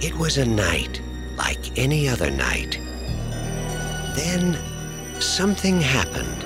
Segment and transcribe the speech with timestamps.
[0.00, 1.00] It was a night
[1.36, 2.78] like any other night.
[4.14, 4.58] Then
[5.20, 6.42] something happened.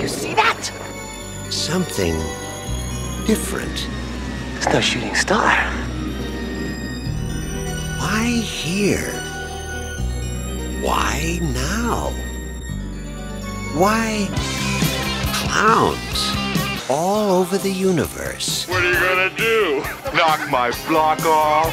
[0.00, 0.70] You see that?
[1.50, 2.14] Something
[3.26, 3.88] different.
[4.56, 5.54] It's no shooting star.
[7.98, 9.12] Why here?
[10.82, 12.12] Why now?
[13.74, 14.28] Why
[15.32, 16.43] clowns
[16.90, 18.66] all over the universe?
[18.68, 19.82] What are you gonna do?
[20.14, 21.72] Knock my block off?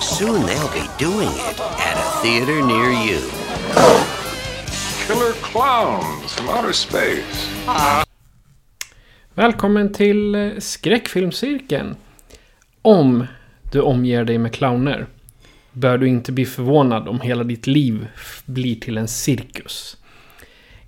[0.00, 3.20] Soon they'll be doing it at a theater near you.
[5.06, 7.48] Killer clowns from outer space.
[9.34, 11.96] Välkommen till Skräckfilmscirkeln.
[12.82, 13.26] Om
[13.72, 15.06] du omger dig med clowner
[15.76, 18.06] bör du inte bli förvånad om hela ditt liv
[18.46, 19.96] blir till en cirkus.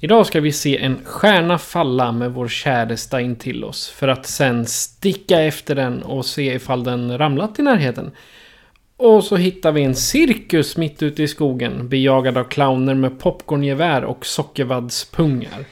[0.01, 4.27] Idag ska vi se en stjärna falla med vår käresta in till oss för att
[4.27, 8.11] sen sticka efter den och se ifall den ramlat i närheten.
[8.97, 14.05] Och så hittar vi en cirkus mitt ute i skogen bejagad av clowner med popcorngevär
[14.05, 15.65] och sockervaddspungar.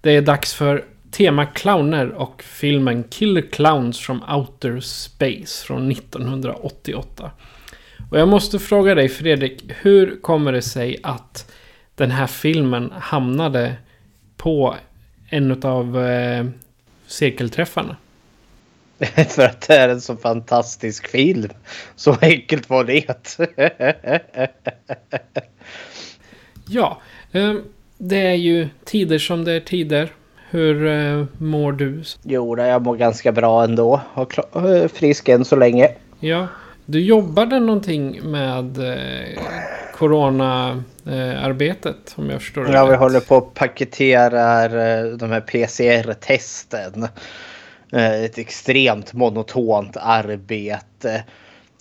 [0.00, 7.30] Det är dags för tema clowner och filmen Killer Clowns from Outer Space från 1988.
[8.14, 11.52] Och jag måste fråga dig Fredrik, hur kommer det sig att
[11.94, 13.74] den här filmen hamnade
[14.36, 14.74] på
[15.28, 16.44] en av eh,
[17.06, 17.96] cirkelträffarna?
[19.28, 21.50] För att det är en så fantastisk film.
[21.96, 23.38] Så enkelt var det.
[26.68, 27.00] Ja,
[27.32, 27.54] eh,
[27.98, 30.12] det är ju tider som det är tider.
[30.50, 32.02] Hur eh, mår du?
[32.22, 34.00] jo, jag mår ganska bra ändå.
[34.12, 34.28] Har
[34.74, 35.88] eh, frisk än så länge.
[36.20, 36.48] Ja,
[36.86, 39.42] du jobbade någonting med eh,
[39.94, 42.98] Corona-arbetet om jag förstår det Ja, vi rätt.
[42.98, 47.02] håller på att paketera eh, de här PCR-testen.
[47.92, 51.24] Eh, Ett extremt monotont arbete.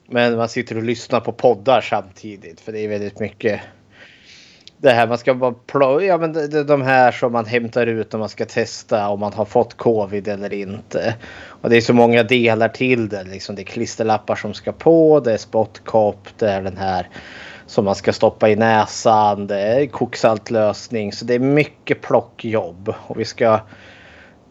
[0.08, 2.62] Men man sitter och lyssnar på poddar samtidigt.
[2.62, 3.62] För det är väldigt mycket.
[4.84, 6.08] Det här man ska bara plöja.
[6.08, 9.34] Ja, men det, de här som man hämtar ut när man ska testa om man
[9.34, 11.16] har fått covid eller inte.
[11.46, 13.24] Och det är så många delar till det.
[13.24, 15.20] Liksom det är klisterlappar som ska på.
[15.20, 16.28] Det är spottkopp.
[16.38, 17.10] Det är den här
[17.66, 19.48] som man ska stoppa i näsan.
[19.48, 21.14] Det är koksaltlösning.
[21.14, 22.94] Så det är mycket plockjobb.
[23.08, 23.60] Och vi ska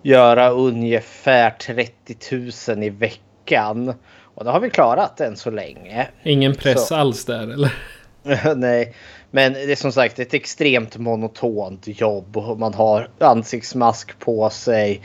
[0.02, 3.94] göra ungefär 30 000 i veckan.
[4.34, 6.08] Och det har vi klarat än så länge.
[6.22, 6.94] Ingen press Så.
[6.94, 7.72] alls där eller?
[8.56, 8.94] Nej,
[9.34, 12.36] men det är som sagt ett extremt monotont jobb.
[12.58, 15.02] Man har ansiktsmask på sig.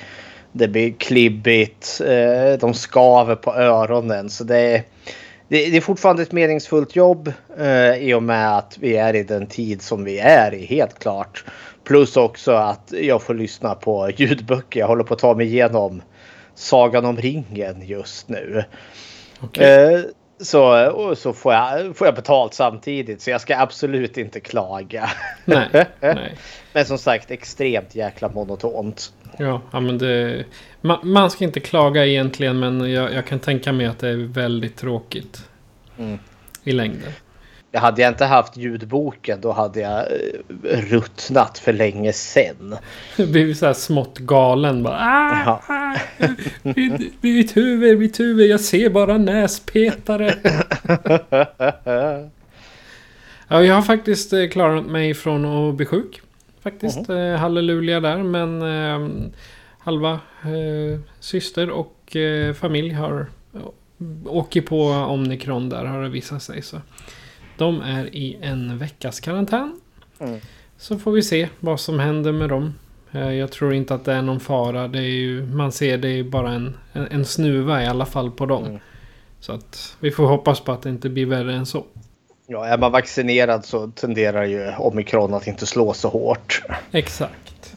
[0.51, 2.01] Det blir klibbigt.
[2.05, 4.29] eh, De skaver på öronen.
[4.29, 4.83] Så det är,
[5.47, 9.47] det är fortfarande ett meningsfullt jobb eh, i och med att vi är i den
[9.47, 11.45] tid som vi är i, helt klart.
[11.83, 14.79] Plus också att jag får lyssna på ljudböcker.
[14.79, 16.01] Jag håller på att ta mig igenom
[16.55, 18.63] Sagan om ringen just nu.
[19.41, 20.05] Okej.
[20.39, 25.09] Så och så får, jag, får jag betalt samtidigt så jag ska absolut inte klaga.
[25.45, 26.37] Nej, nej.
[26.73, 29.13] Men som sagt extremt jäkla monotont.
[29.37, 30.45] Ja, ja men det...
[30.81, 34.15] Man, man ska inte klaga egentligen men jag, jag kan tänka mig att det är
[34.15, 35.49] väldigt tråkigt.
[35.97, 36.19] Mm.
[36.63, 37.11] I längden.
[37.77, 42.75] Jag hade jag inte haft ljudboken då hade jag eh, ruttnat för länge sedan.
[43.17, 44.97] Det blir så här smått galen bara.
[44.99, 45.61] Ah, Ja.
[45.67, 45.95] ah,
[46.63, 50.33] mitt, mitt huvud, mitt huvud, jag ser bara näspetare.
[53.47, 56.21] Ja, jag har faktiskt eh, klarat mig från att bli sjuk.
[56.63, 57.07] Faktiskt.
[57.07, 57.17] Mhm.
[57.17, 58.17] Eh, halleluja där.
[58.17, 59.29] Men eh,
[59.79, 63.25] halva eh, syster och eh, familj har
[64.25, 66.61] åkt på omikron där har det visat sig.
[66.61, 66.77] Så
[67.57, 69.79] de är i en veckas karantän.
[70.19, 70.39] Mm.
[70.77, 72.73] Så får vi se vad som händer med dem.
[73.11, 74.87] Eh, Jag tror inte att det är någon fara.
[74.87, 78.31] Det är ju, man ser det är bara en, en, en snuva i alla fall
[78.31, 78.65] på dem.
[78.65, 78.79] Mm.
[79.39, 81.83] Så att vi får hoppas på att det inte blir värre än så.
[82.47, 86.61] Ja, är man vaccinerad så tenderar ju omikron att inte slå så hårt.
[86.91, 87.75] Exakt.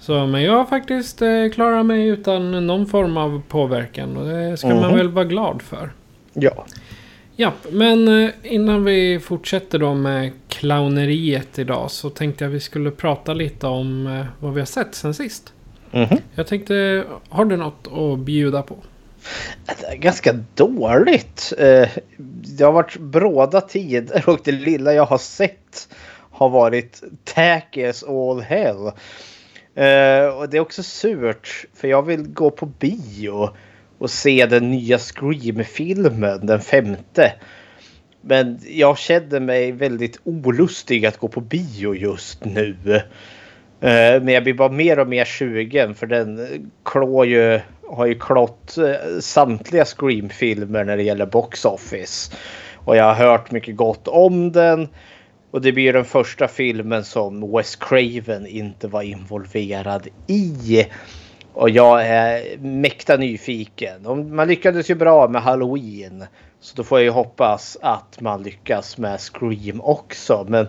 [0.00, 4.16] Så, men jag har faktiskt eh, klarat mig utan någon form av påverkan.
[4.16, 4.96] Och det ska man Mhm.
[4.96, 5.92] väl vara glad för.
[6.32, 6.66] Ja.
[7.40, 12.90] Ja, men eh, innan vi fortsätter då med clowneriet idag så tänkte jag vi skulle
[12.90, 15.52] prata lite om eh, vad vi har sett sen sist.
[15.90, 16.18] Mhm.
[16.34, 18.76] Jag tänkte, har du något att bjuda på?
[19.66, 21.52] Det är ganska dåligt.
[21.58, 21.88] Eh,
[22.56, 25.88] Det har varit bråda tider och det lilla jag har sett
[26.30, 28.76] har varit tacky as all hell.
[30.36, 33.50] Och det är också surt för jag vill gå på bio
[33.98, 37.32] och se den nya Scream-filmen, den femte.
[38.20, 42.76] Men jag kände mig väldigt olustig att gå på bio just nu.
[43.80, 48.06] Eh, men jag blir bara mer och mer sugen för den eh, klår ju, har
[48.06, 52.36] ju klått eh, samtliga Scream-filmer när det gäller box office.
[52.74, 54.88] Och jag har hört mycket gott om den.
[55.50, 60.86] Och det blir den första filmen som Wes Craven inte var involverad i.
[61.58, 64.34] Och jag är mäkta nyfiken.
[64.34, 66.24] Man lyckades ju bra med Halloween.
[66.60, 70.46] Så då får jag ju hoppas att man lyckas med Scream också.
[70.48, 70.68] Men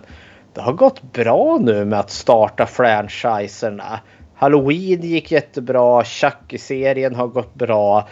[0.54, 4.00] det har gått bra nu med att starta franchiserna.
[4.34, 6.04] Halloween gick jättebra.
[6.04, 8.08] Chucky-serien har gått bra.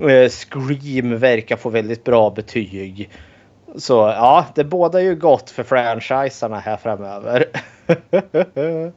[0.00, 3.10] Eh, Scream verkar få väldigt bra betyg.
[3.76, 7.44] Så ja, det båda ju gott för franchiserna här framöver.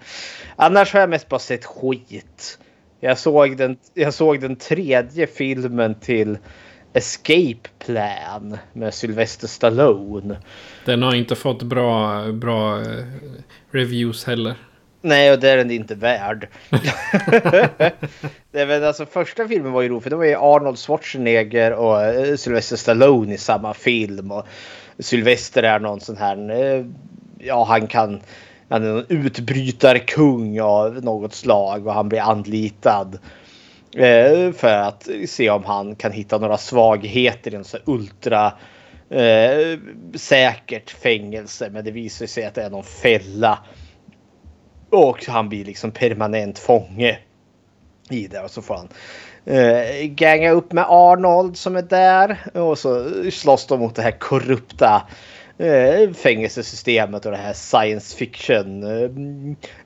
[0.56, 2.60] Annars har jag mest bara sett skit.
[3.00, 6.38] Jag såg den, jag såg den tredje filmen till
[6.94, 10.38] Escape Plan med Sylvester Stallone.
[10.86, 13.06] Den har inte fått bra, bra eh,
[13.72, 14.56] reviews heller.
[15.02, 16.48] Nej, och det är den inte värd.
[18.52, 21.74] det är väl alltså första filmen var ju rolig för det var ju Arnold Schwarzenegger
[21.74, 24.32] och eh, Sylvester Stallone i samma film.
[24.32, 24.48] Och
[25.00, 26.86] Sylvester är någon sån här, eh,
[27.40, 28.22] ja han kan,
[28.70, 33.20] han är någon utbrytarkung av något slag och han blir anlitad.
[33.96, 38.54] eh, För att se om han kan hitta några svagheter i en så ultra
[39.10, 39.80] eh,
[40.16, 41.70] säkert fängelse.
[41.72, 43.60] Men det visar sig att det är någon fälla
[44.90, 47.20] och han blir liksom permanent fånge
[48.10, 48.40] i det.
[48.40, 48.90] Och så får han
[49.46, 52.38] eh, gänga upp med Arnold som är där.
[52.54, 55.02] Och så slåss de mot det här korrupta eh,
[55.60, 59.10] Eh, fängelsesystemet och det här science fiction eh,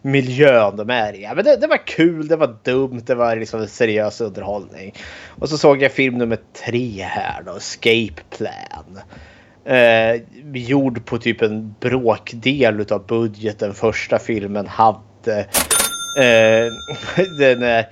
[0.02, 1.24] miljön de är i.
[1.24, 4.94] Ja, men det, det var kul, det var dumt, det var liksom en seriös underhållning.
[5.40, 9.00] Och så såg jag film nummer tre här då, Escape Plan.
[9.66, 10.22] Eh,
[10.54, 15.40] gjord på typ en bråkdel av budgeten första filmen hade.
[16.18, 16.68] Eh,
[17.40, 17.86] den, eh,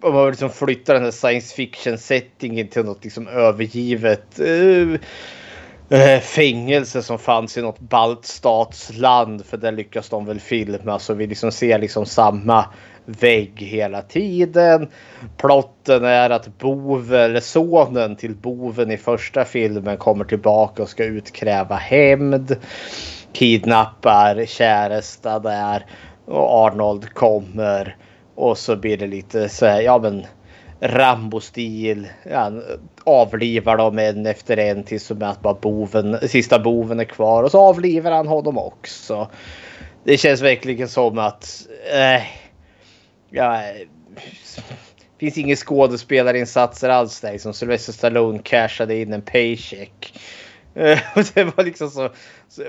[0.00, 5.00] om man liksom flyttar den här science fiction settingen till något liksom övergivet eh,
[5.88, 9.46] eh, fängelse som fanns i något baltstatsland.
[9.46, 12.64] För där lyckas de väl filma så vi liksom ser liksom samma
[13.04, 14.88] vägg hela tiden.
[15.36, 21.04] Plotten är att boven, eller sonen till boven i första filmen kommer tillbaka och ska
[21.04, 22.56] utkräva hämnd.
[23.32, 25.86] Kidnappar käresta där
[26.24, 27.96] och Arnold kommer
[28.34, 30.26] och så blir det lite så här, ja men
[30.80, 32.08] Rambo-stil.
[32.30, 32.52] Ja,
[33.06, 37.60] avlivar dem en efter en tills att bara boven, sista boven är kvar och så
[37.60, 39.30] avlivar han honom också.
[40.04, 42.22] Det känns verkligen som att eh,
[43.30, 43.86] ja, eh,
[45.18, 47.38] finns inga skådespelarinsatser alls där.
[47.38, 50.18] Som Sylvester Stallone cashade in en paycheck.
[50.74, 52.10] Eh, och det var liksom så,
[52.48, 52.62] så.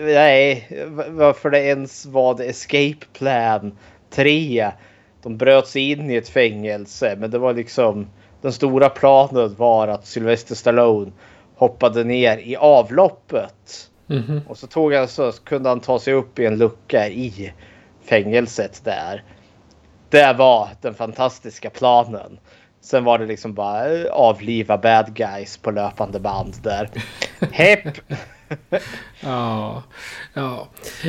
[0.00, 0.68] Nej,
[1.08, 3.78] varför det ens var det Escape Plan
[4.10, 4.70] 3.
[5.22, 7.16] De bröt sig in i ett fängelse.
[7.18, 8.06] Men det var liksom.
[8.44, 11.12] Den stora planen var att Sylvester Stallone
[11.56, 13.90] hoppade ner i avloppet.
[14.06, 14.40] Mhm.
[14.48, 17.52] Och så tog han så kunde han ta sig upp i en lucka i
[18.08, 19.22] fängelset där.
[20.08, 22.38] Det var den fantastiska planen.
[22.80, 26.90] Sen var det liksom bara eh, avliva bad guys på löpande band där.
[27.52, 27.88] Hepp!
[29.20, 29.82] Ja,
[30.34, 30.68] ja.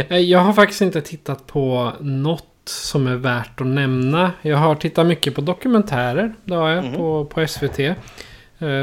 [0.09, 4.31] Eh, Jag har faktiskt inte tittat på något som är värt att nämna.
[4.41, 6.33] Jag har tittat mycket på dokumentärer.
[6.43, 7.79] Det har jag på, på SVT.
[7.79, 7.95] Eh,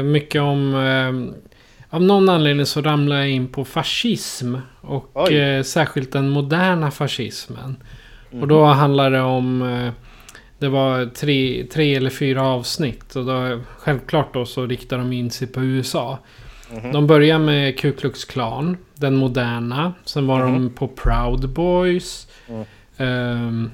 [0.03, 0.75] Mycket om...
[0.75, 4.55] eh, Av någon anledning så ramlar jag in på fascism.
[4.81, 5.35] Och Oj.
[5.35, 7.75] eh, särskilt den moderna fascismen.
[8.41, 9.91] Och då handlar det om...
[10.59, 13.15] Det var tre, tre eller fyra avsnitt.
[13.15, 16.19] Och då, självklart då så riktar de in sig på USA.
[16.93, 19.93] De börjar med Ku Klux Klan, den moderna.
[20.05, 22.27] Sen var de på Proud Boys.
[22.97, 23.71] Ehm,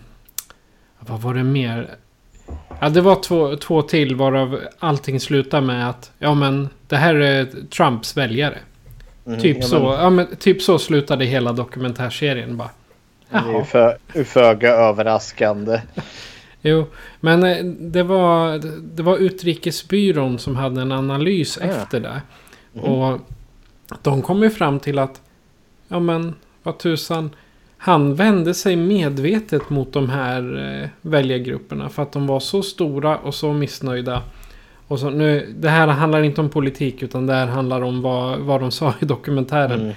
[1.00, 1.96] vad var det mer?
[2.82, 7.16] Ja, det var två, två till varav allting slutar med att ja men det här
[7.16, 8.58] är Trumps väljare.
[9.42, 12.70] Typ, ja, så, ja, men, typ så slutade hela dokumentärserien bara.
[13.30, 13.66] Det är ju Jaha.
[13.66, 15.82] för, föga överraskande.
[16.62, 16.86] Jo,
[17.20, 18.58] men eh, det var,
[18.96, 21.68] det var Utrikesbyrån som hade en analys Ja.
[21.68, 22.22] efter det.
[22.82, 23.20] Och
[24.02, 25.22] de kom ju fram till att
[25.88, 27.30] ja men vad tusan.
[27.82, 33.18] Han vände sig medvetet mot de här eh, väljargrupperna för att de var så stora
[33.18, 34.22] och så missnöjda.
[34.88, 38.40] Och så, nu, det här handlar inte om politik utan det här handlar om vad,
[38.40, 39.82] vad de sa i dokumentären.
[39.82, 39.94] Mm.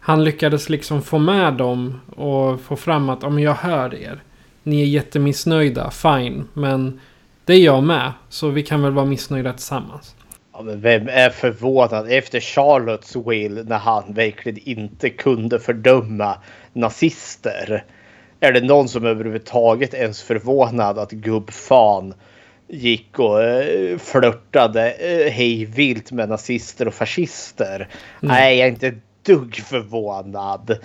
[0.00, 4.22] Han lyckades liksom få med dem och få fram att om jag hör er.
[4.62, 6.44] Ni är jättemissnöjda, fine.
[6.52, 7.00] Men
[7.44, 8.12] det är jag med.
[8.28, 10.14] Så vi kan väl vara missnöjda tillsammans.
[10.60, 16.36] Ja, men vem är förvånad efter Charlottes will när han verkligen inte kunde fördöma
[16.72, 17.84] nazister?
[18.40, 22.14] Är det någon som överhuvudtaget ens förvånad att gubbfan
[22.68, 27.88] gick och eh, flörtade eh, hejvilt med nazister och fascister?
[28.20, 30.78] Nej, jag är inte dugg förvånad.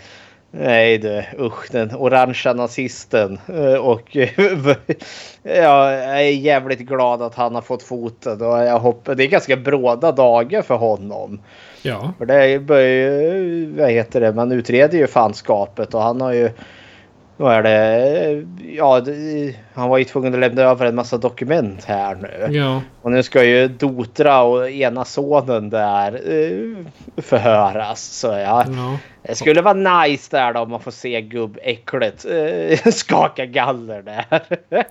[0.60, 3.40] Nej du, usch den orangea nazisten.
[3.48, 4.16] Eh, Och
[5.44, 9.28] ja, jag är jävligt glad att han har fått foten och jag hoppas det är
[9.28, 11.40] ganska bråda dagar för honom.
[11.82, 12.14] Ja.
[12.18, 16.50] För det är ju, vad heter det, man utreder ju fanskapet och han har ju
[17.38, 18.46] vad är det?
[18.76, 22.58] Ja, det, han var ju tvungen att lämna över en massa dokument här nu.
[22.58, 22.82] Ja.
[23.02, 26.86] Och nu ska ju Dotra och ena sonen där eh,
[27.22, 28.02] förhöras.
[28.02, 28.98] Så ja, ja.
[29.22, 34.42] det skulle vara nice där då om man får se gubbäcklet eh, skaka galler där.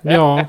[0.01, 0.47] Ja.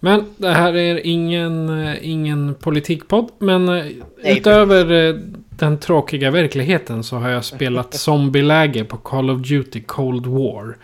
[0.00, 3.30] Men det här är ingen, eh, ingen politikpodd.
[3.38, 3.84] Men eh,
[4.22, 5.20] utöver
[5.58, 10.76] den tråkiga verkligheten så har jag spelat zombieläge på Call of Duty Cold War.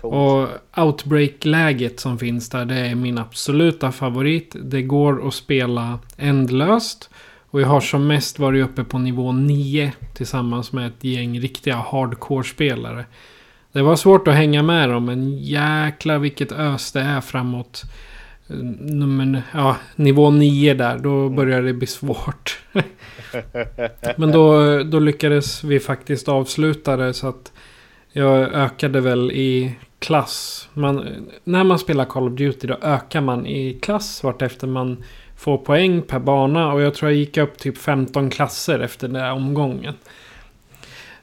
[0.00, 4.56] Och Outbreak-läget som finns där, det är min absoluta favorit.
[4.62, 7.10] Det går att spela ändlöst.
[7.50, 11.76] Och jag har som mest varit uppe på nivå 9 tillsammans med ett gäng riktiga
[11.76, 13.04] hardcore-spelare.
[13.72, 17.82] Det var svårt att hänga med dem, men jäkla vilket ös det är framåt
[18.48, 20.98] nummer, ja, nivå 9 där.
[20.98, 22.60] Då börjar det bli svårt.
[24.16, 27.52] men då, då lyckades vi faktiskt avsluta det så att
[28.12, 30.68] jag ökade väl i klass.
[30.72, 35.04] Man, när man spelar Call of Duty då ökar man i klass vartefter man
[35.36, 36.72] får poäng per bana.
[36.72, 39.94] Och jag tror jag gick upp typ 15 klasser efter den här omgången.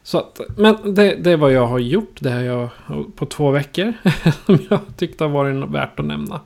[0.02, 2.16] Så att, men det, det är vad jag har gjort.
[2.20, 2.68] Det har jag
[3.16, 3.92] på två veckor.
[4.46, 6.40] Som jag tyckte har varit värt att nämna.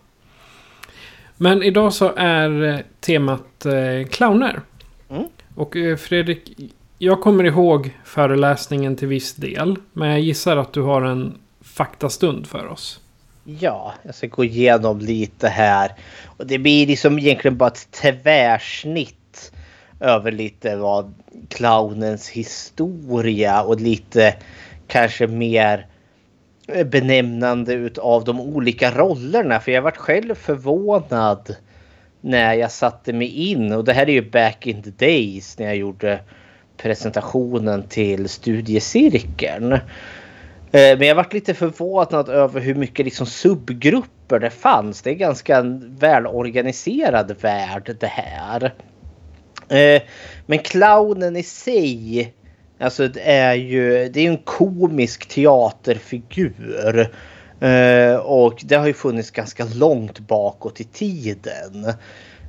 [1.36, 4.60] Men idag så är eh, temat eh, clowner.
[5.08, 5.24] Mm.
[5.58, 9.76] Och eh, Fredrik, jag kommer ihåg föreläsningen till viss del.
[9.92, 13.00] Men jag gissar att du har en faktastund för oss.
[13.44, 15.92] Ja, jag ska gå igenom lite här.
[16.26, 19.52] Och det blir liksom egentligen bara ett tvärsnitt
[20.00, 21.14] över lite vad
[21.48, 24.34] clownens historia och lite
[24.86, 25.86] kanske mer
[26.68, 29.60] eh, benämnande utav de olika rollerna.
[29.60, 31.56] För jag varit själv förvånad
[32.20, 35.66] när jag satte mig in och det här är ju back in the days när
[35.66, 36.20] jag gjorde
[36.76, 39.72] presentationen till studiecirkeln.
[39.72, 45.02] Eh, men jag varit lite förvånad över hur mycket liksom subgrupper det fanns.
[45.02, 48.74] Det är ganska en välorganiserad värld det här.
[49.68, 50.02] Eh,
[50.46, 52.32] men clownen i sig,
[52.78, 57.08] alltså det är ju det är en komisk teaterfigur.
[57.60, 61.84] Eh, Och det har ju funnits ganska långt bakåt i tiden.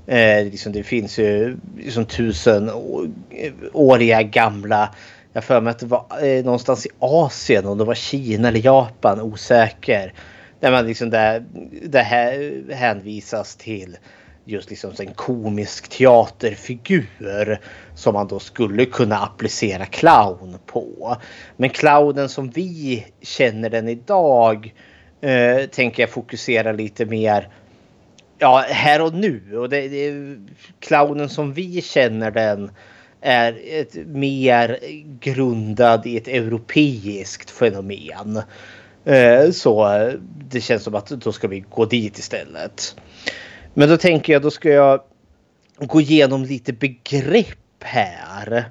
[0.08, 4.89] Eh, liksom det finns ju liksom tusenåriga gamla
[5.34, 8.60] jag för mig att det var eh, någonstans i Asien om det var Kina eller
[8.60, 10.13] Japan, osäker.
[10.60, 11.46] Där man liksom där,
[11.84, 13.98] det här hänvisas till
[14.46, 17.60] just liksom en komisk teaterfigur
[17.96, 21.18] som man då skulle kunna applicera clown på.
[21.58, 24.74] Men clownen som vi känner den idag
[25.22, 27.50] eh, tänker jag fokusera lite mer
[28.38, 29.58] ja, här och nu.
[29.58, 30.38] Och det, det,
[30.80, 32.72] clownen som vi känner den
[33.22, 34.80] är ett mer
[35.20, 38.42] grundad i ett europeiskt fenomen.
[39.06, 40.10] Eh, Så
[40.50, 42.96] det känns som att då ska vi gå dit istället.
[43.74, 45.02] Men då tänker jag då ska jag
[45.78, 48.66] gå igenom lite begrepp här.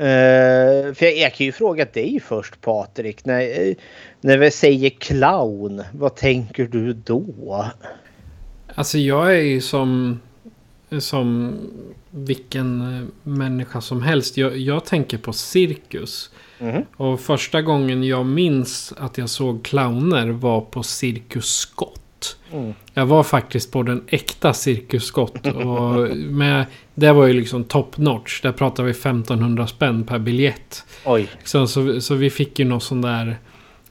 [0.00, 3.24] Eh, för jag, jag kan ju fråga dig först Patrik.
[3.24, 3.74] När,
[4.20, 7.66] när vi säger clown, vad tänker du då?
[8.74, 10.20] Alltså jag är ju som,
[10.98, 11.56] som
[12.10, 14.36] vilken eh, människa som helst.
[14.36, 16.30] Jag, jag tänker på cirkus.
[16.58, 16.84] Mhm.
[16.96, 21.99] Och första gången jag minns att jag såg clowner var på Cirkus Scott.
[22.52, 22.74] Mm.
[22.94, 25.46] Jag var faktiskt på den äkta Cirkus Scott.
[25.46, 28.40] Och med, det var ju liksom top notch.
[28.42, 30.84] Där pratar vi 1500 spänn per biljett.
[31.04, 31.28] Oj.
[31.44, 33.36] Så, så, så vi fick ju någon sån där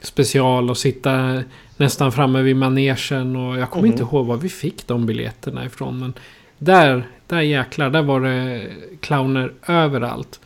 [0.01, 1.43] special och sitta
[1.77, 3.36] nästan framme vid manegen.
[3.36, 6.00] Och jag kommer inte ihåg var vi fick de biljetterna ifrån.
[6.00, 6.13] Men
[6.57, 8.67] där, där jäklar, där var det
[9.00, 10.39] clowner överallt.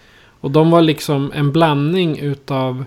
[0.43, 2.85] Och de var liksom en blandning utav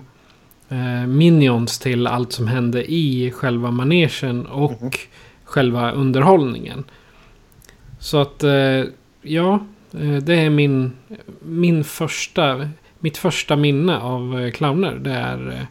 [1.07, 4.99] Minions till allt som hände i själva manegen och
[5.43, 6.83] själva underhållningen.
[7.99, 8.83] Så att eh,
[9.21, 9.59] ja,
[9.93, 10.91] eh, det är min,
[11.39, 12.69] min första,
[12.99, 14.95] mitt första minne av eh, clowner.
[14.95, 15.65] Det är eh,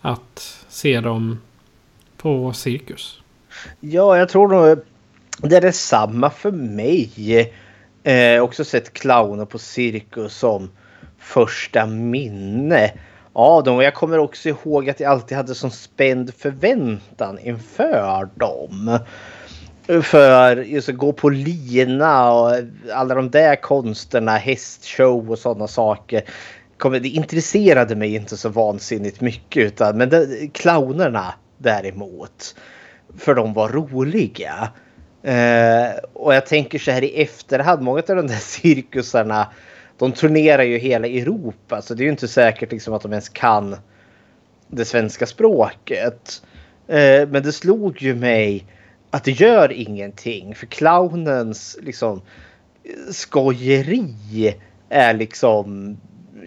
[0.00, 1.38] att se dem
[2.16, 3.20] på cirkus.
[3.80, 4.78] Ja, jag tror nog
[5.42, 7.52] det är detsamma för mig.
[8.02, 10.70] Eh, också sett clowner på cirkus som
[11.18, 12.92] första minne
[13.38, 13.76] av dem.
[13.76, 18.98] Och jag kommer också ihåg att jag alltid hade sån spänd förväntan inför dem.
[20.02, 22.52] För just att gå på lina och
[22.92, 26.22] alla de där konsterna, hästshow och sådana saker.
[27.00, 29.62] Det intresserade mig inte så vansinnigt mycket.
[29.62, 32.54] Utan, men det, clownerna däremot.
[33.18, 34.68] För de var roliga.
[35.22, 39.46] Eh, och jag tänker så här i efterhand, många av de där cirkusarna
[39.98, 43.28] de turnerar ju hela Europa så det är ju inte säkert liksom att de ens
[43.28, 43.76] kan
[44.68, 46.42] det svenska språket.
[46.86, 48.64] Eh, men det slog ju mig
[49.10, 52.22] att det gör ingenting för clownens liksom
[52.84, 54.54] eh, skojeri
[54.88, 55.96] är liksom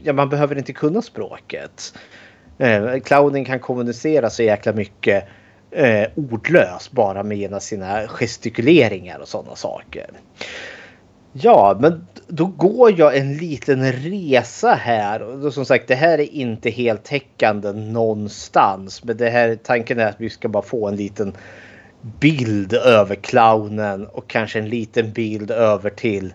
[0.04, 1.94] ja, man behöver inte kunna språket.
[2.58, 5.28] Eh, clownen kan kommunicera så jäkla mycket
[5.72, 10.10] eh, ordlöst bara med sina gestikuleringar och sådana saker.
[11.34, 15.22] Ja, men då går jag en liten resa här.
[15.22, 19.04] Och som sagt, det här är inte heltäckande någonstans.
[19.04, 21.34] Men det här tanken är att vi ska bara få en liten
[22.20, 26.34] bild över clownen och kanske en liten bild över till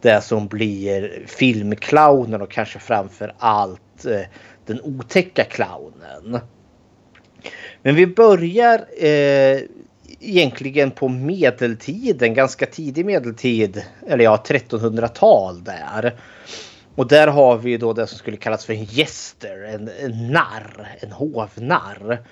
[0.00, 4.20] det som blir filmclownen och kanske framför allt eh,
[4.66, 6.40] den otäcka clownen.
[7.82, 9.58] Men vi börjar eh,
[10.24, 16.14] egentligen på medeltiden, ganska tidig medeltid, eller ja 1300-tal där.
[16.94, 20.96] Och där har vi då det som skulle kallas för en gäster, en, en narr,
[21.00, 22.22] en hovnarr.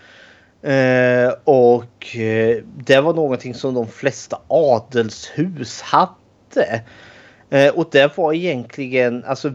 [0.63, 6.83] Eh, och eh, det var någonting som de flesta adelshus hade.
[7.51, 9.53] Eh, och det var egentligen, alltså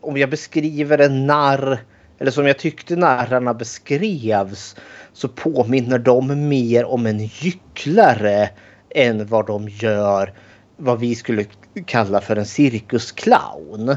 [0.00, 1.78] om jag beskriver en narr,
[2.18, 4.76] eller som jag tyckte narrarna beskrevs,
[5.12, 8.50] så påminner de mer om en gycklare
[8.90, 10.32] än vad de gör
[10.76, 11.44] vad vi skulle
[11.86, 13.88] kalla för en cirkusclown.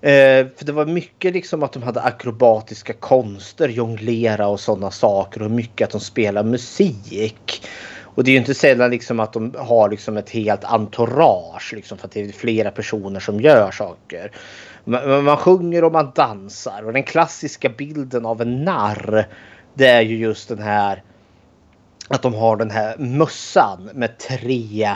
[0.00, 5.42] Eh, för det var mycket liksom att de hade akrobatiska konster, jonglera och sådana saker
[5.42, 7.66] och mycket att de spelar musik.
[8.16, 11.98] Och det är ju inte sällan liksom att de har liksom ett helt entourage liksom
[11.98, 14.32] för att det är flera personer som gör saker.
[14.88, 19.28] Man, man sjunger och man dansar och den klassiska bilden av en narr
[19.74, 21.02] det är ju just den här
[22.08, 24.90] att de har den här mössan med tre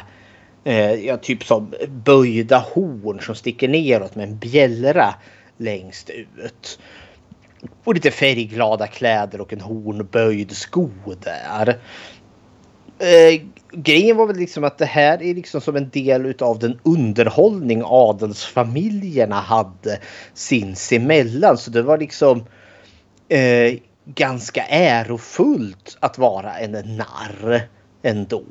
[0.65, 5.15] eh, ja, typ som böjda horn som sticker neråt med en bjällra
[5.57, 6.79] längst ut.
[7.85, 10.91] Och lite färgglada kläder och en hornböjd sko
[11.23, 11.79] där.
[13.01, 13.41] Eh,
[13.73, 17.83] grejen var väl liksom att det här är liksom som en del av den underhållning
[17.85, 19.99] adelsfamiljerna hade
[20.35, 21.59] sinsemellan.
[21.59, 22.45] Så det var liksom
[23.29, 27.69] eh, ganska ärofullt att vara en narr
[28.03, 28.45] ändå.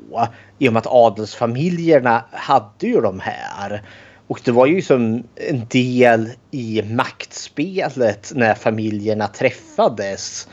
[0.58, 3.82] I och med att adelsfamiljerna hade ju de här.
[4.26, 10.48] Och det var ju som en del i maktspelet när familjerna träffades.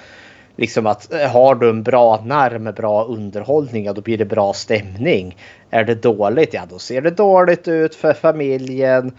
[0.58, 4.26] Liksom att eh, har du en bra narr med bra underhållning, ja, då blir det
[4.26, 5.38] bra stämning.
[5.70, 9.12] Är det dåligt, ja då ser det dåligt ut för familjen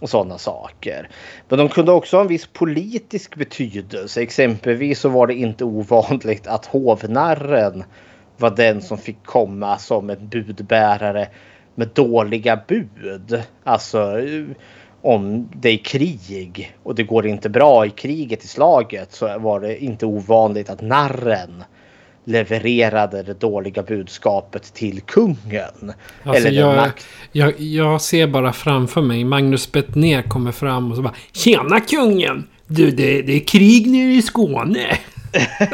[0.00, 1.08] och sådana saker.
[1.48, 4.22] Men de kunde också ha en viss politisk betydelse.
[4.22, 7.84] Exempelvis så var det inte ovanligt att hovnarren
[8.36, 11.28] var den som fick komma som en budbärare
[11.74, 13.42] med dåliga bud.
[13.64, 14.44] Alltså eh,
[15.02, 19.60] om det är krig och det går inte bra i kriget i slaget så var
[19.60, 21.64] det inte ovanligt att narren
[22.24, 25.92] levererade det dåliga budskapet till kungen.
[26.22, 27.06] Alltså Eller jag, makt.
[27.32, 32.48] jag, jag ser bara framför mig Magnus Bettner kommer fram och så bara Tjena kungen!
[32.66, 34.98] Du, det, det är krig nere i Skåne.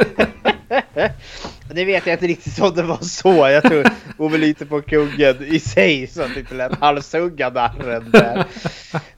[1.75, 3.49] Det vet jag inte riktigt om det var så.
[3.49, 7.51] Jag tror hon var lite på kungen i sig så att det inte lät halshugga
[7.51, 8.47] narren där.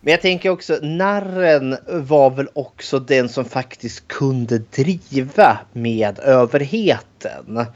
[0.00, 7.66] Men jag tänker också narren var väl också den som faktiskt kunde driva med överheten.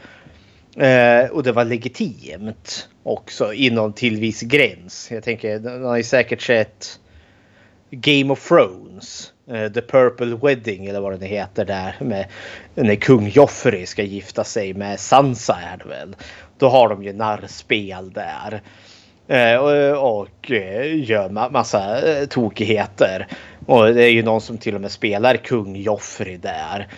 [0.77, 5.11] Eh, och det var legitimt också inom till viss gräns.
[5.11, 7.01] Jag tänker, ni har ju säkert sett
[7.91, 9.34] Game of Thrones.
[9.51, 11.97] Eh, The Purple Wedding eller vad det heter där.
[12.01, 12.27] Med
[12.75, 16.17] när kung Joffrey ska gifta sig med Sansa är det väl.
[16.59, 18.63] Då har de ju narrspel där.
[19.29, 23.27] Eh, och, och eh, gör ma massa eh, tokigheter.
[23.67, 26.89] Och det är ju någon som till och med spelar kung Joffrey där.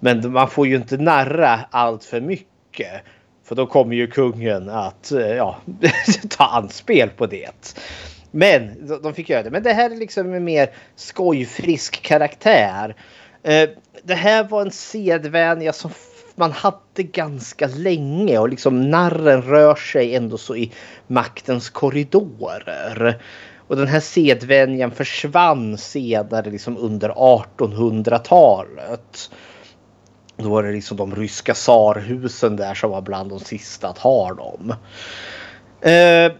[0.00, 3.02] Men man får ju inte narra allt för mycket.
[3.44, 5.56] För då kommer ju kungen att ja,
[6.28, 7.76] ta anspel på det.
[8.36, 9.50] Men de fick göra det.
[9.50, 12.96] Men det här är liksom en mer skojfrisk karaktär.
[13.42, 13.68] Eh,
[14.02, 15.90] det här var en sedvänja som
[16.34, 20.72] man hade ganska länge och liksom narren rör sig ändå så i
[21.06, 23.22] maktens korridorer.
[23.68, 29.30] Och den här sedvänjan försvann senare liksom under 1800-talet.
[30.36, 34.34] Då var det liksom de ryska tsarhusen där som var bland de sista att ha
[34.34, 34.74] dem.
[35.80, 36.32] Eh,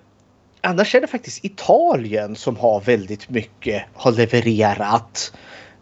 [0.67, 5.33] annars är det faktiskt Italien som har väldigt mycket har levererat.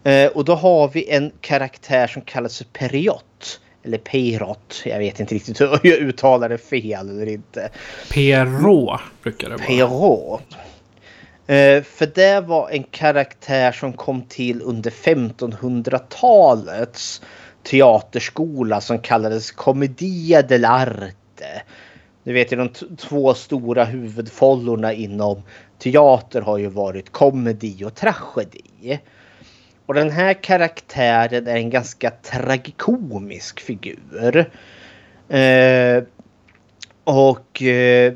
[0.03, 3.59] Eh, och då har vi en karaktär som kallas för Periot.
[3.83, 4.81] Eller Peirot.
[4.85, 7.69] Jag vet inte riktigt hur jag uttalar det fel eller inte.
[8.13, 9.67] Perrault brukar det vara.
[9.67, 10.55] Perrault.
[11.47, 17.21] Eh, för det var en karaktär som kom till under 1500-talets
[17.63, 21.61] teaterskola som kallades Commedia dell'arte.
[22.25, 25.41] Du vet ju de två stora huvudfållorna inom
[25.79, 28.99] teater har ju varit komedi och tragedi.
[29.85, 34.51] Och den här karaktären är en ganska tragikomisk figur.
[35.29, 36.03] Eh,
[37.03, 38.13] och eh,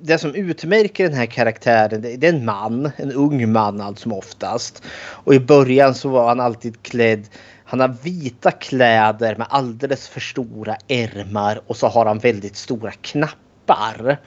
[0.00, 4.12] det som utmärker den här karaktären det är en man, en ung man allt som
[4.12, 4.82] oftast.
[5.24, 7.28] Och i början så var han alltid klädd
[7.66, 12.92] han har vita kläder med alldeles för stora ärmar och så har han väldigt stora
[12.92, 14.18] knappar.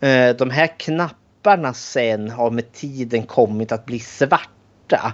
[0.00, 5.12] Eh, de här knapparna sen har med tiden kommit att bli svarta.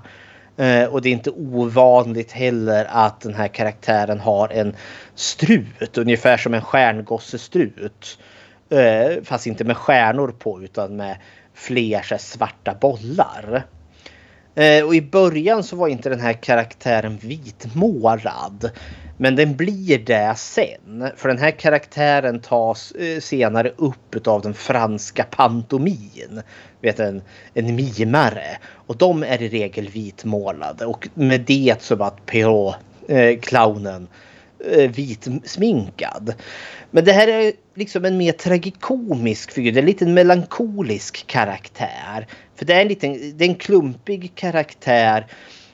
[0.56, 4.76] Eh, och det är inte ovanligt heller att den här karaktären har en
[5.14, 8.18] strut, ungefär som en stjärngossestrut.
[8.70, 11.16] Eh, fast inte med stjärnor på utan med
[11.54, 13.66] fler så här svarta bollar.
[14.54, 18.70] Eh, och i början så var inte den här karaktären vitmålad.
[19.16, 21.08] Men den blir det sen.
[21.16, 26.42] För den här karaktären tas eh, senare upp av den franska pantomin.
[26.80, 27.22] Vet en,
[27.54, 28.58] en mimare.
[28.86, 30.86] Och de är i regel vitmålade.
[30.86, 32.76] Och med det så var Perrault,
[33.08, 34.08] eh, clownen,
[34.72, 36.34] eh, vitsminkad.
[36.90, 39.72] Men det här är liksom en mer tragikomisk figur.
[39.72, 42.26] Det är en lite melankolisk karaktär.
[42.56, 45.26] För det är en liten, det är en klumpig karaktär.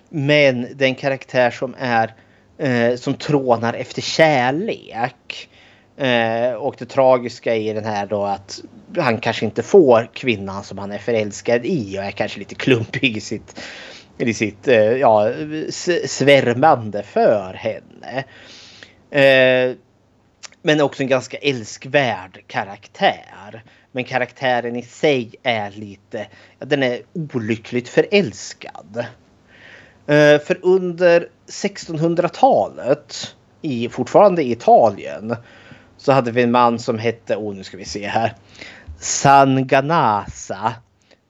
[0.09, 2.15] Men det är en karaktär som är
[2.59, 5.49] eh, som trånar efter kärlek.
[5.97, 8.61] Eh, och det tragiska i den här då att
[8.97, 13.17] han kanske inte får kvinnan som han är förälskad i och är kanske lite klumpig
[13.17, 13.61] i sitt,
[14.19, 15.33] i sitt eh, ja,
[16.07, 18.25] svärmande för henne.
[19.11, 19.77] Eh,
[20.63, 23.63] men också en ganska älskvärd karaktär.
[23.93, 26.27] Men karaktären i sig är lite,
[26.59, 29.05] ja, den är olyckligt förälskad.
[30.07, 35.37] Eh, för under 1600-talet, i, fortfarande i Italien,
[35.97, 38.35] så hade vi en man som hette, oh nu ska vi se här,
[38.99, 40.75] Sanganasa.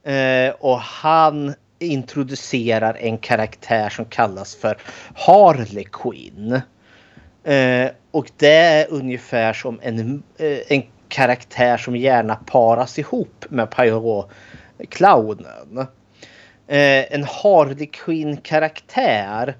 [0.04, 4.78] Eh, och han introducerar en karaktär som kallas för
[5.14, 6.60] Harley Quinn.
[7.44, 13.70] Eh, och det är ungefär som en, eh, en karaktär som gärna paras ihop med
[13.70, 14.30] Pyro
[14.88, 15.78] clownen.
[16.66, 19.56] Eh, en Harley Quinn-karaktär.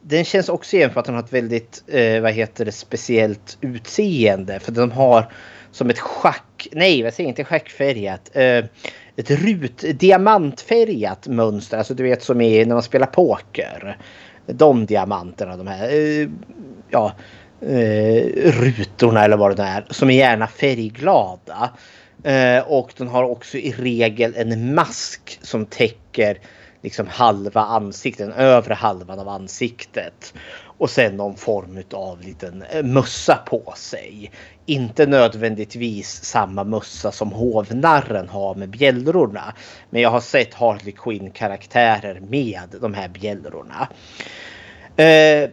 [0.00, 3.58] Den känns också igen för att den har ett väldigt eh, vad heter det, speciellt
[3.60, 4.60] utseende.
[4.60, 5.32] För de har
[5.72, 8.30] som ett schack, nej jag säger inte schackfärgat.
[8.32, 8.64] Eh,
[9.16, 11.78] ett rut, diamantfärgat mönster.
[11.78, 13.98] Alltså du vet som är när man spelar poker.
[14.46, 16.28] De diamanterna, de här eh,
[16.90, 17.12] ja,
[17.60, 19.86] eh, rutorna eller vad det är.
[19.90, 21.70] Som är gärna färgglada.
[22.24, 26.38] Eh, och den har också i regel en mask som täcker
[26.82, 30.34] liksom halva ansiktet, den övre halvan av ansiktet.
[30.78, 34.30] Och sen någon form av liten eh, mössa på sig.
[34.66, 39.54] Inte nödvändigtvis samma mössa som hovnarren har med bjällrorna.
[39.90, 43.88] Men jag har sett Harley Quinn karaktärer med de här bjällrorna.
[44.96, 45.50] Eh,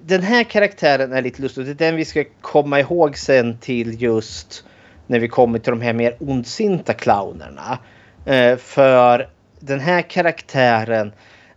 [0.00, 1.64] den här karaktären är lite lustig.
[1.64, 4.64] Det är den vi ska komma ihåg sen till just
[5.06, 7.78] när vi kommer till de här mer ondsinta clownerna.
[8.26, 9.28] Eh, för
[9.60, 11.12] den här karaktären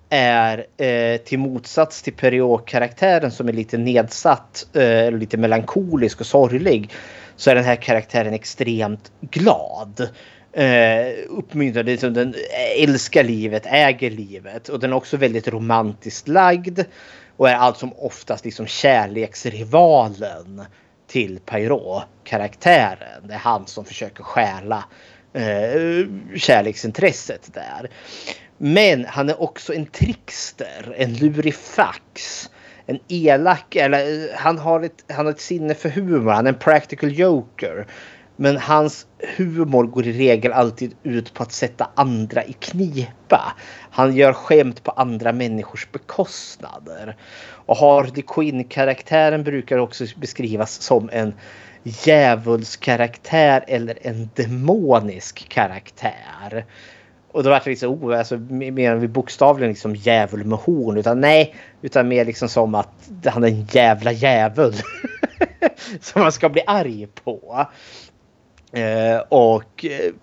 [0.10, 6.92] är eh, till motsats till Period-karaktären som är lite nedsatt, eh, lite melankolisk och sorglig.
[7.36, 10.10] Så är den här karaktären extremt glad.
[10.54, 12.36] Eh, uppmuntrad, liksom den
[12.78, 16.80] älskar livet, äger livet och den är också väldigt romantiskt lagd.
[17.42, 20.62] Och är allt som oftast liksom kärleksrivalen
[21.08, 23.28] till Poirot-karaktären.
[23.28, 24.84] Det är han som försöker stjäla
[25.34, 27.90] eh, kärleksintresset där.
[28.58, 32.50] Men han är också en trickster, en lurifax.
[32.86, 36.54] En elak, eller eh, han har, ett, han har ett sinne för humor, han är
[36.54, 37.88] en practical joker.
[38.42, 43.54] Men hans humor går i regel alltid ut på att sätta andra i knipa.
[43.92, 47.18] Han gör skämt på andra människors bekostnader.
[47.66, 51.34] Och Hardy Quinn-karaktären brukar också beskrivas som en
[51.84, 56.66] djävulskaraktär eller en demonisk karaktär.
[57.32, 60.98] Och då vart det liksom, oh, alltså, mer än bokstavligen liksom djävul med horn.
[60.98, 64.74] Utan nej, utan mer liksom som att han är en jävla djävul.
[66.02, 67.68] som man ska bli arg på.
[68.74, 70.14] Eh, och eh,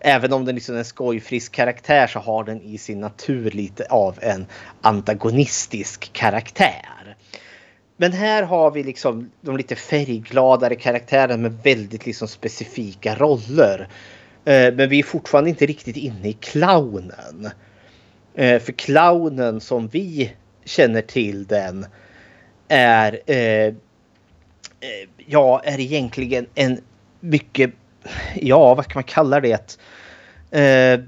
[0.00, 3.86] även om den liksom är en skojfrisk karaktär så har den i sin natur lite
[3.90, 4.46] av en
[4.80, 7.16] antagonistisk karaktär.
[7.96, 13.88] Men här har vi liksom de lite färggladare karaktärerna med väldigt liksom specifika roller.
[14.44, 17.50] Eh, men vi är fortfarande inte riktigt inne i clownen.
[18.34, 20.32] Eh, för clownen som vi
[20.64, 21.86] känner till den
[22.68, 23.74] är eh, eh
[25.26, 26.80] ja, är egentligen en
[27.20, 27.70] mycket,
[28.34, 29.78] ja vad kan man kalla det?
[30.50, 31.00] Eh,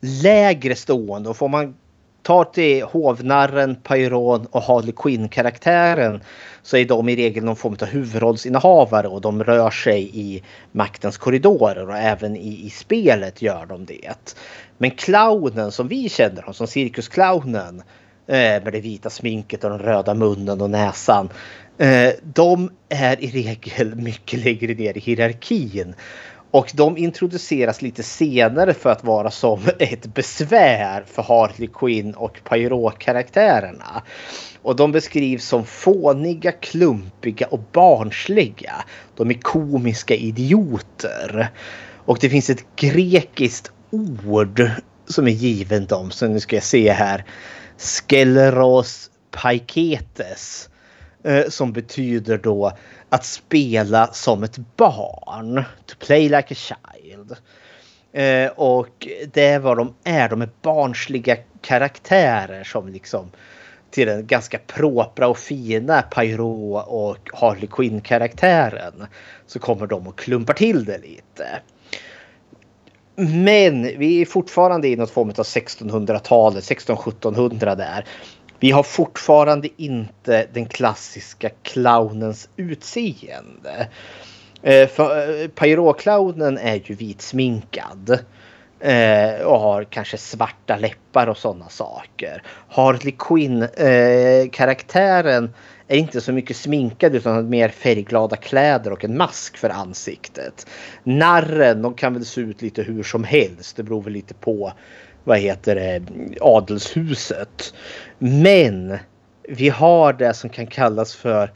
[0.00, 1.74] lägre stående och får man
[2.22, 6.20] ta till hovnarren, Pyron och Harley Quinn-karaktären
[6.62, 11.18] så är de i regel någon form av huvudrollsinnehavare och de rör sig i maktens
[11.18, 14.34] korridorer och även i, i spelet gör de det.
[14.78, 17.82] Men clownen som vi känner honom som cirkusclownen
[18.26, 21.28] eh, med det vita sminket och den röda munnen och näsan.
[21.78, 25.94] Eh, de är i regel mycket längre ner i hierarkin.
[26.50, 32.40] Och de introduceras lite senare för att vara som ett besvär för Harley Quinn och
[32.44, 34.02] Poirot-karaktärerna.
[34.62, 38.84] Och de beskrivs som fåniga, klumpiga och barnsliga.
[39.16, 41.48] De är komiska idioter.
[42.04, 44.70] Och det finns ett grekiskt ord
[45.06, 46.10] som är given dem.
[46.10, 47.24] Så nu ska jag se här.
[47.78, 50.68] Skeleros paiketes.
[51.22, 52.72] Eh, som betyder då
[53.08, 55.64] att spela som ett barn.
[55.86, 57.36] To play like a child.
[58.12, 60.28] Eh, och det är vad de är.
[60.28, 63.30] De är barnsliga karaktärer som liksom
[63.90, 69.06] till den ganska propra och fina Pyro och Harley Quinn karaktären
[69.46, 71.60] så kommer de och klumpar till det lite.
[73.16, 78.04] Men vi är fortfarande i något form av 1600-talet, 1600-1700 där.
[78.60, 83.88] Vi har fortfarande inte den klassiska clownens utseende.
[84.62, 84.88] Eh, eh
[85.54, 88.18] Pyro-clownen är ju vitsminkad.
[88.80, 92.42] Eh, och har kanske svarta läppar och sådana saker.
[92.68, 95.50] Harley Quinn-karaktären eh,
[95.88, 100.66] är inte så mycket sminkad utan har mer färgglada kläder och en mask för ansiktet.
[101.02, 103.76] Narren, de kan väl se ut lite hur som helst.
[103.76, 104.72] Det beror väl lite på
[105.28, 106.02] vad heter det,
[106.40, 107.74] adelshuset.
[108.18, 108.98] Men
[109.48, 111.52] vi har det som kan kallas för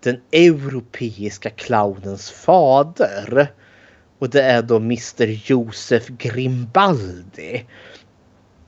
[0.00, 3.52] den europeiska clownens fader.
[4.18, 7.64] Och det är då Mr Josef Grimbaldi.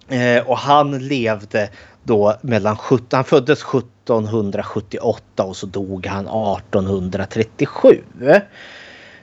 [0.09, 1.71] Eh, och han levde
[2.03, 8.03] då mellan 17, han föddes 1778 och så dog han 1837.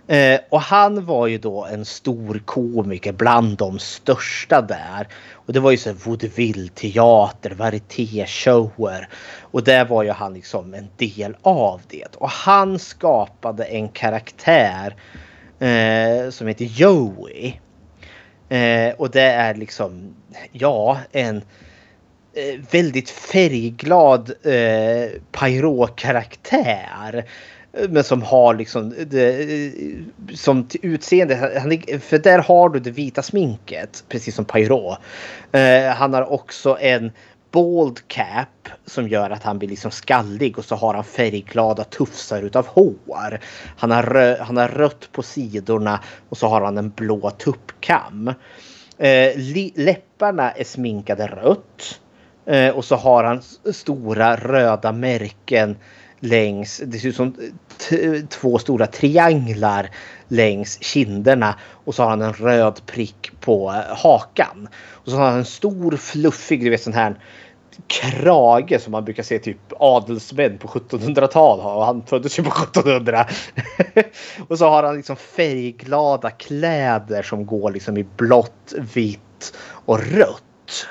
[0.07, 5.07] Eh, och han var ju då en stor komiker bland de största där.
[5.33, 9.09] Och det var ju så vaudeville-teater, varietéshower.
[9.41, 12.15] Och där var ju han liksom en del av det.
[12.15, 14.95] Och han skapade en karaktär
[15.59, 17.53] eh, som heter Joey.
[18.49, 20.15] Eh, och det är liksom,
[20.51, 21.37] ja, en
[22.33, 27.25] eh, väldigt färgglad eh, Pyro-karaktär.
[27.89, 29.47] Men som har liksom det,
[30.33, 31.99] som till utseende.
[32.01, 34.03] för där har du det vita sminket.
[34.09, 34.97] Precis som Pyro.
[35.51, 37.11] Eh, han har också en
[37.51, 42.41] bald cap som gör att han blir liksom skallig och så har han färgglada tufsar
[42.41, 43.39] utav hår.
[43.77, 48.33] Han har, rö han har rött på sidorna och så har han en blå tuppkam.
[48.97, 49.31] Eh,
[49.75, 51.99] läpparna är sminkade rött.
[52.45, 53.41] Eh, och så har han
[53.73, 55.77] stora röda märken
[56.25, 57.35] längs, det ser ut som
[58.29, 59.89] två stora trianglar
[60.27, 64.67] längs kinderna och så har han en röd prick på eh, hakan.
[64.91, 67.15] Och så har han en stor fluffig, du vet sån här
[67.87, 71.75] krage som man brukar se typ adelsmän på 1700-tal har.
[71.75, 73.27] Och han föddes ju på 1700.
[74.47, 79.53] och så har han liksom färgglada kläder som går liksom i blått, vitt
[79.85, 80.87] och rött.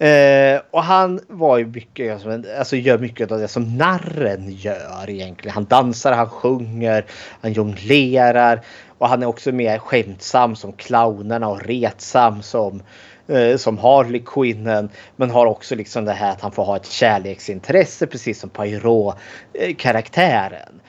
[0.00, 2.26] Eh, och han var ju mycket,
[2.58, 5.54] alltså, gör mycket av det som narren gör egentligen.
[5.54, 7.04] Han dansar, han sjunger,
[7.40, 8.60] han jonglerar
[8.98, 12.82] och han är också mer skämtsam som clownerna och retsam som
[13.28, 14.90] eh, som Harley Quinnen.
[15.16, 20.80] Men har också liksom det här att han får ha ett kärleksintresse precis som Poirot-karaktären.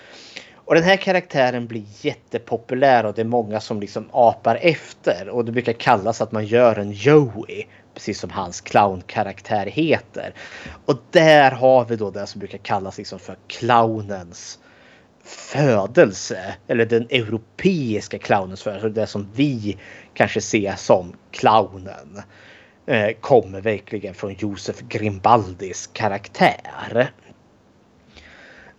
[0.71, 5.29] Och den här karaktären blir jättepopulär och det är många som liksom apar efter.
[5.29, 7.67] Och det brukar kallas att man gör en Joey.
[7.93, 10.33] Precis som hans clownkaraktär heter.
[10.85, 14.59] Och där har vi då det som brukar kallas liksom för clownens
[15.23, 16.55] födelse.
[16.67, 18.89] Eller den europeiska clownens födelse.
[18.89, 19.77] Det som vi
[20.13, 22.21] kanske ser som clownen.
[22.85, 27.11] Eh, kommer verkligen från Josef Grimbaldis karaktär.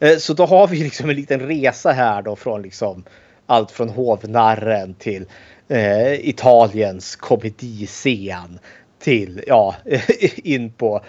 [0.00, 3.04] Eh, så då har vi liksom en liten resa här då från liksom
[3.46, 5.26] allt från hovnarren till
[5.68, 8.58] eh, Italiens komediscen
[9.02, 9.74] till ja,
[10.36, 11.04] in på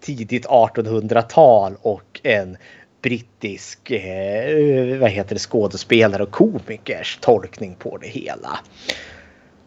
[0.00, 2.56] tidigt 1800-tal och en
[3.02, 8.58] brittisk eh, vad heter det, skådespelare och komikers tolkning på det hela.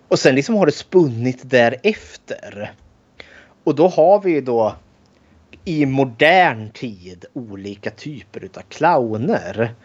[0.07, 2.73] Och sen liksom har det spunnit därefter.
[3.63, 4.75] Och då har vi då
[5.65, 9.75] i modern tid olika typer utav clowner.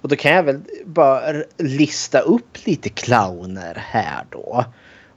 [0.00, 4.64] Och då kan jag väl bara lista upp lite clowner här då.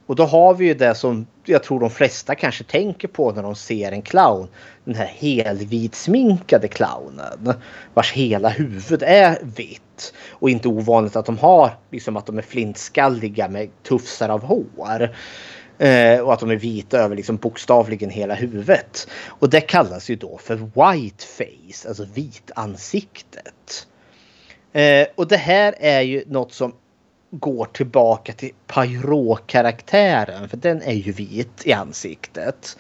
[0.08, 3.44] Och då har vi ju det som jag tror de flesta kanske tänker på när
[3.44, 4.48] de ser en clown.
[4.84, 7.54] Den här helvitsminkade clownen.
[7.94, 10.14] Vars hela huvud är vitt.
[10.30, 15.16] Och inte ovanligt att de har liksom att de är flintskalliga med tufsar av hår.
[15.78, 19.08] Eh, och att de är vita över liksom bokstavligen hela huvudet.
[19.28, 23.88] Och det kallas ju då för whiteface, alltså vitansiktet.
[24.74, 26.74] Eh, och det här är ju något som
[27.40, 30.50] går tillbaka till Poirot-karaktären.
[30.50, 32.78] För den är ju vit i ansiktet.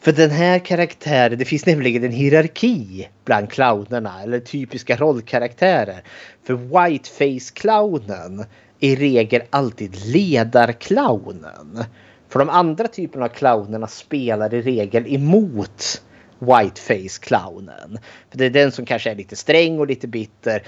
[0.00, 6.02] För den här karaktären, det finns nämligen en hierarki bland clownerna eller typiska rollkaraktärer.
[6.46, 8.44] För Whiteface-clownen
[8.80, 11.84] är i regel alltid ledarclownen.
[12.28, 16.02] För de andra typerna av clownerna spelar i regel emot
[16.38, 17.98] Whiteface-clownen.
[18.30, 20.62] För det är den som kanske är lite sträng och lite bitter.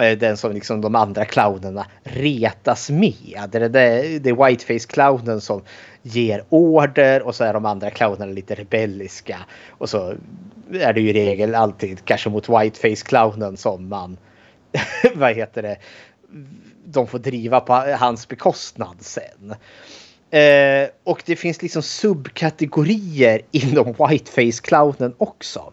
[0.00, 3.48] Eh, den som liksom de andra clownerna retas med.
[3.50, 5.62] Det är, det är Whiteface-clownen som
[6.02, 9.38] ger order och så är de andra clownerna lite rebelliska.
[9.68, 10.14] Och så
[10.72, 14.18] är det ju i regel alltid kanske mot Whiteface-clownen som man
[15.14, 15.76] vad heter det
[16.84, 19.54] de får driva på hans bekostnad sen.
[20.30, 25.72] Eh, och det finns liksom subkategorier inom whiteface-clownen också.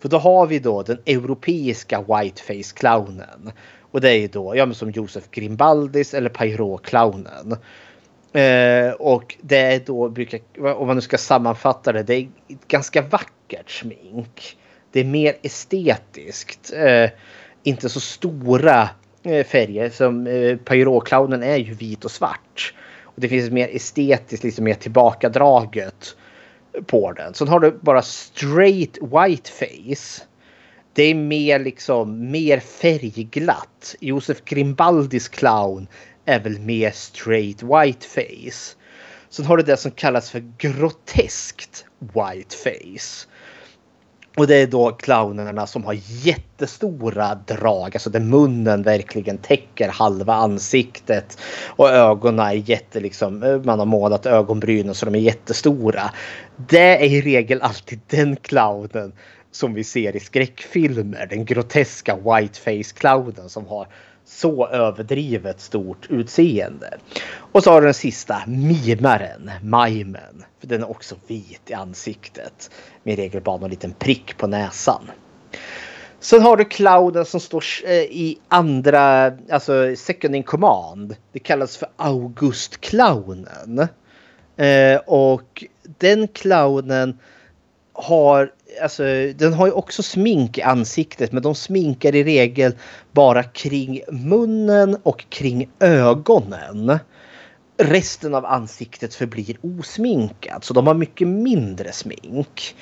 [0.00, 3.52] För då har vi då den europeiska whiteface-clownen.
[3.90, 7.56] Och det är ju då, ja men som Josef Grimbaldis eller Poirot-clownen.
[8.32, 10.40] Eh, och det är då, brukar,
[10.74, 14.56] om man nu ska sammanfatta det, det är ett ganska vackert smink.
[14.92, 16.72] Det är mer estetiskt.
[16.72, 17.10] Eh,
[17.62, 18.88] inte så stora
[19.22, 22.74] eh, färger som eh, Poirot-clownen är ju vit och svart.
[23.14, 26.16] Och det finns ett mer estetiskt, liksom mer tillbakadraget
[26.86, 27.34] på den.
[27.34, 30.22] Sen har du bara straight white face.
[30.92, 33.94] Det är mer liksom mer färgglatt.
[34.00, 35.86] Josef Grimbaldis clown
[36.24, 38.76] är väl mer straight white face.
[39.28, 43.28] Sen har du det som kallas för groteskt white face.
[44.40, 50.34] Och det är då clownerna som har jättestora drag, alltså där munnen verkligen täcker halva
[50.34, 51.38] ansiktet.
[51.66, 56.10] Och ögonen är jätte liksom, eh, man har målat ögonbrynen så de är jättestora.
[56.56, 59.12] Det är i regel alltid den clownen
[59.50, 61.26] som vi ser i skräckfilmer.
[61.26, 63.86] Den groteska whiteface clownen som har
[64.30, 66.98] så överdrivet stort utseende.
[67.52, 70.44] Och så har du den sista, mimaren, mimen.
[70.60, 72.70] För den är också vit i ansiktet.
[73.02, 75.10] Med regel bara någon liten prick på näsan.
[76.20, 81.16] Sen har du clownen som står eh, i andra, alltså second in command.
[81.32, 83.88] Det kallas för August-clownen.
[84.56, 87.18] Eh, och den clownen
[87.92, 88.52] har
[88.82, 89.02] alltså,
[89.36, 92.74] den har ju också smink i ansiktet men de sminkar i regel
[93.12, 96.98] bara kring munnen och kring ögonen.
[97.78, 102.74] Resten av ansiktet förblir osminkat så de har mycket mindre smink.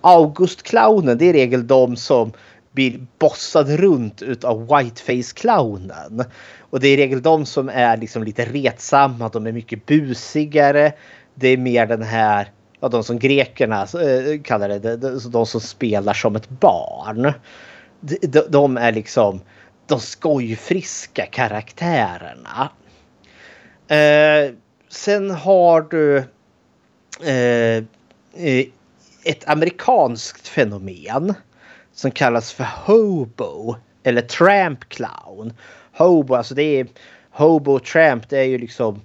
[0.00, 2.32] August-clownen det är i regel de som
[2.72, 6.24] blir bossade runt utav Whiteface-clownen.
[6.60, 10.92] Och det är i regel de som är liksom lite retsamma, de är mycket busigare.
[11.34, 14.96] Det är mer den här ja, de som grekerna eh, kallar det,
[15.30, 17.32] de som spelar som ett barn.
[18.00, 19.40] De, de är liksom
[19.86, 22.70] de skojfriska karaktärerna.
[23.88, 24.54] Eh,
[24.88, 26.16] sen har du
[27.30, 27.84] eh,
[28.34, 28.66] eh
[29.24, 31.34] ett amerikanskt fenomen
[31.92, 35.52] som kallas för hobo eller tramp clown.
[35.92, 36.86] Hobo, alltså det är
[37.30, 39.00] hobo och tramp, det är ju liksom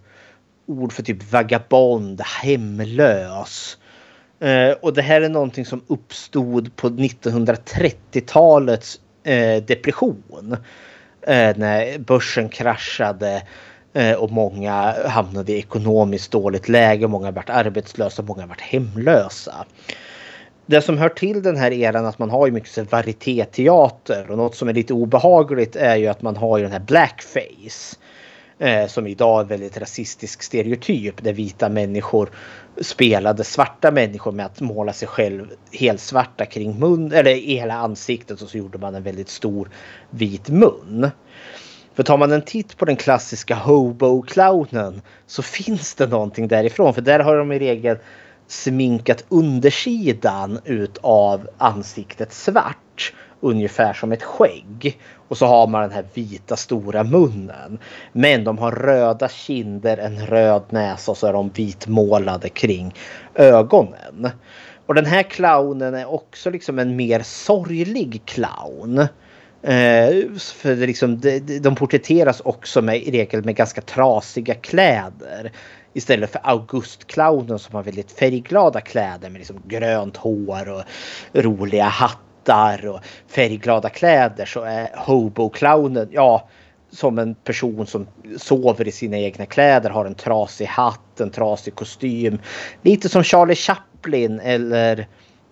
[0.65, 3.77] ord för typ vagabond, hemlös.
[4.39, 10.57] Eh, och det här är någonting som uppstod på 1930-talets eh, depression.
[11.21, 13.43] Eh, när börsen kraschade
[13.93, 17.07] eh, och många hamnade i ekonomiskt dåligt läge.
[17.07, 19.65] Många varit arbetslösa många varit hemlösa.
[20.65, 24.55] Det som hör till den här eran att man har ju mycket varietéteater och något
[24.55, 27.97] som är lite obehagligt är ju att man har ju den här blackface.
[28.59, 32.29] Eh, som idag är en väldigt rasistisk stereotyp där vita människor
[32.81, 37.73] spelade svarta människor med att måla sig själv helt svarta kring mun eller i hela
[37.73, 39.69] ansiktet och så gjorde man en väldigt stor
[40.09, 41.09] vit mun.
[41.93, 47.01] För tar man en titt på den klassiska hobo-clownen så finns det någonting därifrån för
[47.01, 47.97] där har de i regel
[48.47, 53.13] sminkat undersidan utav ansiktet svart.
[53.39, 54.99] Ungefär som ett skägg.
[55.27, 57.79] Och så har man den här vita stora munnen.
[58.11, 62.93] Men de har röda kinder, en röd näsa och så är de vitmålade kring
[63.35, 64.29] ögonen.
[64.85, 68.99] Och den här clownen är också liksom en mer sorglig clown.
[69.61, 75.51] Eh, för det liksom, de, de porträtteras också med, i regel med ganska trasiga kläder.
[75.93, 80.83] Istället för Augustclownen som har väldigt färgglada kläder med liksom grönt hår och
[81.33, 82.24] roliga hattar
[82.89, 86.47] och färgglada kläder så är Hobo-clownen, ja,
[86.91, 91.75] som en person som sover i sina egna kläder, har en trasig hatt, en trasig
[91.75, 92.39] kostym.
[92.81, 95.07] Lite som Charlie Chaplin eller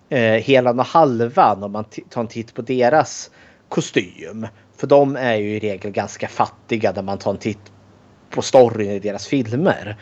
[0.08, 3.30] eh, Helan och Halvan om man tar en titt på deras
[3.68, 4.46] kostym.
[4.76, 7.72] För de är ju i regel ganska fattiga när man tar en titt
[8.30, 9.96] på storyn i deras filmer.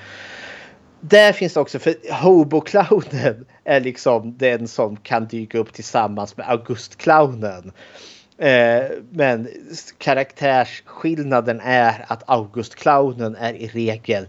[1.04, 6.46] Där finns det också, för Hobo-clownen är liksom den som kan dyka upp tillsammans med
[6.48, 7.72] August-clownen.
[8.38, 9.48] Eh, men
[9.98, 14.26] karaktärsskillnaden är att August-clownen är i regel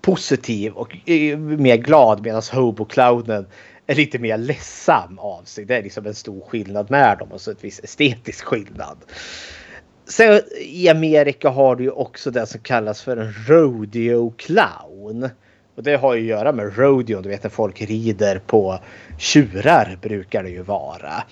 [0.00, 3.46] positiv och eh, mer glad medan Hobo-clownen
[3.86, 5.64] är lite mer ledsam av sig.
[5.64, 8.98] Det är liksom en stor skillnad med dem och så ett visst estetisk skillnad.
[10.04, 15.28] Sen i Amerika har du ju också det som kallas för en rodeo clown.
[15.74, 18.78] Och det har ju att göra med rodeo, du vet när folk rider på
[19.18, 21.24] tjurar brukar det ju vara.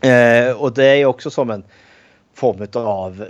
[0.00, 1.64] Eh, och det är också som en
[2.34, 3.26] form av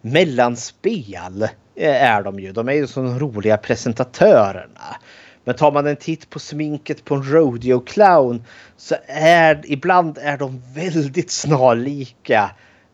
[0.00, 1.42] mellanspel
[1.74, 2.52] eh, är de ju.
[2.52, 4.96] De är ju så roliga presentatörerna.
[5.44, 8.44] Men tar man en titt på sminket på en rodeo clown
[8.76, 12.50] så är ibland är de väldigt snarlika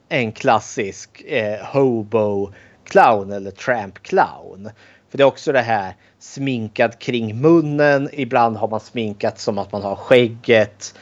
[0.09, 2.53] en klassisk eh, hobo
[2.85, 4.71] clown eller tramp clown.
[5.11, 8.09] För det är också det här sminkad kring munnen.
[8.13, 10.95] Ibland har man sminkat som att man har skägget.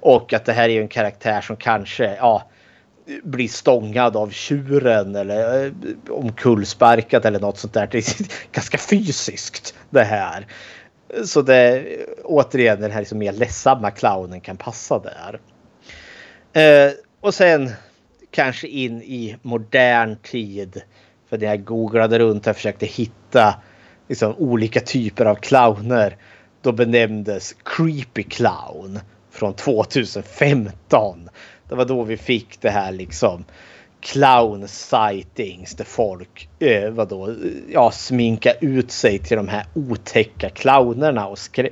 [0.00, 2.42] Och att det här är en karaktär som kanske ja,
[3.22, 5.72] blir stångad av tjuren eller eh,
[6.08, 7.88] omkullsparkad eller något sånt där.
[7.90, 10.46] Det är ganska fysiskt det här.
[11.24, 11.84] Så det
[12.24, 15.40] återigen den här liksom mer ledsamma clownen kan passa där.
[16.62, 17.70] Eh, och sen
[18.30, 20.82] kanske in i modern tid.
[21.28, 23.54] För när jag googlade runt och försökte hitta
[24.08, 26.16] liksom, olika typer av clowner.
[26.62, 29.00] Då benämndes Creepy Clown
[29.30, 31.28] från 2015.
[31.68, 33.44] Det var då vi fick det här liksom
[34.00, 37.34] clown sightings där folk eh, vadå,
[37.72, 41.68] ja, sminka ut sig till de här otäcka clownerna och skrä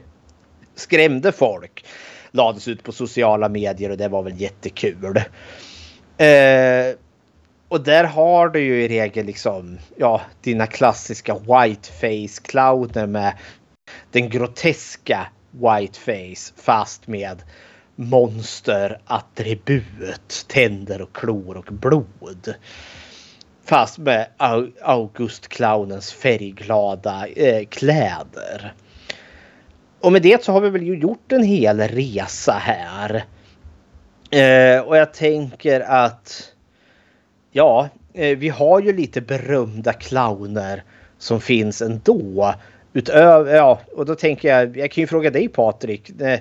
[0.74, 1.84] skrämde folk.
[2.30, 5.16] Lades ut på sociala medier och det var väl jättekul.
[6.16, 6.96] Eh,
[7.74, 13.32] och där har du ju i regel liksom ja, dina klassiska whiteface clowner med
[14.10, 17.42] den groteska whiteface fast med
[17.96, 22.54] monsterattribut, tänder och klor och blod.
[23.64, 24.26] Fast med
[24.82, 28.74] Augustclownens färgglada eh, kläder.
[30.00, 33.24] Och med det så har vi väl gjort en hel resa här.
[34.30, 36.53] Eh, och jag tänker att
[37.54, 40.82] ja, eh, vi har ju lite berömda clowner
[41.18, 42.54] som finns ändå.
[42.92, 46.20] Utöver, ja, och då tänker jag, jag kan ju fråga dig Patrik.
[46.20, 46.38] Eh,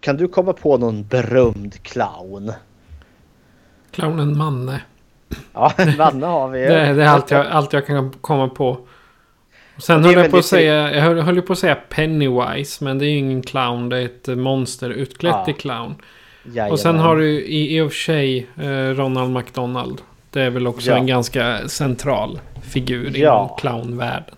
[0.00, 2.52] kan du komma på någon berömd clown?
[3.90, 4.82] Clownen Manne.
[5.52, 6.60] Ja, Manne har vi.
[6.60, 8.68] det, det, är allt jag, allt jag kan komma på.
[9.76, 12.84] Och sen höll jag på att säga, jag höll, höll på att säga Pennywise.
[12.84, 13.88] Men det är ju ingen clown.
[13.88, 15.44] Det är ett monster utklätt ja.
[15.44, 15.94] till clown.
[16.44, 16.72] Jajamän.
[16.72, 20.02] Och sen har du i, i och för sig eh, Ronald McDonald.
[20.30, 20.96] Det är väl också ja.
[20.96, 23.44] en ganska central figur ja.
[23.44, 24.34] inom clownvärlden.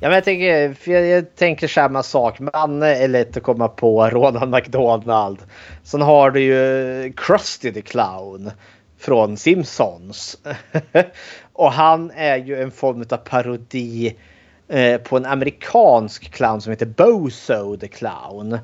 [0.00, 2.40] Ja, men jag, tänker, jag, jag tänker samma sak.
[2.40, 4.10] Manne är lätt att komma på.
[4.10, 5.38] Ronald McDonald.
[5.82, 8.50] Sen har du ju Krusty the Clown
[8.98, 10.38] från Simpsons.
[11.52, 14.16] och han är ju en form av parodi
[14.68, 18.58] eh, på en amerikansk clown som heter Bozo the Clown.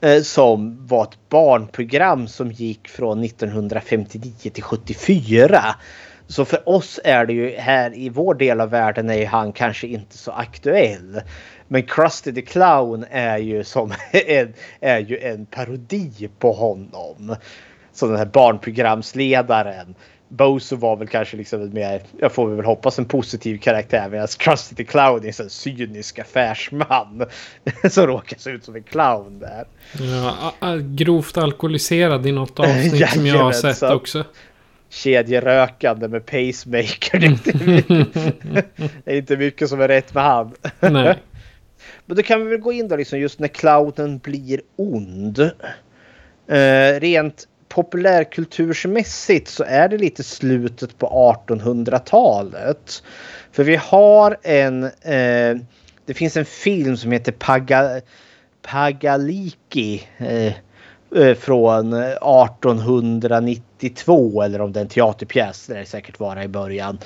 [0.00, 5.60] Eh, som var ett barnprogram som gick från 1959 till 74.
[6.26, 9.86] Så för oss är det ju här i vår del av världen är han kanske
[9.86, 11.20] inte så aktuell.
[11.68, 17.36] Men Krusty the Clown är ju som en, är ju en parodi på honom.
[17.92, 19.94] Som den här barnprogramsledaren.
[20.28, 24.74] Bozo var väl kanske liksom mer, jag får väl hoppas en positiv karaktär medan Krusty
[24.74, 27.24] the Clown är en cynisk affärsman.
[27.90, 29.66] som råkar se ut som en clown där.
[30.60, 34.24] Ja, grovt alkoholiserad i något avsnitt som jag har sett också
[34.88, 37.18] kedjerökande med pacemaker.
[37.18, 38.14] Det är, inte mycket,
[39.04, 40.54] det är inte mycket som är rätt med han.
[40.80, 41.18] Nej.
[42.06, 45.38] Men då kan vi väl gå in då liksom just när clownen blir ond.
[46.48, 53.02] Eh, rent populärkultursmässigt så är det lite slutet på 1800-talet.
[53.52, 54.84] För vi har en...
[54.84, 55.56] Eh,
[56.06, 58.00] det finns en film som heter Paga,
[58.62, 60.02] Pagaliki.
[60.18, 60.52] Eh,
[61.16, 65.66] eh från 1892 eller om det är en teaterpjäs.
[65.66, 66.98] Det är säkert vara i början.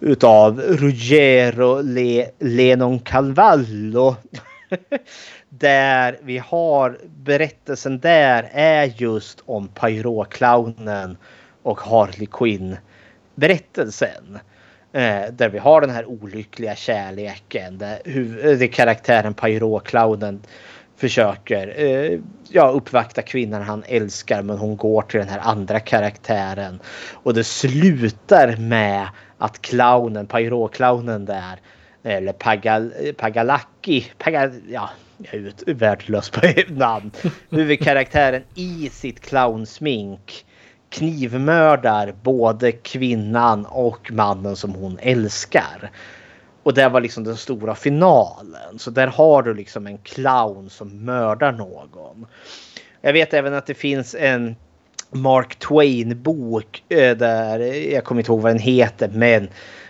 [0.00, 4.16] Utav Ruggero Le, Lenon Calvallo.
[5.48, 11.16] där vi har berättelsen där är just om Pyro-clownen
[11.62, 12.76] och Harley Quinn
[13.34, 14.38] berättelsen.
[14.92, 17.78] Eh, där vi har den här olyckliga kärleken.
[17.78, 20.40] Där, hur, eh, det karaktären Pyro-clownen
[20.96, 26.80] försöker eh, ja, uppvakta kvinnan han älskar men hon går till den här andra karaktären.
[27.12, 29.08] Och det slutar med
[29.38, 31.60] att clownen, Pyro-clownen där,
[32.04, 35.34] eller Pagal, Pagalaki, Pagal, ja, jag
[35.66, 37.10] är värdelös på namn.
[37.50, 40.44] Huvudkaraktären i sitt clownsmink
[40.88, 45.90] knivmördar både kvinnan och mannen som hon älskar.
[46.62, 48.78] Och det var liksom den stora finalen.
[48.78, 52.26] Så där har du liksom en clown som mördar någon.
[53.00, 54.56] Jag vet även att det finns en
[55.10, 57.58] Mark Twain bok eh, där
[57.92, 59.48] jag kommer inte ihåg vad den heter men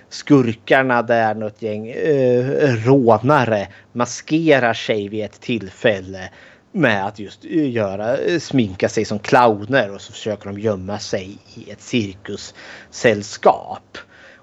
[0.09, 6.31] skurkarna där något gäng eh, rånare maskerar sig vid ett tillfälle
[6.73, 10.99] med att just eh, göra eh, sminka sig som clowner och så försöker de gömma
[10.99, 13.99] sig i ett cirkussällskap.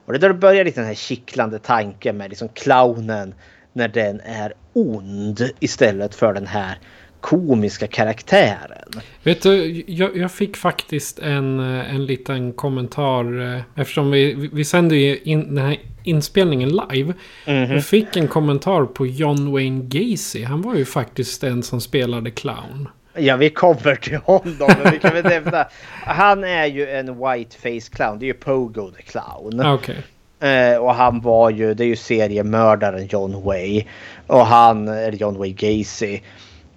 [0.06, 3.34] Och det är där det börjar lite den här kittlande tanken med liksom clownen
[3.74, 6.78] när den är ond istället för den här
[7.22, 9.02] komiska karaktären.
[9.24, 14.96] Vet du, jag, jag fick faktiskt en, en liten kommentar eh, eftersom vi, vi sänder
[14.96, 17.14] ju in den här inspelningen live.
[17.46, 17.74] Mm -hmm.
[17.74, 20.44] Jag fick en kommentar på John Wayne Gacy.
[20.44, 22.90] Han var ju faktiskt den som spelade clown.
[23.14, 24.70] Ja, vi kommer till honom.
[24.84, 25.68] Men vi kan väl nämna.
[26.06, 28.20] Han är ju en whiteface clown.
[28.20, 29.66] Det är ju Pogo the clown.
[29.66, 29.96] Okay.
[30.40, 33.84] Eh, och han var ju, det är ju seriemördaren John Way.
[34.28, 36.20] Och han, eller John Way Gacy.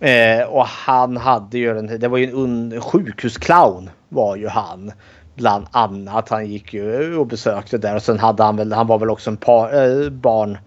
[0.05, 4.93] Eh, och han hade ju en, det var ju en un, sjukhusclown var ju han.
[5.35, 6.29] Bland annat.
[6.29, 9.31] Han gick ju och besökte där och sen hade han väl, han var väl också
[9.31, 10.59] en par, eh, barn.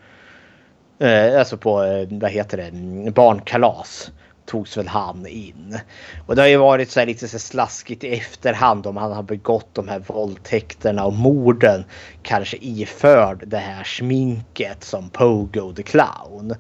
[0.99, 4.11] Eh, alltså på, eh, vad heter det, barnkalas
[4.45, 5.79] togs väl han in.
[6.25, 9.69] Och det har ju varit så lite så slaskigt i efterhand om han har begått
[9.73, 11.83] de här våldtäkterna och morden.
[12.21, 16.55] Kanske iförd det här sminket som Pogo the Clown.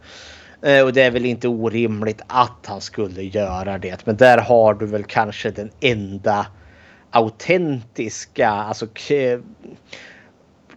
[0.67, 4.05] Eh, och det är väl inte orimligt att han skulle göra det.
[4.05, 6.47] Men där har du väl kanske den enda
[7.11, 8.87] autentiska, alltså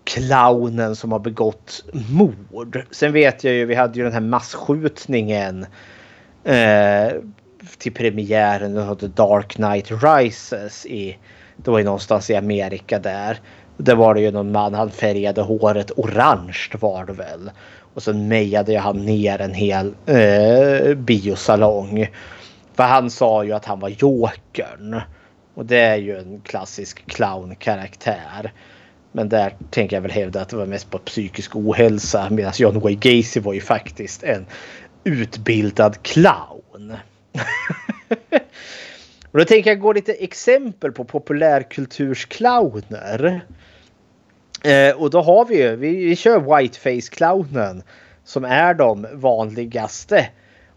[0.04, 2.82] clownen som har begått mord.
[2.90, 5.66] Sen vet jag ju, vi hade ju den här massskjutningen
[6.44, 7.12] eh,
[7.78, 10.86] till premiären av hette Dark Knight Rises.
[10.86, 11.18] I,
[11.56, 13.40] det var ju någonstans i Amerika där.
[13.76, 17.50] Där var det ju någon man, han färgade håret orange var det väl.
[18.00, 22.06] Och sen mejade han ner en hel eh, biosalong.
[22.74, 25.00] För han sa ju att han var Jokern.
[25.54, 28.52] Och det är ju en klassisk clownkaraktär.
[29.12, 32.28] Men där tänker jag väl hävda att det var mest på psykisk ohälsa.
[32.30, 34.46] Medan John Wayne Gacy var ju faktiskt en
[35.04, 36.96] utbildad clown.
[39.30, 43.40] och då tänker jag gå lite exempel på populärkultursclowner.
[44.64, 47.82] Eh, och då har vi ju, vi, vi kör whiteface-clownen
[48.24, 50.28] som är de vanligaste.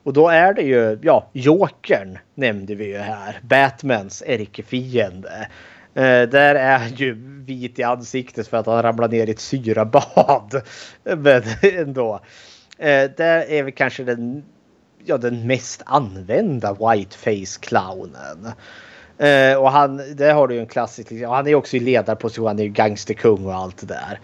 [0.03, 3.39] Och då är det ju, ja, Jokern nämnde vi ju här.
[3.43, 5.47] Batmans ärkefiende.
[5.93, 7.13] Eh, där är ju
[7.45, 10.61] vit i ansiktet för att han ramlar ner i ett syrabad.
[11.03, 12.19] Men ändå.
[12.77, 14.43] Eh, där är vi kanske den,
[15.05, 18.51] ja, den mest använda whiteface-clownen.
[19.23, 22.47] Eh, och han, där har du ju en klassisk, liksom, han är också i ledarposition,
[22.47, 24.19] han är ju gangsterkung och allt det där.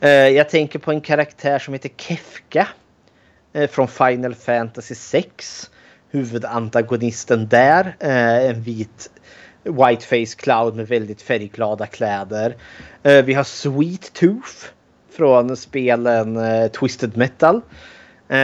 [0.00, 2.68] Eh, jag tänker på en karaktär som heter Kefka.
[3.52, 5.70] Eh, från Final Fantasy 6.
[6.10, 7.96] Huvudantagonisten där.
[8.00, 9.10] Eh, en vit
[9.62, 12.56] Whiteface Cloud med väldigt färgglada kläder.
[13.02, 14.66] Eh, vi har Sweet Tooth
[15.10, 17.56] från spelen eh, Twisted Metal.
[18.28, 18.36] Eh,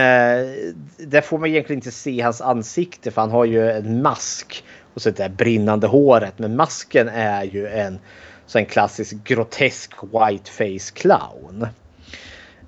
[0.97, 4.63] där får man egentligen inte se hans ansikte för han har ju en mask
[4.93, 6.39] och så det där brinnande håret.
[6.39, 7.99] Men masken är ju en
[8.45, 11.67] så en klassisk grotesk whiteface clown.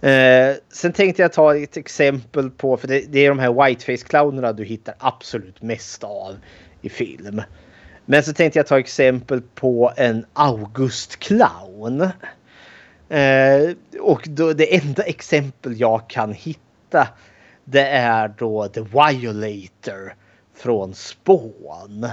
[0.01, 4.07] Eh, sen tänkte jag ta ett exempel på, för det, det är de här whiteface
[4.07, 6.35] clownerna du hittar absolut mest av
[6.81, 7.41] i film.
[8.05, 12.01] Men så tänkte jag ta exempel på en August clown.
[13.09, 17.07] Eh, och då, det enda exempel jag kan hitta
[17.65, 20.15] det är då The Violator
[20.55, 22.03] från Spån.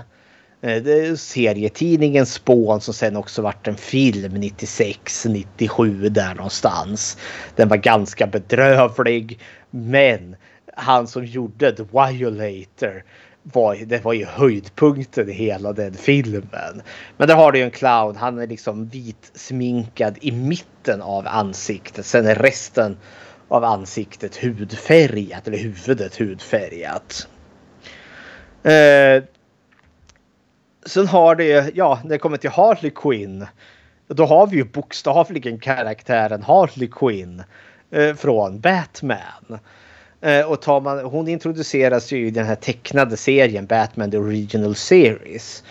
[0.60, 7.18] Eh, det är serietidningen Spån som sen också vart en film 96, 97 där någonstans.
[7.56, 9.40] Den var ganska bedrövlig.
[9.70, 10.36] Men
[10.76, 13.04] han som gjorde The Violator
[13.42, 16.82] var, det var ju höjdpunkten i hela den filmen.
[17.16, 18.16] Men där har du ju en clown.
[18.16, 22.06] Han är liksom vit sminkad i mitten av ansiktet.
[22.06, 22.96] Sen är resten
[23.48, 27.28] av ansiktet hudfärgat eller huvudet hudfärgat.
[28.62, 29.22] Eh,
[30.86, 33.46] sen har det ja, när det kommer till Harley Quinn.
[34.08, 37.42] Då har vi ju bokstavligen karaktären Harley Quinn
[37.90, 39.58] eh, från Batman.
[40.20, 44.74] Eh, och tar man, hon introduceras ju i den här tecknade serien Batman The Original
[44.74, 45.64] Series.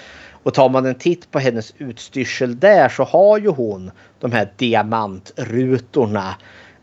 [0.43, 4.51] Och tar man en titt på hennes utstyrsel där så har ju hon de här
[4.57, 6.35] diamantrutorna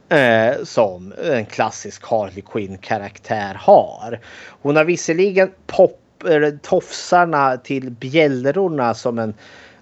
[0.08, 4.20] eh, som en klassisk Harley Quinn karaktär har.
[4.62, 9.34] Hon har visserligen pop, eller tofsarna till bjällrorna som en,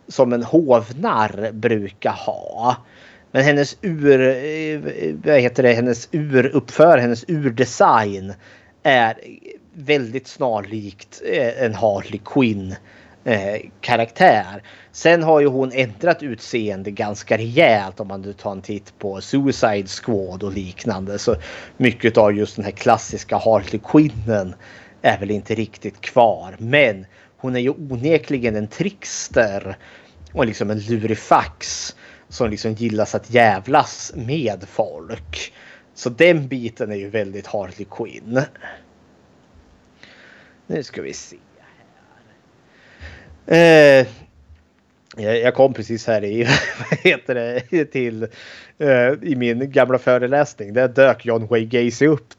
[0.08, 2.76] som en hovnarr brukar ha.
[3.30, 4.80] Men hennes ur, eh,
[5.24, 8.34] vad heter det, hennes uruppför, hennes urdesign
[8.82, 9.20] är
[9.72, 12.74] väldigt snarlikt eh, en Harley Quinn
[13.26, 14.62] eh, karaktär.
[14.92, 19.20] Sen har ju hon ändrat utseende ganska rejält om man nu tar en titt på
[19.20, 21.18] Suicide Squad och liknande.
[21.18, 21.36] Så
[21.76, 24.54] mycket av just den här klassiska Harley Quinnen
[25.02, 26.56] är väl inte riktigt kvar.
[26.58, 27.06] Men
[27.36, 29.76] hon är ju onekligen en trickster
[30.32, 31.94] och liksom en lurifax
[32.28, 35.52] som liksom gillas att jävlas med folk.
[35.94, 38.40] Så den biten är ju väldigt Harley Quinn.
[40.66, 41.36] Nu ska vi se.
[43.46, 44.06] Eh,
[45.16, 46.44] jag kom precis här i,
[46.90, 48.22] vad heter det, till
[48.82, 50.72] uh, i min gamla föreläsning.
[50.72, 52.34] Där dök John Wayne Gacy upp.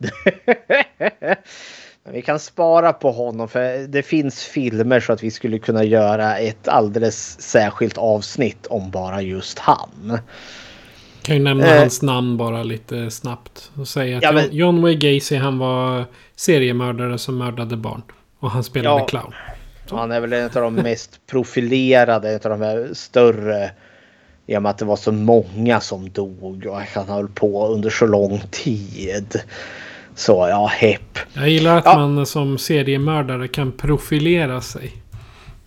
[2.11, 6.37] vi kan spara på honom för det finns filmer så att vi skulle kunna göra
[6.37, 10.19] ett alldeles särskilt avsnitt om bara just han.
[11.21, 13.71] Kan ju nämna eh, hans namn bara lite snabbt.
[13.79, 16.05] Och säga att ja, men, John Wayne Gacy han var
[16.35, 18.01] seriemördare som mördade barn.
[18.39, 19.33] Och han spelade ja, clown.
[19.91, 23.71] Han är väl en av de mest profilerade, en av de större.
[24.47, 27.89] I och med att det var så många som dog och han höll på under
[27.89, 29.41] så lång tid.
[30.15, 31.19] Så ja, hepp.
[31.33, 31.97] Jag gillar att ja.
[31.97, 34.91] man som seriemördare kan profilera sig.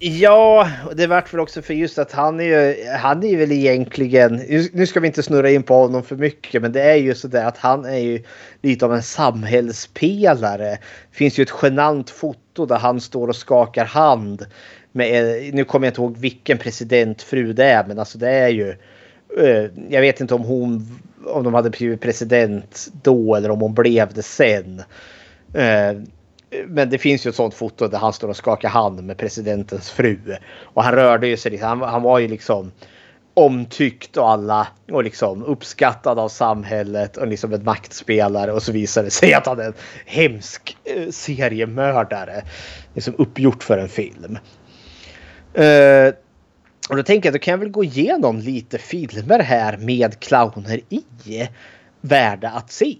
[0.02, 4.36] Ja, det vart väl också för just att han är ju, han är väl egentligen,
[4.72, 7.28] nu ska vi inte snurra in på honom för mycket, men det är ju så
[7.28, 8.22] där att han är ju
[8.62, 10.70] lite av en samhällspelare.
[11.10, 14.46] Det finns ju ett genant foto där han står och skakar hand
[14.92, 18.68] med, nu kommer jag inte ihåg vilken presidentfru det är, men alltså det är ju,
[19.38, 23.74] eh, jag vet inte om hon, om de hade blivit president då eller om hon
[23.74, 24.82] blev det sen.
[25.54, 25.92] Eh,
[26.66, 29.90] men det finns ju ett sånt foto där han står och skakar hand med presidentens
[29.90, 30.36] fru.
[30.62, 31.56] Och han rörde ju sig.
[31.56, 32.72] Han, han var ju liksom
[33.34, 39.02] omtyckt och alla och liksom uppskattad av samhället och liksom en maktspelare och så visar
[39.02, 39.74] det sig att han är en
[40.06, 42.42] hemsk eh, seriemördare.
[42.94, 44.38] Liksom uppgjort för en film.
[45.58, 46.12] Uh,
[46.88, 50.80] och då tänker jag då kan jag väl gå igenom lite filmer här med clowner
[50.88, 51.48] i.
[52.00, 52.96] Värda att se.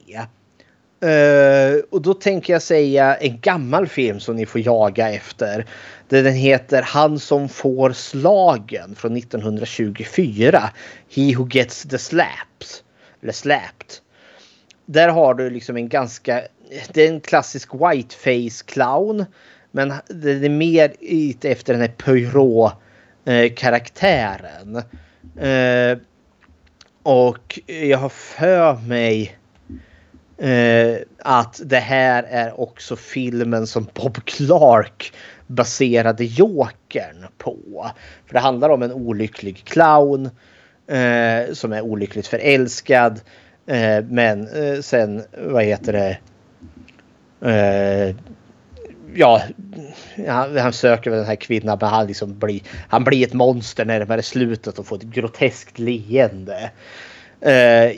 [1.05, 5.67] Uh, och då tänker jag säga en gammal film som ni får jaga efter.
[6.09, 10.71] Den heter Han som får slagen från 1924.
[11.15, 12.85] He who gets the slaps.
[13.23, 13.87] Eller slapped.
[14.87, 16.43] Där har du liksom en ganska...
[16.93, 19.25] Det är en klassisk whiteface clown.
[19.71, 24.77] Men det är mer ute efter den här Poirot-karaktären.
[24.77, 24.83] Eh,
[25.43, 25.99] uh, eh,
[27.03, 29.40] och jag har för mig
[30.41, 35.13] eh, att det här är också filmen som Bob Clark
[35.47, 37.91] baserade Jokern på.
[38.27, 40.31] För det handlar om en olycklig clown
[40.87, 43.21] eh, som är olyckligt förälskad.
[43.67, 46.19] Eh, men eh, sen, vad heter det?
[47.51, 48.17] Eh,
[49.15, 49.43] ja,
[50.27, 54.23] han, han söker den här kvinnan men han, liksom blir, han blir ett monster närmare
[54.23, 56.71] slutet och får ett groteskt leende.
[57.47, 57.53] Uh,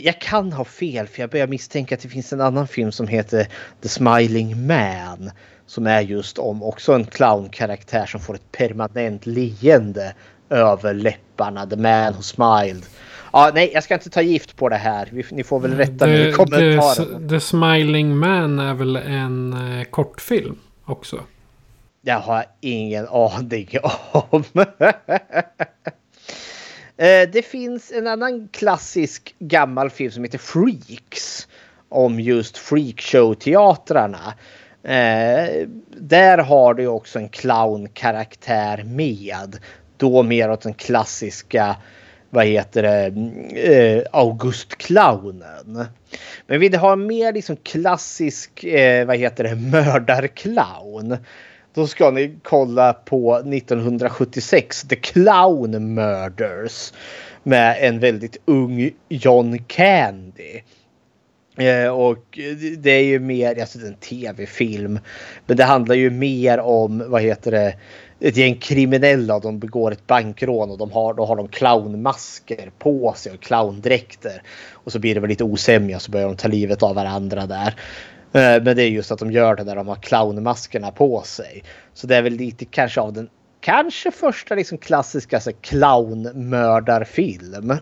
[0.04, 3.08] jag kan ha fel för jag börjar misstänka att det finns en annan film som
[3.08, 3.48] heter
[3.82, 5.30] The Smiling Man.
[5.66, 10.14] Som är just om också en clownkaraktär som får ett permanent leende
[10.50, 11.66] över läpparna.
[11.66, 12.82] The Man Who Smiled.
[13.32, 15.24] Ja, nej, jag ska inte ta gift på det här.
[15.30, 17.18] Ni får väl rätta mig i kommentarerna.
[17.18, 21.20] The, The Smiling Man är väl en eh, kortfilm också?
[22.02, 23.68] Jag har ingen aning
[24.12, 24.44] om.
[27.02, 31.48] Eh, det finns en annan klassisk gammal film som heter Freaks.
[31.88, 34.34] Om just freakshow-teatrarna.
[34.82, 39.58] Eh, där har du också en clownkaraktär med.
[39.96, 41.76] Då mer åt den klassiska
[42.30, 45.86] vad heter det, mm, eh, Augustclownen.
[46.46, 51.16] Men vi har mer liksom klassisk, eh, vad heter det, mördarclown.
[51.74, 56.92] Då ska ni kolla på 1976, The Clown Murders.
[57.42, 60.60] Med en väldigt ung John Candy.
[61.58, 62.38] Eh, och
[62.78, 64.98] det är ju mer, alltså det är en tv-film.
[65.46, 67.74] Men det handlar ju mer om, vad heter det,
[68.20, 69.38] ett gäng kriminella.
[69.38, 74.42] De begår ett bankrån och de har, då har de clownmasker på sig och clowndräkter.
[74.70, 77.74] Och så blir det väl lite osämja så börjar de ta livet av varandra där.
[78.32, 81.64] Eh, men det är just att de gör det när de har clownmaskerna på sig.
[81.94, 83.28] Så det är väl lite kanske av den
[83.60, 87.74] kanske första liksom klassiska alltså, clownmördarfilm.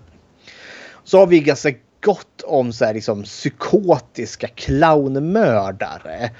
[1.04, 6.30] Så har vi ganska gott om så här liksom psykotiska clownmördare.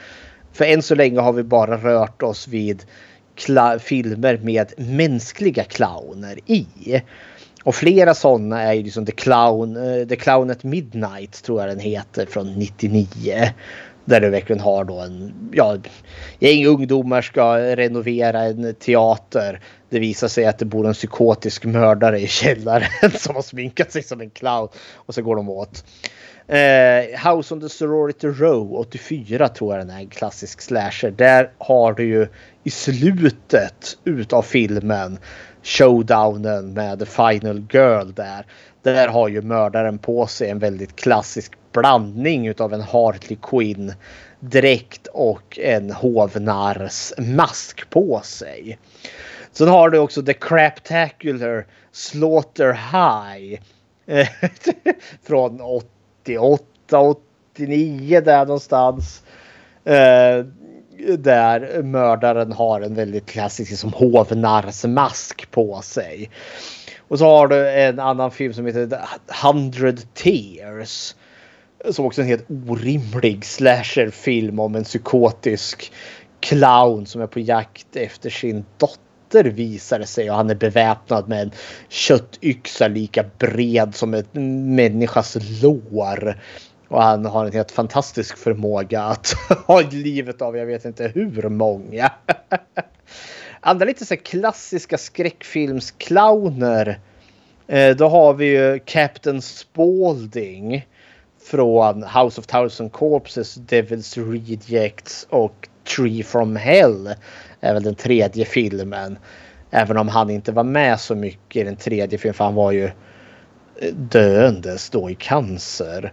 [0.53, 2.85] För än så länge har vi bara rört oss vid
[3.81, 6.67] filmer med mänskliga clowner i.
[7.65, 11.71] Och flera sådana är ju liksom The Clown, eh, The Clown at Midnight tror jag
[11.71, 13.53] den heter från 99.
[14.11, 15.77] Där du verkligen har då en, ja,
[16.39, 19.61] gäng ungdomar ska renovera en teater.
[19.91, 24.03] Det visar sig att det bor en psykotisk mördare i källaren som har sminkat sig
[24.03, 24.69] som en clown.
[24.95, 25.85] Och så går de åt.
[26.47, 31.11] Eh, House on the Sorority Row 84 tror jag den är en klassisk slasher.
[31.11, 32.27] Där har du ju
[32.65, 35.19] i slutet utav filmen
[35.63, 38.47] showdownen med The Final Girl där.
[38.83, 43.93] Där har ju mördaren på sig en väldigt klassisk blandning utav en Hartley Quinn
[44.41, 48.79] dräkt och en hovnarrs mask på sig.
[49.53, 53.61] Sen har du också The Craptacular Slaughter High.
[55.23, 56.65] Från 88,
[57.55, 59.23] 89 där någonstans.
[59.85, 60.45] Eh,
[61.19, 66.31] där mördaren har en väldigt klassisk liksom som hovnarsmask på sig.
[67.09, 68.97] Och så har du en annan film som heter The
[69.47, 71.15] Hundred Tears.
[71.91, 75.93] Som också är en helt orimlig slasherfilm om en psykotisk
[76.41, 81.29] clown som är på jakt efter sin dotter visar det sig och han är beväpnad
[81.29, 81.51] med en
[81.89, 86.39] köttyxa lika bred som en människas lår.
[86.89, 89.35] Och han har en helt fantastisk förmåga att
[89.67, 92.13] ha livet av jag vet inte hur många.
[93.61, 97.01] Andra lite så klassiska skräckfilmsclowner.
[97.67, 100.87] Eh, då har vi ju Captain Spaulding
[101.51, 107.15] från House of Thousand Corpses, Devil's Rejects och Tree from Hell.
[107.61, 109.19] Är väl den tredje filmen.
[109.71, 112.73] Även om han inte var med så mycket i den tredje filmen för han var
[112.73, 116.13] ju eh, döendes då i cancer.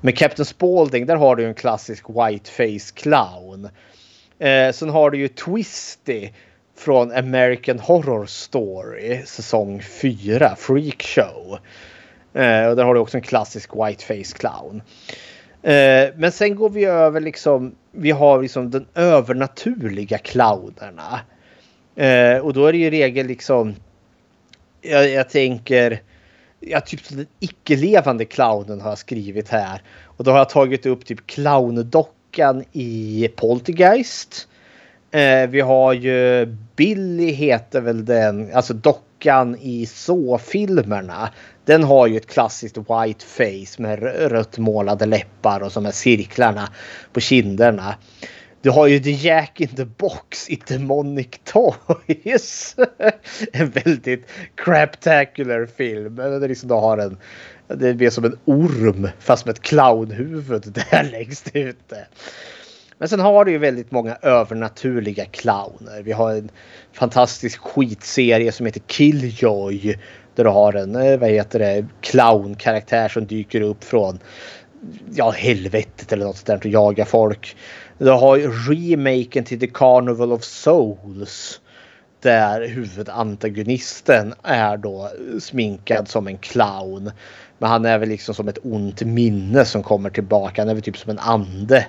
[0.00, 3.68] Men Captain Spaulding, där har du en klassisk whiteface clown.
[4.38, 6.30] Eh, sen har du ju Twisty
[6.76, 11.58] från American Horror Story säsong 4, Freak Show.
[12.34, 14.82] Eh, och där har du också en klassisk whiteface clown.
[15.62, 21.20] Eh, men sen går vi över liksom, vi har liksom den övernaturliga clownerna.
[21.96, 23.74] Eh, och då är det ju regel liksom,
[24.80, 26.02] jag, jag tänker,
[26.60, 29.82] ja, typ den icke-levande clownen har jag skrivit här.
[30.04, 34.48] Och då har jag tagit upp typ clowndockan i Poltergeist.
[35.10, 36.46] Eh, vi har ju
[36.76, 41.28] Billy heter väl den, alltså dockan i så-filmerna.
[41.64, 44.02] Den har ju ett klassiskt white face med
[44.32, 46.68] rött målade läppar och som är cirklarna
[47.12, 47.94] på kinderna.
[48.62, 52.76] Du har ju The Jack in the Box i Demonic Toys.
[53.52, 56.16] en väldigt craptacular film.
[56.16, 57.16] Där liksom du har en,
[57.68, 62.06] Det blir som en orm fast med ett clownhuvud där längst ute.
[63.00, 66.02] Men sen har du ju väldigt många övernaturliga clowner.
[66.02, 66.50] Vi har en
[66.92, 69.98] fantastisk skitserie som heter Killjoy.
[70.34, 74.18] Där du har en, eh, vad heter det, clownkaraktär som dyker upp från
[75.14, 77.56] ja, helvetet eller något sånt där och jagar folk.
[77.98, 81.60] Du har ju remaken till The Carnival of Souls.
[82.22, 87.10] Där huvudantagonisten är då sminkad som en clown.
[87.58, 90.62] Men han är väl liksom som ett ont minne som kommer tillbaka.
[90.62, 91.86] Han är väl typ som en ande.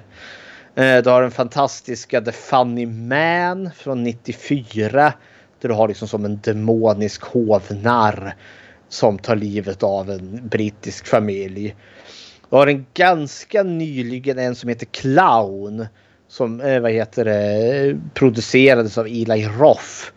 [0.76, 5.14] Eh, du har den fantastiska The Funny Man från 94.
[5.62, 8.36] Där du har liksom som en demonisk hovnarr
[8.90, 11.76] som tar livet av en brittisk familj.
[12.50, 15.88] Du har en ganska nyligen en som heter Clown.
[16.28, 20.12] Som eh, vad heter det, producerades av Eli Roth.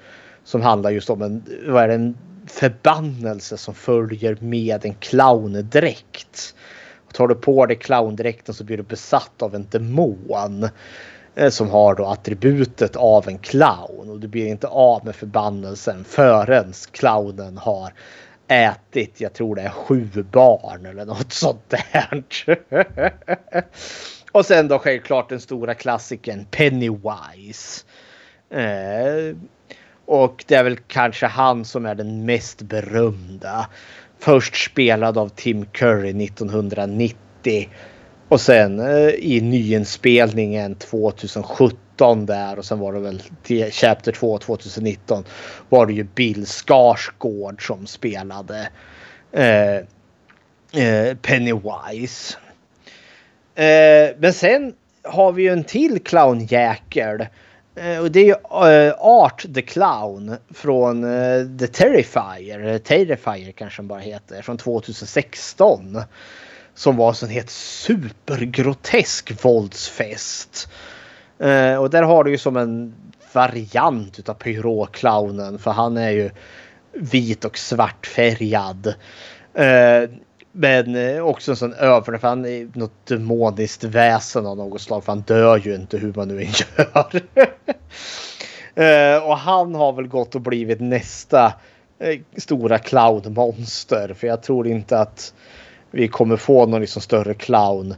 [0.44, 6.54] Som handlar just om en, vad är det, en förbannelse som följer med en clowndräkt.
[7.14, 10.68] Tar du på dig clowndräkten så blir du besatt av en demon.
[11.34, 14.10] Eh, som har då attributet av en clown.
[14.10, 17.92] Och du blir inte av med förbannelsen förrän clownen har
[18.48, 22.24] ätit, jag tror det är sju barn eller något sånt där.
[24.32, 27.84] och sen då självklart den stora klassikern Pennywise.
[28.50, 29.36] Eh,
[30.06, 33.66] och det är väl kanske han som är den mest berömda.
[34.24, 37.68] Först spelad av Tim Curry 1990.
[38.28, 43.22] Och sen eh, i nyinspelningen 2017 där och sen var det väl
[43.70, 45.24] Chapter 2 2019
[45.68, 48.68] var det ju Bill Skarsgård som spelade
[49.32, 49.76] eh,
[50.84, 52.36] eh, Pennywise.
[54.18, 57.26] Men sen har vi ju en till clownjäkel.
[57.74, 58.34] Eh, och det är ju
[58.86, 62.78] eh, Art the Clown från eh, The Terrifier.
[62.78, 64.42] Terrifier kanske den bara heter.
[64.42, 66.02] Från 2016.
[66.74, 70.68] Som var en sån helt supergrotesk våldsfest.
[71.80, 72.94] Och där har du ju som en
[73.32, 75.58] variant utav pyro-clownen.
[75.58, 76.30] För han är ju
[76.92, 78.94] vit och svartfärgad.
[80.56, 85.04] Men eh, också en sån över, för han är något demoniskt väsen av något slag.
[85.04, 87.22] För han dör ju inte hur man nu än gör.
[88.74, 91.52] Eh, och han har väl gått och blivit nästa
[91.98, 94.14] eh, stora clownmonster.
[94.14, 95.34] För jag tror inte att
[95.90, 97.94] vi kommer få någon liksom större clown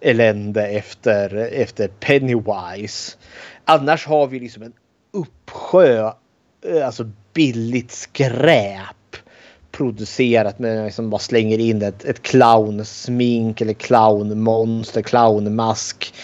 [0.00, 3.16] elände efter, efter Pennywise.
[3.64, 4.72] Annars har vi liksom en
[5.12, 6.12] uppsjö,
[6.84, 8.97] alltså billigt skräp
[9.78, 16.14] producerat med liksom bara slänger in ett, ett clownsmink eller clownmonster, clownmask.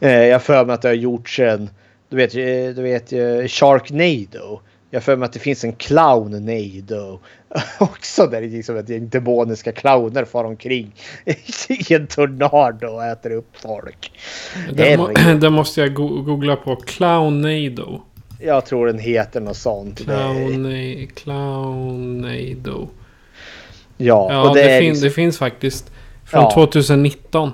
[0.00, 1.70] Eh, jag för mig att det har gjorts en,
[2.08, 4.60] du vet, eh, du vet eh, Sharknado.
[4.90, 7.20] Jag för mig att det finns en clownado
[7.78, 10.94] också där det liksom ett gäng demoniska clowner far omkring
[11.68, 14.12] i en tornado och äter upp folk.
[14.72, 15.08] Det, må,
[15.40, 16.76] det måste jag go googla på.
[16.76, 18.02] Clownado.
[18.40, 19.98] Jag tror den heter något sånt.
[19.98, 22.88] Clowna Clownado.
[23.96, 25.90] Ja, Ja, och det, det, fin liksom, det finns faktiskt.
[26.24, 26.50] Från Ja.
[26.54, 27.52] 2019.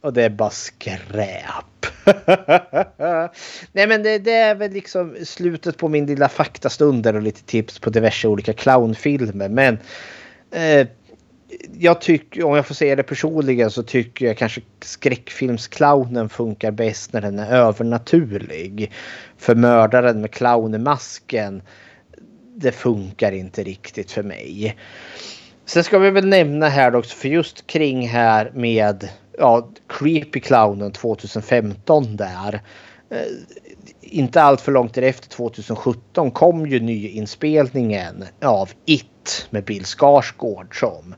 [0.00, 1.86] och det är bara skräp.
[3.72, 7.78] Nej men det, det är väl liksom slutet på min lilla faktastunder och lite tips
[7.78, 9.48] på diverse olika clownfilmer.
[9.48, 9.78] Men
[10.50, 10.86] eh,
[11.78, 17.12] jag tycker, om jag får säga det personligen, så tycker jag kanske skräckfilmsclownen funkar bäst
[17.12, 18.92] när den är övernaturlig.
[19.36, 21.62] För mördaren med clownmasken,
[22.56, 24.76] det funkar inte riktigt för mig.
[25.64, 30.92] Sen ska vi väl nämna här också, för just kring här med ja, Creepy Clownen
[30.92, 32.62] 2015 där.
[33.10, 33.18] Eh,
[34.00, 39.06] inte allt för långt därefter 2017 kom ju nyinspelningen av It
[39.50, 41.14] med Bill Skarsgård som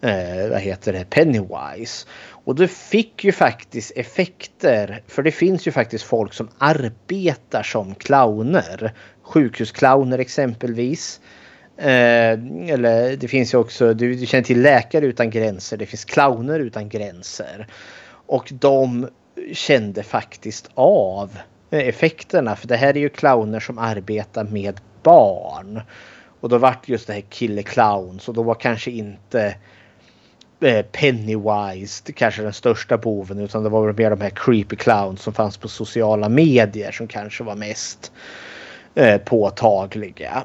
[0.00, 2.06] eh, vad heter det, Pennywise.
[2.44, 5.02] Och det fick ju faktiskt effekter.
[5.06, 8.92] För det finns ju faktiskt folk som arbetar som clowner.
[9.22, 11.20] Sjukhusclowner exempelvis.
[11.76, 12.32] Eh,
[12.68, 15.76] eller det finns ju också, du, du känner till Läkare utan gränser.
[15.76, 17.66] Det finns clowner utan gränser.
[18.26, 19.08] Och de
[19.52, 21.38] kände faktiskt av
[21.70, 22.56] effekterna.
[22.56, 25.80] För det här är ju clowner som arbetar med barn.
[26.40, 28.20] Och då vart just det här kille clown.
[28.20, 29.56] Så då var kanske inte
[30.60, 33.38] eh, Pennywise kanske den största boven.
[33.38, 37.06] Utan det var väl mer de här creepy clowns som fanns på sociala medier som
[37.06, 38.12] kanske var mest
[38.94, 40.44] eh, påtagliga.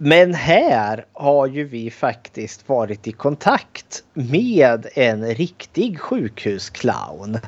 [0.00, 7.38] Men här har ju vi faktiskt varit i kontakt med en riktig sjukhusclown.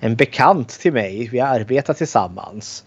[0.00, 1.28] En bekant till mig.
[1.32, 2.84] Vi har arbetat tillsammans.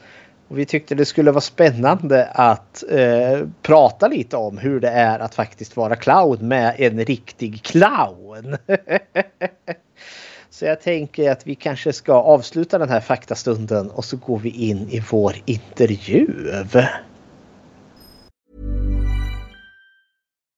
[0.48, 5.20] Och vi tyckte det skulle vara spännande att eh, prata lite om hur det är
[5.20, 8.58] att faktiskt vara clown med en riktig clown.
[10.50, 14.50] Så jag tänker att vi kanske ska avsluta den här faktastunden och så går vi
[14.50, 16.28] in i vår intervju.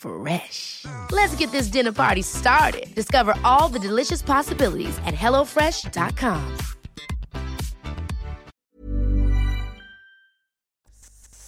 [0.00, 0.86] Fresh.
[1.12, 2.94] Let's get this dinner party started.
[2.94, 6.56] Discover all the delicious possibilities at hellofresh.com.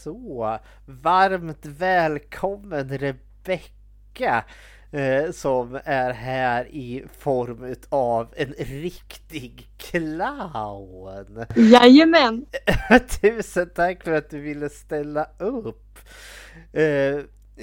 [0.04, 4.44] Så varmt välkommen Rebecka
[4.90, 11.44] eh, som är här i form av en riktig clown.
[11.56, 12.46] Jajamän!
[13.20, 15.98] Tusen tack för att du ville ställa upp.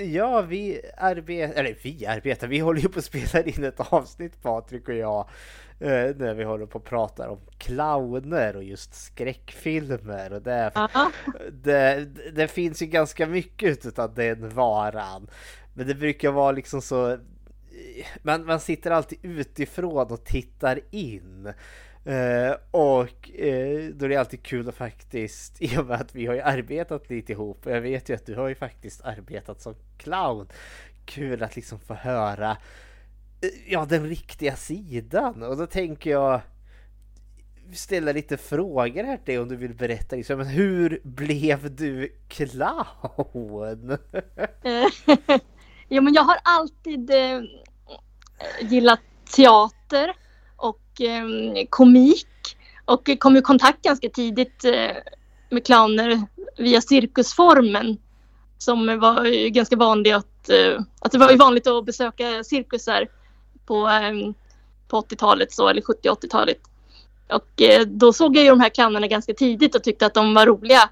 [0.04, 4.42] Ja, vi arbetar, eller vi arbetar, vi håller ju på att spela in ett avsnitt
[4.42, 5.30] Patrik och jag.
[5.80, 10.34] eh, När vi håller på och pratar om clowner och just skräckfilmer.
[10.34, 11.12] Och det, Ja.
[11.52, 15.28] det, det finns ju ganska mycket utav den varan.
[15.74, 17.18] Men det brukar vara liksom så
[18.22, 21.54] man, man sitter alltid utifrån och tittar in.
[22.06, 26.26] Eh, och eh, då är det alltid kul att faktiskt, i och med att vi
[26.26, 29.62] har ju arbetat lite ihop, och jag vet ju att du har ju faktiskt arbetat
[29.62, 30.48] som clown.
[31.06, 32.52] Kul att liksom få höra
[33.42, 35.44] eh, ja, den riktiga sidan.
[35.44, 36.42] Och då tänker jag
[37.74, 40.16] ställa lite frågor här till dig om du vill berätta.
[40.16, 43.98] Liksom, men hur blev du clown?
[45.88, 47.42] ja, men jag har alltid eh,
[48.62, 49.00] gillat
[49.36, 50.14] teater
[51.02, 52.28] Ehm, komik
[52.86, 54.96] och kom i kontakt ganska tidigt eh,
[55.50, 56.22] med clowner
[56.58, 57.98] via cirkusformen
[58.58, 60.50] som var ganska vanlig att,
[61.02, 63.08] att det var vanligt att besöka cirkusar
[63.66, 64.34] på, ehm,
[64.88, 66.60] på 80-talet så, eller 70-80-talet.
[67.30, 70.34] Och eh, då såg jag ju de här clownerna ganska tidigt och tyckte att de
[70.34, 70.90] var roliga.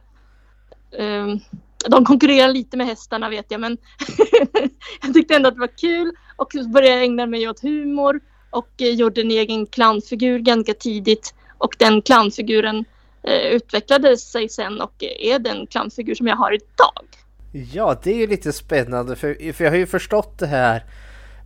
[0.97, 1.39] Ehm,
[1.89, 3.77] de konkurrerar lite med hästarna vet jag men
[5.01, 8.21] jag tyckte ändå att det var kul och så började jag ägna mig åt humor
[8.49, 12.85] och eh, gjorde en egen clownfigur ganska tidigt och den clownfiguren
[13.23, 17.05] eh, utvecklade sig sen och är den clownfigur som jag har idag.
[17.73, 20.83] Ja, det är ju lite spännande för, för jag har ju förstått det här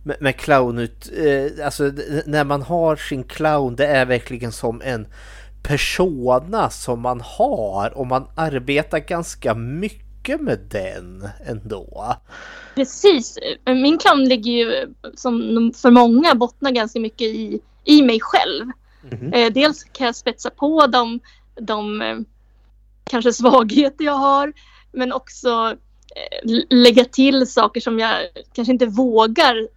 [0.04, 1.92] med, med clownut, eh, alltså
[2.26, 5.06] när man har sin clown det är verkligen som en
[5.62, 12.16] persona som man har och man arbetar ganska mycket med den ändå.
[12.74, 18.70] Precis, min clown ligger ju som för många bottnar ganska mycket i, i mig själv.
[19.32, 21.20] Eh, dels kan jag spetsa på de,
[21.60, 22.16] de eh,
[23.04, 24.52] kanske svagheter jag har
[24.92, 25.76] men också
[26.16, 28.20] eh, lägga till saker som jag
[28.52, 29.68] kanske inte vågar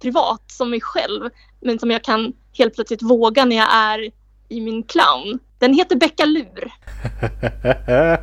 [0.00, 1.30] privat som mig själv
[1.60, 4.10] men som jag kan helt plötsligt våga när jag är
[4.48, 5.38] i min clown.
[5.58, 6.72] Den heter Beckalur.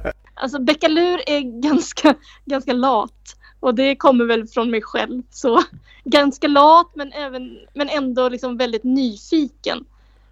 [0.46, 2.16] Alltså Beckalur är ganska,
[2.46, 5.24] ganska lat och det kommer väl från mig själv.
[5.30, 5.64] Så
[6.04, 9.86] ganska lat men, även, men ändå liksom väldigt nyfiken.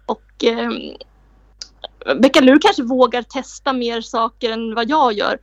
[0.06, 0.70] Och eh,
[2.20, 5.38] Beckalur kanske vågar testa mer saker än vad jag gör.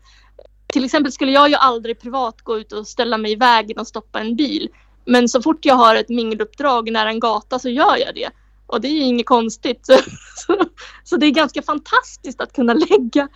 [0.67, 3.87] Till exempel skulle jag ju aldrig privat gå ut och ställa mig i vägen och
[3.87, 4.69] stoppa en bil.
[5.05, 8.29] Men så fort jag har ett mingeluppdrag nära en gata så gör jag det.
[8.71, 9.85] Och det är inget konstigt.
[9.85, 9.93] Så,
[10.35, 10.65] så,
[11.03, 13.27] så det är ganska fantastiskt att kunna lägga,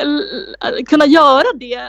[0.00, 1.80] eller, kunna göra det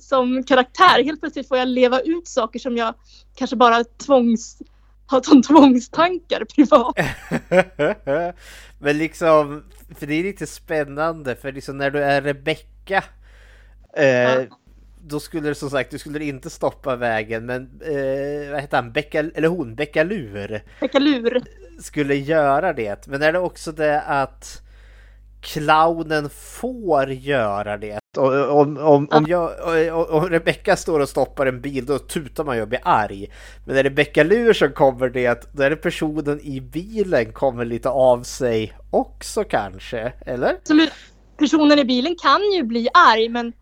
[0.00, 1.04] som karaktär.
[1.04, 2.94] Helt plötsligt får jag leva ut saker som jag
[3.34, 4.58] kanske bara tvångs,
[5.06, 6.96] har som tvångstankar privat.
[8.78, 9.64] Men liksom,
[9.98, 13.04] för det är lite spännande för liksom när du är Rebecka
[13.96, 14.42] eh,
[15.08, 18.92] då skulle det som sagt, du skulle inte stoppa vägen men eh, vad heter han,
[18.92, 21.42] Becka, eller hon, Beckalur Beckalur.
[21.78, 23.06] Skulle göra det.
[23.06, 24.62] Men är det också det att
[25.46, 27.98] clownen får göra det.
[28.16, 29.50] Och, om, om, om, jag,
[29.92, 33.30] om, om Rebecka står och stoppar en bil då tutar man ju och blir arg.
[33.64, 37.88] Men när Rebecka Lur som kommer det, då är det personen i bilen kommer lite
[37.88, 40.54] av sig också kanske, eller?
[40.54, 40.92] Absolut.
[41.38, 43.52] Personen i bilen kan ju bli arg men,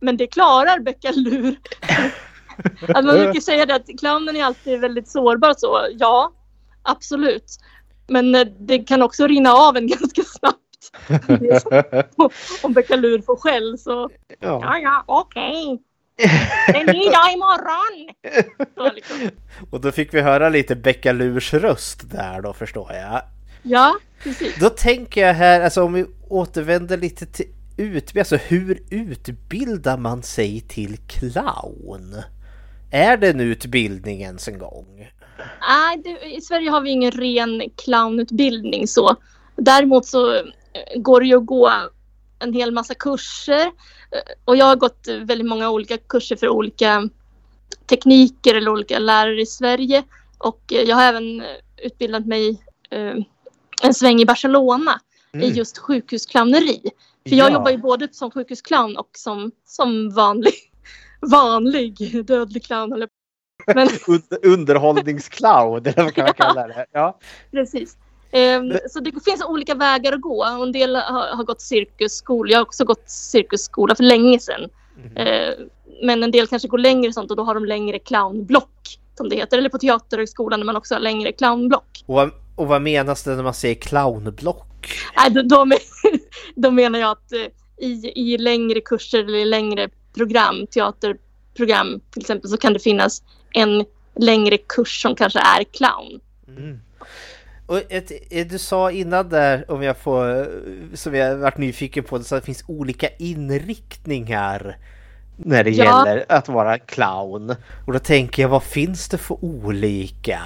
[0.00, 1.56] men det klarar Becka Lur.
[2.88, 6.32] att man brukar säga det att clownen är alltid väldigt sårbar så, ja
[6.90, 7.58] absolut.
[8.06, 10.58] Men eh, det kan också rinna av en ganska snabbt.
[12.62, 14.10] Om Becka Lur får skäll så,
[14.40, 15.64] ja ja, ja okej.
[15.64, 15.78] Okay.
[16.66, 18.14] Det är ny dag imorgon!
[18.74, 19.16] Så, liksom.
[19.70, 23.22] Och då fick vi höra lite Becka Lurs röst där då förstår jag.
[23.62, 24.56] Ja, precis.
[24.60, 30.22] Då tänker jag här, alltså om vi återvänder lite till utbildning, alltså hur utbildar man
[30.22, 32.22] sig till clown?
[32.90, 35.08] Är det en utbildning ens en gång?
[35.60, 39.16] Nej, i Sverige har vi ingen ren clownutbildning så.
[39.56, 40.42] Däremot så eh,
[40.96, 41.70] går det ju att gå
[42.38, 43.66] en hel massa kurser.
[43.66, 47.08] Eh, och jag har gått väldigt många olika kurser för olika
[47.86, 50.04] tekniker eller olika lärare i Sverige.
[50.38, 51.42] Och eh, jag har även
[51.82, 52.62] utbildat mig
[53.82, 55.00] en sväng i Barcelona
[55.32, 55.46] mm.
[55.46, 56.90] i just sjukhusclowneri.
[57.28, 57.54] För jag ja.
[57.54, 60.54] jobbar ju både som sjukhusclown och som, som vanlig,
[61.20, 63.08] vanlig dödlig clown.
[63.74, 63.88] Men...
[64.42, 66.86] Underhållningsclown eller vad kan man kalla det?
[66.92, 67.18] Ja,
[67.50, 67.96] precis.
[68.32, 70.44] Um, så det finns olika vägar att gå.
[70.44, 72.50] En del har, gått cirkusskola.
[72.50, 74.70] Jag har också gått cirkusskola för länge sedan.
[75.16, 75.68] Mm.
[76.02, 79.36] Men en del kanske går längre sånt och då har de längre clownblock som det
[79.36, 79.58] heter.
[79.58, 82.04] Eller på Teaterhögskolan när man också har längre clownblock.
[82.06, 84.88] Och, och vad menas det när man säger clownblock?
[85.16, 85.76] Nej, då, då,
[86.54, 92.50] då menar jag att uh, i, i längre kurser eller längre program, teaterprogram till exempel,
[92.50, 93.22] så kan det finnas
[93.52, 93.84] en
[94.16, 96.20] längre kurs som kanske är clown.
[96.48, 96.80] Mm.
[97.66, 98.12] Och ett,
[98.50, 100.50] du sa innan där, om jag får,
[100.96, 104.76] som jag varit nyfiken på, så att det finns olika inriktningar
[105.36, 105.84] när det ja.
[105.84, 107.54] gäller att vara clown.
[107.86, 110.40] Och då tänker jag, vad finns det för olika?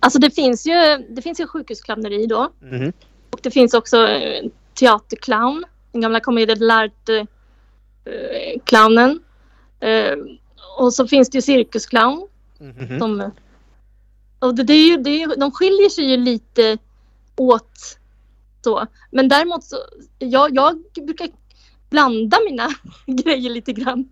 [0.00, 2.52] Alltså det finns ju, det finns ju sjukhusclowneri då.
[2.62, 2.92] Mm.
[3.30, 4.44] Och det finns också eh,
[4.74, 9.20] teaterclown, den gamla komedien Lart-clownen.
[10.78, 12.28] Och så finns det ju cirkusclown.
[12.60, 12.98] Mm.
[12.98, 13.30] Som,
[14.38, 16.78] och det, det, är ju, det är, de skiljer sig ju lite
[17.36, 17.98] åt
[18.64, 18.86] så.
[19.10, 19.76] Men däremot så,
[20.18, 21.28] jag, jag brukar
[21.90, 22.68] blanda mina
[23.24, 24.08] grejer lite grann.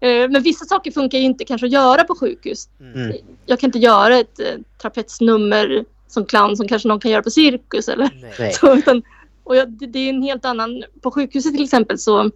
[0.00, 2.68] Eh, men vissa saker funkar ju inte kanske att göra på sjukhus.
[2.80, 3.16] Mm.
[3.46, 7.30] Jag kan inte göra ett eh, trapetsnummer som clown som kanske någon kan göra på
[7.30, 8.10] cirkus eller
[8.52, 8.74] så.
[8.76, 9.02] Utan,
[9.44, 12.30] och jag, det, det, är en helt annan, på sjukhuset till exempel så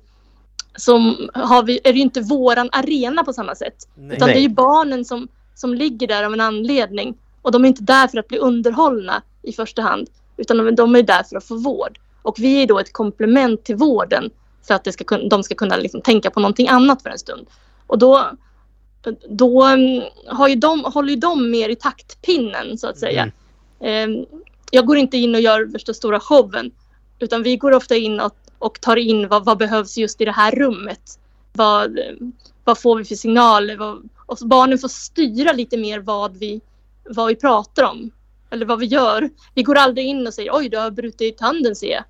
[0.77, 3.89] som har vi, är det inte våran arena på samma sätt.
[3.95, 4.17] Nej.
[4.17, 7.17] Utan det är ju barnen som, som ligger där av en anledning.
[7.43, 10.09] Och de är inte där för att bli underhållna i första hand.
[10.37, 11.99] Utan de, de är där för att få vård.
[12.23, 14.31] Och vi är då ett komplement till vården.
[14.67, 17.47] För att det ska, de ska kunna liksom tänka på någonting annat för en stund.
[17.87, 18.31] Och då,
[19.29, 23.31] då mm, har ju de, håller ju de mer i taktpinnen så att säga.
[23.81, 24.27] Mm.
[24.71, 26.71] Jag går inte in och gör värsta stora showen.
[27.19, 28.37] Utan vi går ofta in och
[28.67, 31.19] och tar in vad, vad behövs just i det här rummet.
[31.53, 31.99] Vad,
[32.65, 33.77] vad får vi för signaler?
[33.77, 36.61] Vad, och barnen får styra lite mer vad vi,
[37.05, 38.11] vad vi pratar om.
[38.51, 39.31] Eller vad vi gör.
[39.55, 42.05] Vi går aldrig in och säger oj du har brutit tanden ser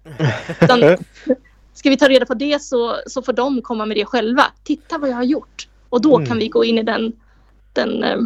[0.68, 0.98] jag.
[1.74, 4.44] Ska vi ta reda på det så, så får de komma med det själva.
[4.64, 5.68] Titta vad jag har gjort.
[5.88, 6.28] Och då mm.
[6.28, 7.12] kan vi gå in i den,
[7.72, 8.18] den eh,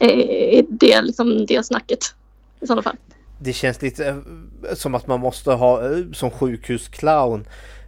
[0.00, 2.14] eh det, liksom, det snacket
[2.60, 2.96] i sådana fall
[3.38, 7.44] det känns lite eh, som att man måste ha eh, som sjukhusclown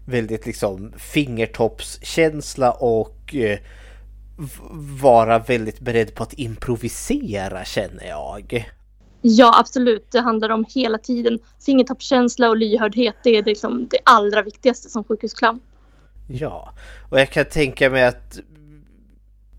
[0.06, 3.58] väldigt liksom fingertoppskänsla och eh,
[5.02, 8.70] vara väldigt beredd på att improvisera känner jag.
[9.22, 13.14] Ja absolut, det handlar om hela tiden fingertoppskänsla och lyhördhet.
[13.24, 15.60] Det är liksom det allra viktigaste som sjukhusclown.
[16.28, 16.72] Ja,
[17.10, 18.38] och jag kan tänka mig att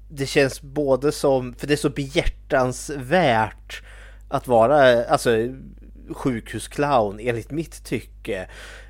[0.10, 3.84] det känns både som, för det är så behjärtansvärt
[4.30, 5.30] att vara, alltså
[6.14, 8.48] sjukhusclown enligt mitt tycke.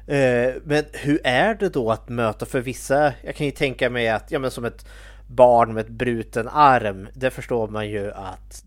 [0.07, 3.13] Eh, men hur är det då att möta för vissa?
[3.23, 4.85] Jag kan ju tänka mig att, ja men som ett
[5.27, 8.63] barn med ett bruten arm, det förstår man ju att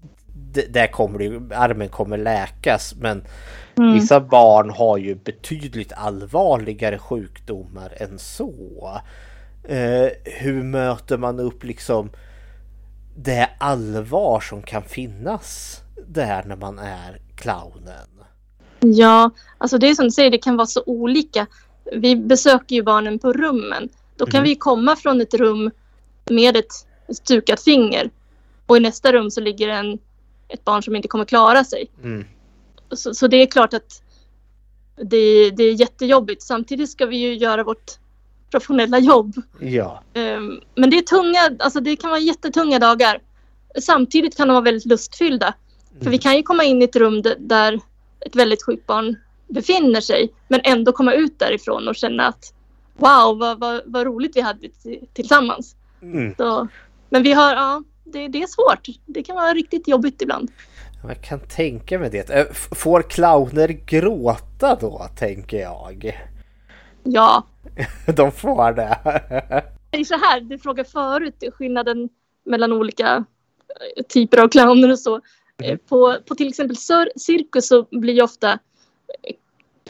[0.68, 3.24] där kommer det, armen kommer läkas men
[3.78, 3.94] mm.
[3.94, 9.00] vissa barn har ju betydligt allvarligare sjukdomar än så.
[9.64, 12.10] Eh, hur möter man upp liksom
[13.16, 18.13] det allvar som kan finnas där när man är clownen?
[18.92, 21.46] Ja, alltså det är som du säger, det kan vara så olika.
[21.92, 23.88] Vi besöker ju barnen på rummen.
[24.16, 24.48] Då kan mm.
[24.48, 25.70] vi komma från ett rum
[26.30, 26.72] med ett
[27.16, 28.10] stukat finger
[28.66, 29.98] och i nästa rum så ligger en,
[30.48, 31.90] ett barn som inte kommer klara sig.
[32.02, 32.24] Mm.
[32.92, 34.02] Så, så, det är klart att
[34.96, 36.42] det, det är jättejobbigt.
[36.42, 37.98] Samtidigt ska vi ju göra vårt
[38.50, 39.34] professionella jobb.
[39.60, 40.02] Ja.
[40.14, 43.20] Ehm, Men det är tunga, alltså det kan vara jättetunga dagar.
[43.80, 45.54] Samtidigt kan de vara väldigt lustfyllda.
[46.02, 47.80] För vi kan ju komma in i ett rum där
[48.24, 49.16] ett väldigt sjukt barn
[49.48, 50.32] befinner sig.
[50.48, 52.54] Men ändå komma ut därifrån och känna att
[52.96, 54.68] wow, vad, vad, vad roligt vi hade
[55.12, 55.76] tillsammans.
[56.02, 56.34] Mm.
[56.36, 56.68] Så,
[57.08, 58.88] men vi har, ja, det, det är svårt.
[59.06, 60.50] Det kan vara riktigt jobbigt ibland.
[61.08, 62.56] Jag kan tänka mig det.
[62.56, 66.20] Får clowner gråta då, tänker jag?
[67.02, 67.44] Ja,
[68.16, 68.98] De får det.
[69.90, 72.08] det är så här, du frågade förut skillnaden
[72.44, 73.24] mellan olika
[73.96, 75.20] eh, typer av clowner och så.
[75.62, 78.58] Eh, På, på till exempel cir- cirkus så blir ofta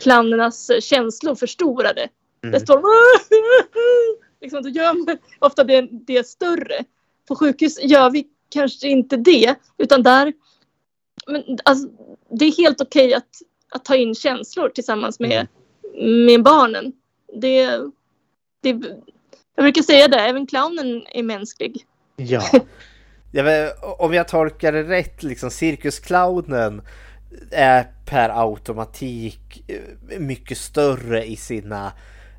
[0.01, 2.09] clownernas känslor förstorade.
[2.53, 2.83] Det står
[4.41, 6.85] liksom, då gör man ofta det, det större.
[7.29, 10.33] På sjukhus gör vi kanske inte det, utan där
[11.27, 11.89] men, alltså,
[12.31, 13.29] det är helt okej att,
[13.71, 15.47] att ta in känslor tillsammans med,
[16.27, 16.93] med barnen.
[17.41, 17.67] Det,
[18.61, 18.69] det,
[19.55, 21.87] jag brukar säga det, även clownen är mänsklig.
[22.17, 22.43] Ja.
[23.37, 26.83] Jag, om jag tolkar det rätt, liksom cirkusclownen
[27.51, 31.93] är per automatik eh, mycket större i sina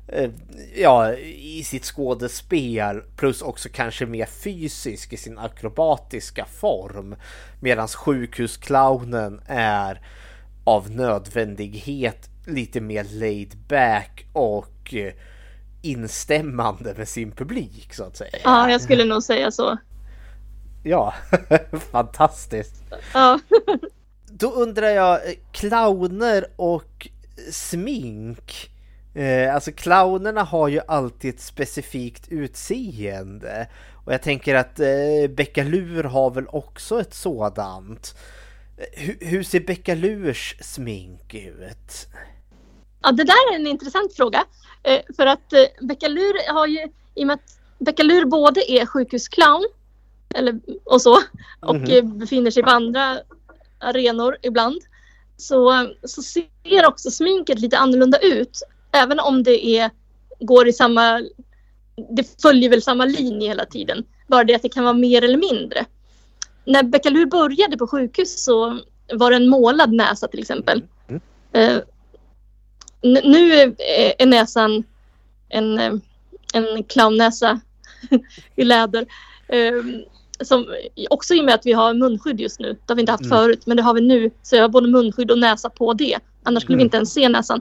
[0.08, 0.30] eh,
[0.76, 7.16] Ja, i sitt skådespel plus också kanske mer fysisk i sin akrobatiska form.
[7.60, 10.00] Medan sjukhusclownen är
[10.64, 15.12] av nödvändighet lite mer laid back och eh,
[15.82, 18.38] instämmande med sin publik så att säga.
[18.44, 19.78] Ja, jag skulle nog säga så.
[20.86, 21.14] Ja,
[21.92, 22.74] fantastiskt.
[23.14, 23.40] Ja.
[24.30, 27.08] Då undrar jag, eh, clowner och
[27.50, 28.70] smink.
[29.14, 33.68] Eh, alltså clownerna har ju alltid ett specifikt utseende.
[34.04, 38.14] Och jag tänker att eh, Beckalur har väl också ett sådant.
[38.92, 42.06] Hur, hur ser Beckalurs smink ut?
[43.02, 44.44] Ja, det där är en intressant fråga.
[44.82, 49.66] Eh, för att eh, Beckalur har ju, i och med att Beckalur både är sjukhusclown
[50.34, 51.18] eller, och så
[51.60, 53.18] och eh, befinner sig på andra
[53.78, 54.80] arenor ibland
[55.36, 58.62] så, så ser också sminket lite annorlunda ut.
[58.92, 59.90] Även om det är,
[60.40, 61.20] går i samma,
[62.10, 64.04] det följer väl samma linje hela tiden.
[64.26, 65.84] Bara det att det kan vara mer eller mindre.
[66.64, 68.78] När Beckalur började på sjukhus så
[69.12, 70.82] var det en målad näsa till exempel.
[71.52, 71.78] Eh,
[73.02, 73.74] N- nu är,
[74.18, 74.84] är näsan
[75.48, 75.78] en,
[76.52, 77.60] en clownnäsa
[78.56, 79.06] i läder.
[79.48, 79.72] Eh,
[80.40, 80.66] som,
[81.10, 82.72] också i och med att vi har munskydd just nu.
[82.72, 83.38] Det har vi inte haft Mm.
[83.38, 84.30] förut, men det har vi nu.
[84.42, 86.18] Så jag har både munskydd och näsa på det.
[86.42, 86.86] Annars skulle vi Mm.
[86.86, 87.60] inte ens se näsan.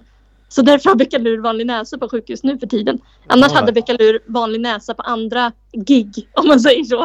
[0.49, 2.99] Så därför har Beckalur vanlig näsa på sjukhus nu för tiden.
[3.27, 3.59] Annars Ja.
[3.59, 7.01] hade Beckalur vanlig näsa på andra gig, om man säger så.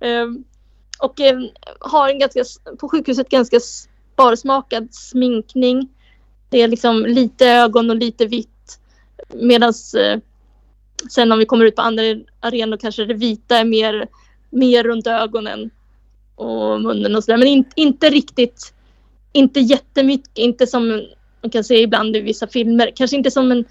[0.00, 0.26] Eh,
[0.98, 1.40] och eh,
[1.80, 2.44] har en ganska,
[2.80, 5.88] på sjukhuset ganska sparsmakad sminkning.
[6.48, 8.78] Det är liksom lite ögon och lite vitt.
[9.34, 10.20] Medan eh,
[11.10, 12.02] sen om vi kommer ut på andra
[12.40, 14.08] arenor kanske det vita är mer,
[14.52, 15.70] mer runt ögonen
[16.34, 17.38] och munnen och sådär.
[17.38, 18.74] Men in, inte riktigt,
[19.32, 21.02] inte jättemycket, inte som
[21.42, 22.92] man kan se ibland i vissa filmer.
[22.96, 23.64] Kanske inte som en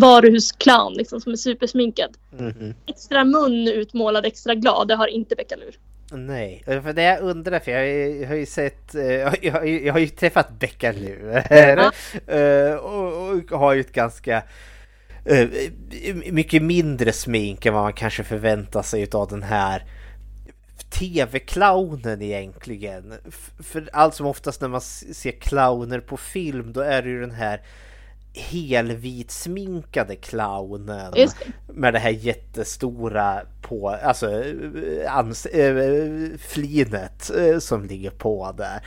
[0.00, 2.16] varuhusclown liksom, som är supersminkad.
[2.38, 2.74] Mhm.
[2.86, 5.74] Extra mun utmålad, extra glad, det har inte Beckalur.
[6.12, 9.02] Nej, för det jag undrar för jag har ju, sett, eh,
[9.42, 11.42] jag, har- ju- jag har ju träffat Beckalur
[12.26, 14.42] Eh, och, och har ju ett ganska
[16.32, 19.84] mycket mindre smink än vad man kanske förväntar sig av den här
[20.90, 23.14] TV-clownen egentligen.
[23.58, 27.30] För allt som oftast när man ser clowner på film då är det ju den
[27.30, 27.62] här
[28.34, 31.36] helvitsminkade clownen Just
[31.68, 38.80] med det här jättestora på, alltså eh, ans, äh, flinet eh, som ligger på där.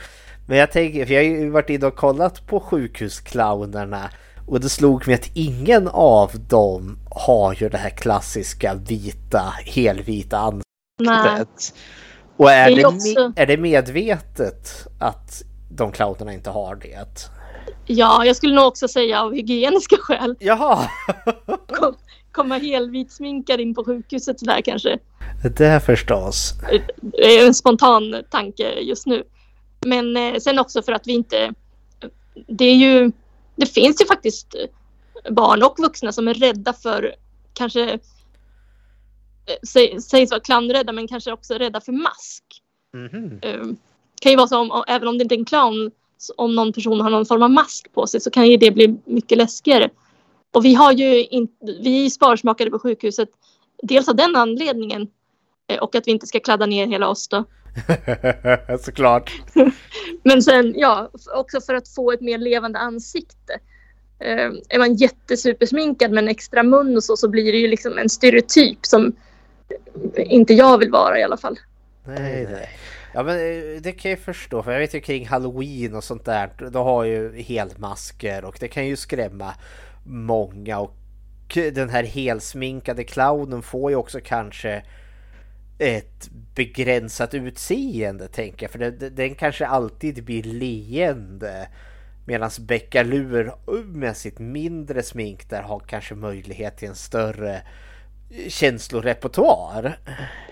[0.46, 4.10] Men jag tänker, för jag har ju varit inne och kollat på sjukhusclownerna
[4.48, 10.38] och det slog mig att ingen av dem har ju det här klassiska vita, helvita
[10.38, 10.64] ansiktet.
[11.00, 11.44] Nej.
[12.36, 17.30] Och är Det är också- är det medvetet att de clownerna inte har det?
[17.86, 20.36] Ja, jag skulle nog också säga av hygieniska skäl.
[20.40, 20.88] Jaha!
[21.66, 21.94] Kom,
[22.32, 24.98] komma helvit sminkad in på sjukhuset sådär kanske.
[25.56, 26.54] Det förstås.
[27.00, 29.22] Det är en spontan tanke just nu.
[29.86, 31.52] Men eh, sen också för att vi inte...
[32.48, 33.12] Det är ju...
[33.58, 34.54] Det finns ju faktiskt
[35.30, 37.14] barn och vuxna som är rädda för
[37.52, 37.98] kanske eh,
[39.62, 42.44] sä- sägs vara clownrädda men kanske också rädda för mask.
[42.94, 43.38] Mhm.
[43.42, 43.62] Eh,
[44.20, 45.90] kan ju vara så om, även om det inte är en clown,
[46.36, 48.96] om någon person har någon form av mask på sig så kan ju det bli
[49.04, 49.90] mycket läskigare.
[50.52, 53.28] Och vi har ju in, vi är sparsmakade på sjukhuset
[53.82, 55.08] dels av den anledningen
[55.66, 57.44] eh, och att vi inte ska kladda ner hela oss då.
[58.80, 59.32] Såklart.
[60.22, 63.58] Men sen, ja, också för att få ett mer levande ansikte.
[64.18, 67.98] Eh, är man jättesupersminkad med en extra mun och så, så blir det ju liksom
[67.98, 69.12] en stereotyp som
[70.16, 71.58] inte jag vill vara i alla fall.
[72.04, 72.68] Nej, nej.
[73.14, 76.24] Ja men eh, det kan jag förstå för jag vet ju kring halloween och sånt
[76.24, 76.50] där.
[76.70, 79.54] Då har ju helmasker och det kan ju skrämma
[80.04, 80.94] många och
[81.54, 84.82] den här helsminkade clownen får ju också kanske
[85.78, 88.70] ett begränsat utseende tänker jag.
[88.70, 91.68] För det, den kanske alltid blir leende.
[92.26, 93.52] Medan Beckalur
[93.84, 97.62] med sitt mindre smink där har kanske möjlighet till en större
[98.48, 99.98] känslorepertoar.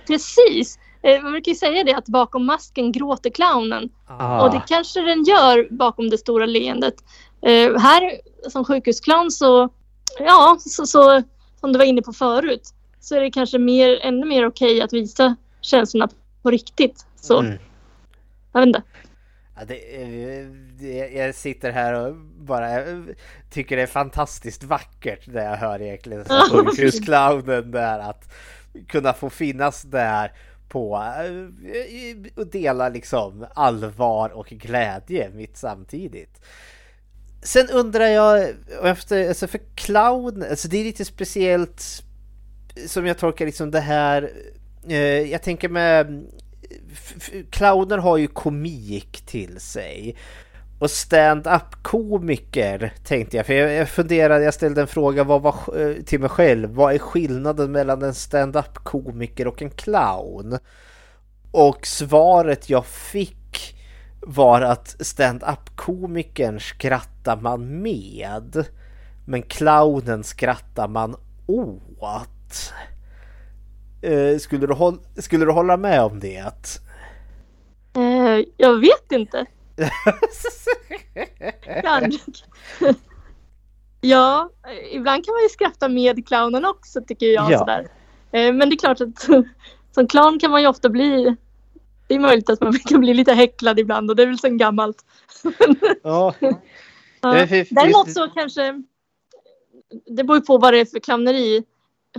[0.06, 0.78] Precis.
[1.02, 3.88] Eh, man brukar ju säga det att bakom masken gråter clownen.
[4.06, 4.42] Ah.
[4.42, 6.94] Och det kanske den gör bakom det stora leendet.
[7.42, 8.20] Eh, här
[8.50, 9.68] som sjukhusclown så,
[10.18, 11.22] ja, så, så,
[11.60, 12.74] som du var inne på förut,
[13.06, 16.08] så är det kanske mer, ännu mer okej att visa känslorna
[16.42, 17.06] på riktigt.
[17.16, 17.58] Så, Mm.
[18.52, 18.82] jag vet inte.
[19.56, 19.80] Ja, det,
[20.78, 22.68] det, jag sitter här och bara
[23.50, 28.32] tycker det är fantastiskt vackert när jag hör egentligen sjukhusclownen där att
[28.88, 30.32] kunna få finnas där
[30.68, 36.40] på eh, och dela liksom allvar och glädje mitt samtidigt.
[37.42, 38.48] Sen undrar jag
[38.82, 42.02] efter, alltså för clown, alltså det är lite speciellt
[42.86, 44.30] som jag tolkar liksom det här,
[44.88, 46.26] eh, jag tänker med
[47.50, 50.16] clowner har ju komik till sig.
[50.78, 55.54] Och stand-up komiker tänkte jag, för jag, jag funderade, jag ställde en fråga vad var,
[55.80, 56.70] eh, till mig själv.
[56.70, 60.58] Vad är skillnaden mellan en stand-up komiker och en clown?
[61.50, 63.76] Och svaret jag fick
[64.20, 68.64] var att stand-up komikern skrattar man med.
[69.26, 71.16] Men clownen skrattar man
[71.46, 72.35] åt.
[74.02, 76.52] Eh, skulle, du håll, skulle du hålla med om det?
[77.96, 79.46] Eh, jag vet inte.
[81.82, 82.32] Kanske.
[84.00, 84.50] ja,
[84.92, 87.50] ibland kan man ju skratta med clownen också tycker jag.
[87.50, 87.58] Ja.
[87.58, 87.88] Sådär.
[88.32, 89.22] Eh, men det är klart att
[89.94, 91.36] som clown kan man ju ofta bli
[92.06, 94.58] det är möjligt att man kan bli lite häcklad ibland och det är väl sen
[94.58, 95.04] gammalt.
[96.02, 96.34] Ja.
[97.20, 97.46] Ja.
[97.70, 98.82] Däremot så kanske
[100.06, 101.64] det beror ju på vad det är för clowneri.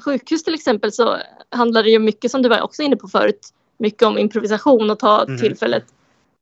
[0.02, 1.18] Sjukhus till exempel så
[1.49, 3.53] handlar det ju mycket som du var också inne på förut.
[3.78, 5.38] Mycket om improvisation och ta Mhm.
[5.38, 5.84] tillfället.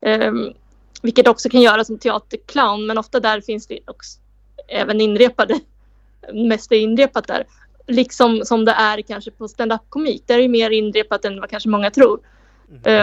[0.05, 0.53] Um,
[1.01, 4.19] vilket också kan göra som teaterclown men ofta där finns det också
[4.67, 5.59] även inrepade.
[6.33, 7.45] Mest är inrepat där.
[7.87, 10.23] Liksom som det är kanske på stand-up komik.
[10.27, 12.19] Där är det mer inrepat än vad kanske många tror.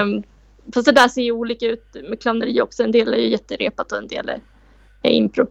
[0.03, 0.23] Um,
[0.75, 2.83] fast det där ser ju olika ut med clowneri också.
[2.83, 4.41] En del är ju jätterepat och en del är,
[5.03, 5.47] är impro.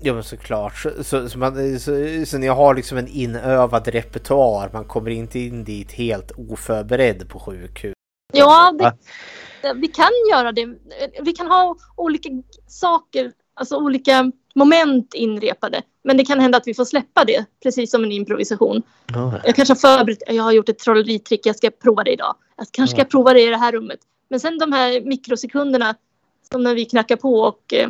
[0.00, 0.76] Ja men såklart.
[0.76, 1.92] Så, så, så, man, så,
[2.26, 4.70] så ni har liksom en inövad repertoar.
[4.72, 7.94] Man kommer inte in dit helt oförberedd på sjukhus.
[8.32, 8.92] Ja, det,
[9.74, 10.74] vi kan göra det.
[11.22, 12.28] Vi kan ha olika
[12.66, 15.82] saker, alltså olika moment inrepade.
[16.04, 18.82] Men det kan hända att vi får släppa det, precis som en improvisation.
[19.44, 22.34] Jag kanske har förberett, jag har gjort ett trolleritrick, jag ska prova det idag.
[22.56, 23.08] Jag kanske ska Ja.
[23.10, 23.98] prova det i det här rummet.
[24.28, 25.94] Men sen de här mikrosekunderna,
[26.52, 27.88] som när vi knackar på och eh,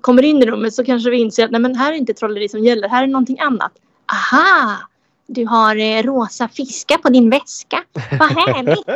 [0.00, 2.48] kommer in i rummet så kanske vi inser att nej men här är inte trolleri
[2.48, 3.72] som gäller, här är någonting annat.
[4.12, 4.76] Aha!
[5.26, 7.84] Du har eh, rosa fiskar på din väska.
[7.92, 8.86] Vad härligt!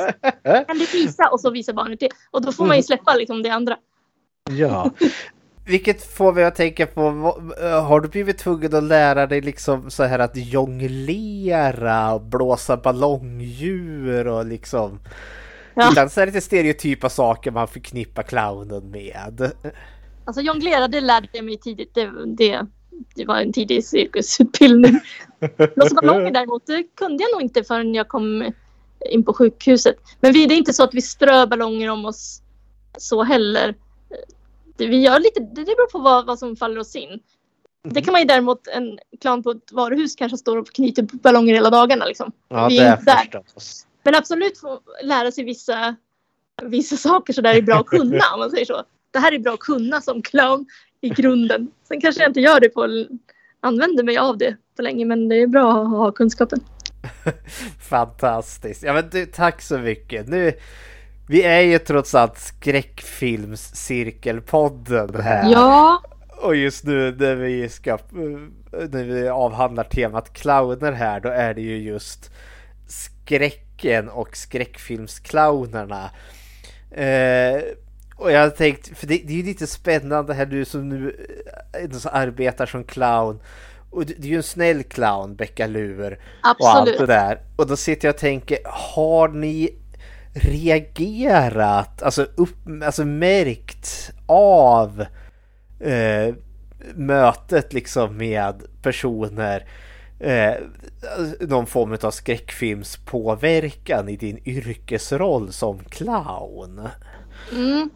[0.66, 1.28] Kan du visa?
[1.28, 2.08] Och så visar barnet det.
[2.30, 3.76] Och då får man ju släppa liksom det andra.
[4.50, 4.90] Ja.
[5.66, 7.00] Vilket får mig att tänka på,
[7.62, 12.76] eh, har du blivit tvungen att lära dig liksom så här att jonglera och blåsa
[12.76, 14.98] ballongdjur och liksom
[15.74, 15.88] Ja.
[15.88, 19.52] Ibland så är det lite stereotypa saker man förknippar clownen med.
[20.24, 21.94] Alltså jonglera, det lärde jag mig tidigt.
[21.94, 22.66] Det, det,
[23.14, 25.00] det var en tidig cirkusutbildning.
[25.74, 28.52] Blåsa ballonger däremot, det kunde jag nog inte förrän jag kom
[29.10, 29.96] in på sjukhuset.
[30.20, 32.42] Men vi, det är inte så att vi strör ballonger om oss
[32.98, 33.74] så heller.
[34.76, 37.20] Det, vi gör lite, det beror på vad, vad som faller oss in.
[37.82, 41.54] Det kan man ju däremot, en clown på ett varuhus kanske står och knyter ballonger
[41.54, 42.04] hela dagarna.
[42.04, 42.32] Liksom.
[42.48, 43.40] Ja, vi det är inte där.
[43.42, 43.86] förstås.
[44.02, 45.96] Men absolut få lära sig vissa,
[46.62, 48.82] vissa saker så där är bra att kunna om man säger så.
[49.14, 50.66] Det här är bra att kunna som clown
[51.00, 51.70] i grunden.
[51.88, 53.06] Sen kanske jag inte gör det på,
[53.60, 56.60] använder mig av det på länge men det är bra att ha kunskapen.
[57.90, 58.82] Fantastiskt.
[58.82, 60.28] Ja men du, tack så mycket.
[60.28, 60.52] Nu,
[61.28, 65.52] vi är ju trots allt skräckfilmscirkelpodden här.
[65.52, 66.02] Ja,
[66.42, 67.98] Och just nu när vi ska
[68.70, 72.30] när vi avhandlar temat clowner här då är det ju just
[72.88, 76.10] skräcken och skräckfilmsclownerna.
[76.90, 77.62] Eh,
[78.24, 81.26] och jag har tänkt, för det, det är ju lite spännande här du som nu
[81.72, 83.40] eh, som arbetar som clown.
[83.90, 86.18] Och du är ju en snäll clown, Becka Lur.
[86.60, 87.40] Och allt det där.
[87.56, 89.78] Och då sitter jag och tänker, har ni
[90.34, 95.04] reagerat, alltså, upp, alltså märkt av
[95.80, 96.34] eh,
[96.94, 99.68] mötet liksom med personer
[100.20, 100.54] eh,
[101.40, 106.88] någon form av skräckfilmspåverkan i din yrkesroll som clown?
[107.52, 107.90] Mm.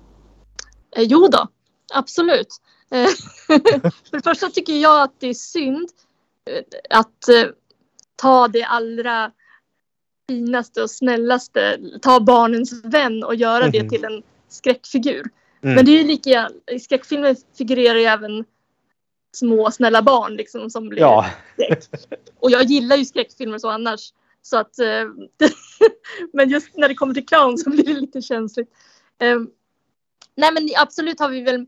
[0.97, 1.48] Eh, jo då,
[1.94, 2.48] absolut.
[2.90, 3.06] Eh,
[3.47, 5.89] för det första tycker jag att det är synd
[6.51, 6.62] eh,
[6.98, 7.44] att eh,
[8.16, 9.32] ta det allra
[10.28, 13.89] finaste och snällaste, ta barnens vän och göra det Mhm.
[13.89, 15.31] till en skräckfigur.
[15.62, 15.74] Mm.
[15.74, 18.44] Men det är ju lika i skräckfilmer figurerar ju även
[19.36, 21.27] små snälla barn liksom som blir Ja.
[21.56, 21.85] skräck.
[22.40, 24.12] Och jag gillar ju skräckfilmer så annars.
[24.43, 24.74] Så att,
[26.32, 28.69] men just när det kommer till clown så blir det lite känsligt.
[30.36, 31.66] Nej men absolut har vi väl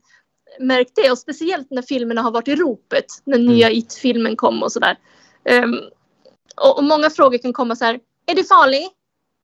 [0.58, 3.06] märkt det och speciellt när filmerna har varit i ropet.
[3.24, 4.98] När nya It-filmen kom och sådär.
[5.44, 5.66] Eh,
[6.56, 8.00] och, och många frågor kan komma så här.
[8.26, 8.88] Är du farlig?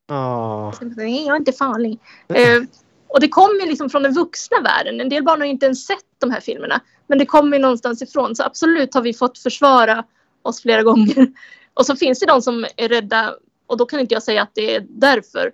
[0.08, 0.72] Ja.
[0.80, 1.98] Nej, jag är inte farlig.
[2.28, 2.62] Eh,
[3.08, 5.00] och det kommer liksom från den vuxna världen.
[5.00, 6.80] En del barn har inte ens sett de här filmerna.
[7.06, 8.36] Men det kommer någonstans ifrån.
[8.36, 10.04] Så absolut har vi fått försvara
[10.42, 11.26] oss flera gånger.
[11.74, 13.34] Och så finns det de som är rädda.
[13.66, 15.52] Och då kan inte jag säga att det är därför.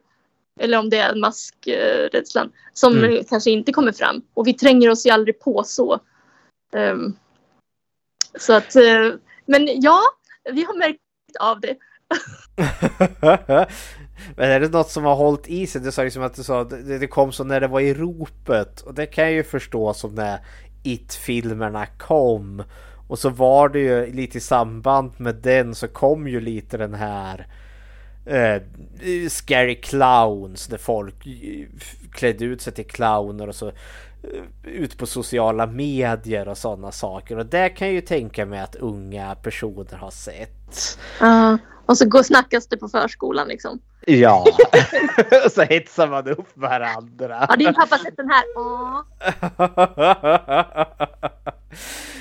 [0.60, 2.52] Eller om det är maskrädslan.
[2.72, 3.24] Som Mm.
[3.24, 4.22] kanske inte kommer fram.
[4.34, 6.00] Och vi tränger oss ju aldrig på så.
[6.74, 7.16] Ehm,
[8.38, 8.76] så att.
[8.76, 9.10] eh,
[9.46, 10.00] men ja,
[10.52, 10.98] vi har märkt
[11.40, 11.76] av det.
[14.36, 15.80] Men är det något som har hållit i sig?
[15.80, 18.80] Du sa liksom att du sa det, det kom så när det var i ropet.
[18.80, 20.38] Och det kan jag ju förstå som när
[20.84, 22.62] It-filmerna kom.
[23.08, 26.94] Och så var det ju lite i samband med den så kom ju lite den
[26.94, 27.46] här
[28.24, 28.62] eh,
[29.28, 31.66] Scary Clowns där folk eh,
[32.12, 33.74] klädde ut sig till clowner och så eh,
[34.64, 37.38] ut på sociala medier och sådana saker.
[37.38, 40.98] Och det kan jag ju tänka mig att unga personer har sett.
[41.20, 43.80] Ja, och så går snackas det på förskolan liksom.
[44.06, 44.44] Ja,
[45.44, 47.46] och så hetsar man upp varandra.
[47.48, 48.44] Har din pappa sett den här?
[48.54, 49.04] Ja.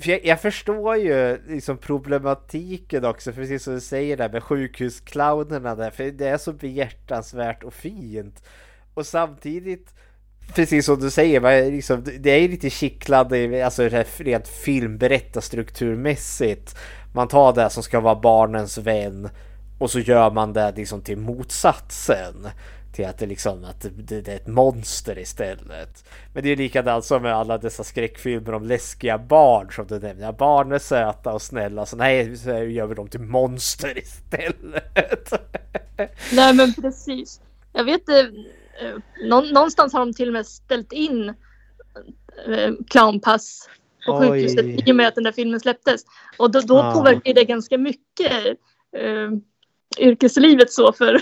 [0.00, 5.74] För jag, jag förstår ju liksom problematiken också, precis som du säger där med sjukhusclownerna
[5.74, 8.42] där, för det är så behjärtansvärt och fint.
[8.94, 9.94] Och samtidigt,
[10.54, 16.76] precis som du säger, man liksom, det är ju lite kittlande, alltså rent filmberättarstrukturmässigt.
[17.14, 19.28] Man tar det som ska vara barnens vän
[19.78, 22.48] och så gör man det liksom till motsatsen.
[22.92, 26.04] Till att det liksom att det, det är ett monster istället.
[26.34, 29.98] Men det är ju likadant som med alla dessa skräckfilmer om läskiga barn som du
[29.98, 30.24] nämner.
[30.24, 35.32] Ja, barn är söta och snälla så nej, så gör vi dem till monster istället.
[36.32, 37.40] Nej men precis.
[37.72, 38.24] Jag vet eh,
[39.28, 41.28] nå- någonstans har de till och med ställt in
[42.48, 43.68] eh, clownpass
[44.06, 44.28] på Oj.
[44.28, 46.00] sjukhuset i och med att den där filmen släpptes.
[46.38, 46.92] Och då, då Ja.
[46.94, 48.32] påverkar det ganska mycket
[48.96, 49.30] eh,
[49.98, 51.20] yrkeslivet så för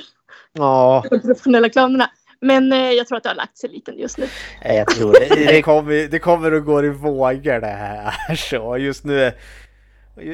[0.53, 2.11] Ja, de professionella clownerna.
[2.41, 4.27] Men eh, jag tror att det har lagt sig lite just nu.
[4.65, 5.29] jag tror det.
[5.53, 8.15] Det kommer, det kommer att gå i vågor det här.
[8.51, 9.33] Så just nu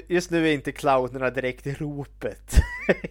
[0.09, 2.55] Just nu är inte clownerna direkt i ropet.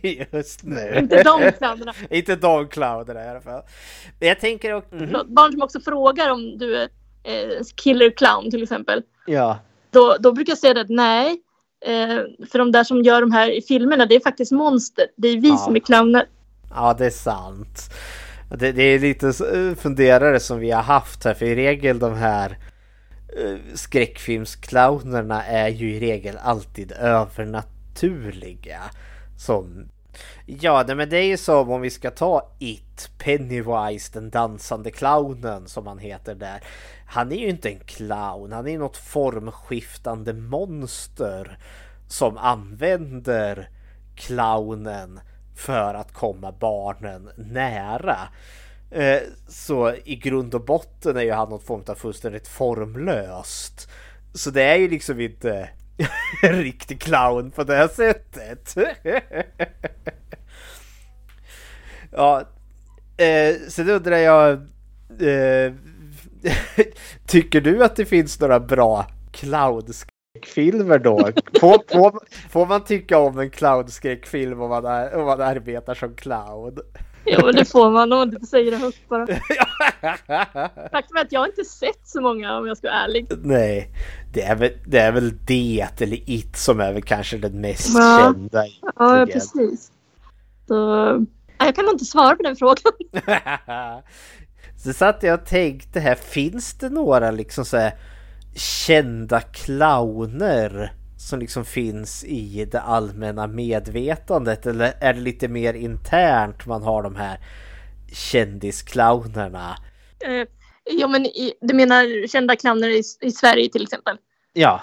[0.32, 0.96] Just nu.
[0.98, 1.94] Inte de clownerna.
[2.10, 3.62] inte de clownerna i alla fall.
[4.20, 4.90] Jag tänker också...
[4.98, 6.90] Förlåt, Barn som också frågar om du är
[7.24, 9.02] eh, killer clown till exempel.
[9.26, 9.60] Ja.
[9.92, 11.42] Då, då brukar jag säga att nej.
[11.86, 15.06] Eh, för de där som gör de här i filmerna, det är faktiskt monster.
[15.16, 15.58] Det är vi Ja.
[15.58, 16.26] som är clowner.
[16.76, 17.94] Ja, det är sant.
[18.50, 19.34] Det, det är lite
[19.80, 22.58] funderare som vi har haft här, för i regel de här
[23.38, 28.82] eh, skräckfilmsclownerna är ju i regel alltid övernaturliga.
[29.38, 29.90] Som...
[30.46, 34.92] Ja, nej, men det är ju som om vi ska ta It, Pennywise, den dansande
[34.92, 36.64] clownen som han heter där.
[37.06, 41.58] Han är ju inte en clown, han är något formskiftande monster
[42.08, 43.70] som använder
[44.16, 45.20] clownen
[45.56, 48.18] för att komma barnen nära.
[48.92, 53.90] Eh, så i grund och botten är ju han något form av fullständigt formlöst.
[54.34, 55.70] Så det är ju liksom inte
[56.44, 58.76] en riktig clown på det här sättet.
[62.12, 62.42] ja,
[63.18, 64.52] eh, sen undrar jag
[65.22, 65.74] eh,
[67.26, 71.30] Tycker du att det finns några bra clowns clownskräckfilmer då?
[71.60, 72.20] Får, får,
[72.50, 76.78] får man tycka om en clownskräckfilm om man, är, om man arbetar som clown?
[77.26, 79.28] Jo, det får man om man inte säger det högt bara.
[80.92, 83.28] Faktum är att jag inte sett så många om jag ska vara ärlig.
[83.44, 83.90] Nej,
[84.34, 87.94] det är, väl, det är väl det eller It som är väl kanske den mest
[87.98, 88.20] Ja.
[88.34, 88.64] kända.
[88.96, 89.40] Ja, egentligen.
[89.40, 89.92] precis.
[90.68, 90.76] Så,
[91.58, 92.94] jag kan nog inte svara på den frågan.
[94.84, 97.94] Så satt jag och tänkte här, finns det några liksom så här
[98.56, 106.66] kända clowner som liksom finns i det allmänna medvetandet eller är det lite mer internt
[106.66, 107.40] man har de här
[108.14, 109.78] kändisclownerna.
[110.20, 110.48] Eh,
[110.84, 114.18] ja, men i, du menar kända clowner i, i Sverige till exempel?
[114.54, 114.82] Ja,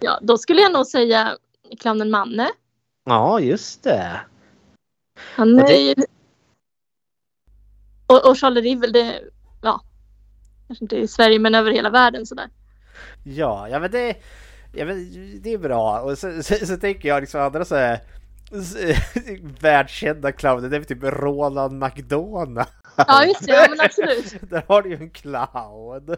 [0.00, 1.36] Ja, då skulle jag nog säga
[1.80, 2.50] clownen Manne.
[3.04, 4.20] ja just det.
[5.36, 5.94] Han är ju...
[8.06, 9.20] Och, och Charlie Rivel, det...
[9.62, 9.80] Ja.
[10.66, 12.50] Kanske inte i Sverige, men över hela världen sådär.
[13.24, 14.16] Ja, ja men det,
[14.72, 15.10] ja, men
[15.42, 16.00] det är bra.
[16.00, 18.00] Och så, så, så tänker jag liksom andra så här
[19.60, 22.66] världskända clowner, det är typ Roland McDonald.
[22.96, 23.52] Ja, just det.
[23.52, 24.34] Ja, men absolut.
[24.50, 26.16] Där har du ju en clown.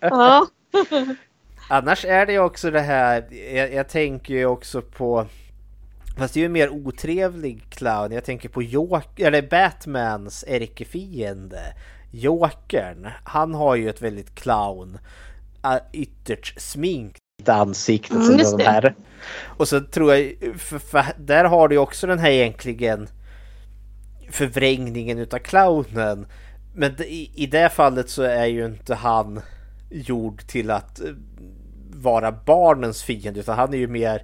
[0.00, 0.46] Ja.
[1.68, 5.26] Annars är det ju också det här, jag, jag tänker ju också på
[6.18, 8.12] Fast det är ju en mer otrevlig clown.
[8.12, 11.74] Jag tänker på Joker, eller Batmans ärkefiende.
[12.10, 13.08] Jokern.
[13.24, 14.98] Han har ju ett väldigt clown,
[15.92, 18.14] ytterst sminkt ansikte.
[18.14, 18.94] Mm, som de här.
[19.46, 23.08] Och så tror jag, för, för där har du ju också den här egentligen
[24.30, 26.26] förvrängningen utav clownen.
[26.74, 29.40] Men i, i det fallet så är ju inte han
[29.90, 31.06] gjord till att eh,
[31.90, 34.22] vara barnens fiende utan han är ju mer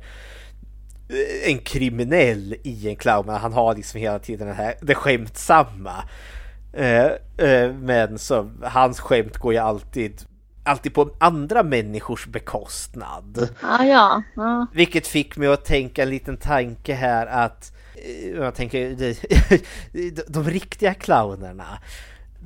[1.09, 3.27] eh, en kriminell i en clown.
[3.27, 6.05] Men han har liksom hela tiden det här det skämtsamma.
[6.73, 7.07] Eh,
[7.37, 10.23] eh, men så hans skämt går ju alltid
[10.67, 13.49] alltid på andra människors bekostnad.
[13.63, 14.23] Ja, ja.
[14.35, 14.67] ja.
[14.73, 19.15] Vilket fick mig att tänka en liten tanke här att eh, jag tänker de,
[20.11, 21.79] de, de riktiga clownerna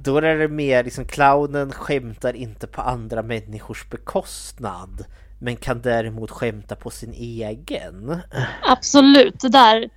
[0.03, 5.05] då är det mer liksom clownen skämtar inte på andra människors bekostnad
[5.39, 8.21] men kan däremot skämta på sin egen.
[8.63, 9.41] Absolut.
[9.41, 9.91] Det där,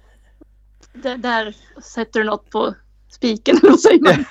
[0.93, 2.73] det där sätter du något på
[3.13, 3.57] spiken.
[3.61, 4.25] eller vad säger man?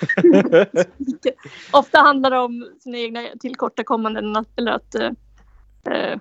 [1.72, 4.44] Ofta handlar det om sina egna tillkortakommanden.
[4.56, 5.10] Eller att, eh,
[5.90, 6.18] eh,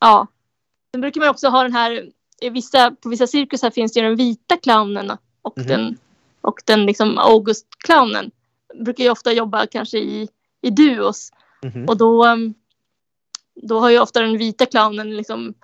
[0.00, 0.26] ja.
[0.94, 2.10] Sen brukar man också ha den här,
[2.40, 5.12] i vissa, på vissa cirkusar finns det ju den vita clownen
[5.42, 5.66] och Mhm.
[5.66, 5.98] den,
[6.40, 8.30] och den liksom August-clownen.
[8.84, 10.28] Brukar ju ofta jobba kanske i,
[10.62, 11.30] i duos.
[11.62, 11.84] Mhm.
[11.88, 12.54] Och då, um,
[13.62, 15.54] då har ju ofta den vita clownen liksom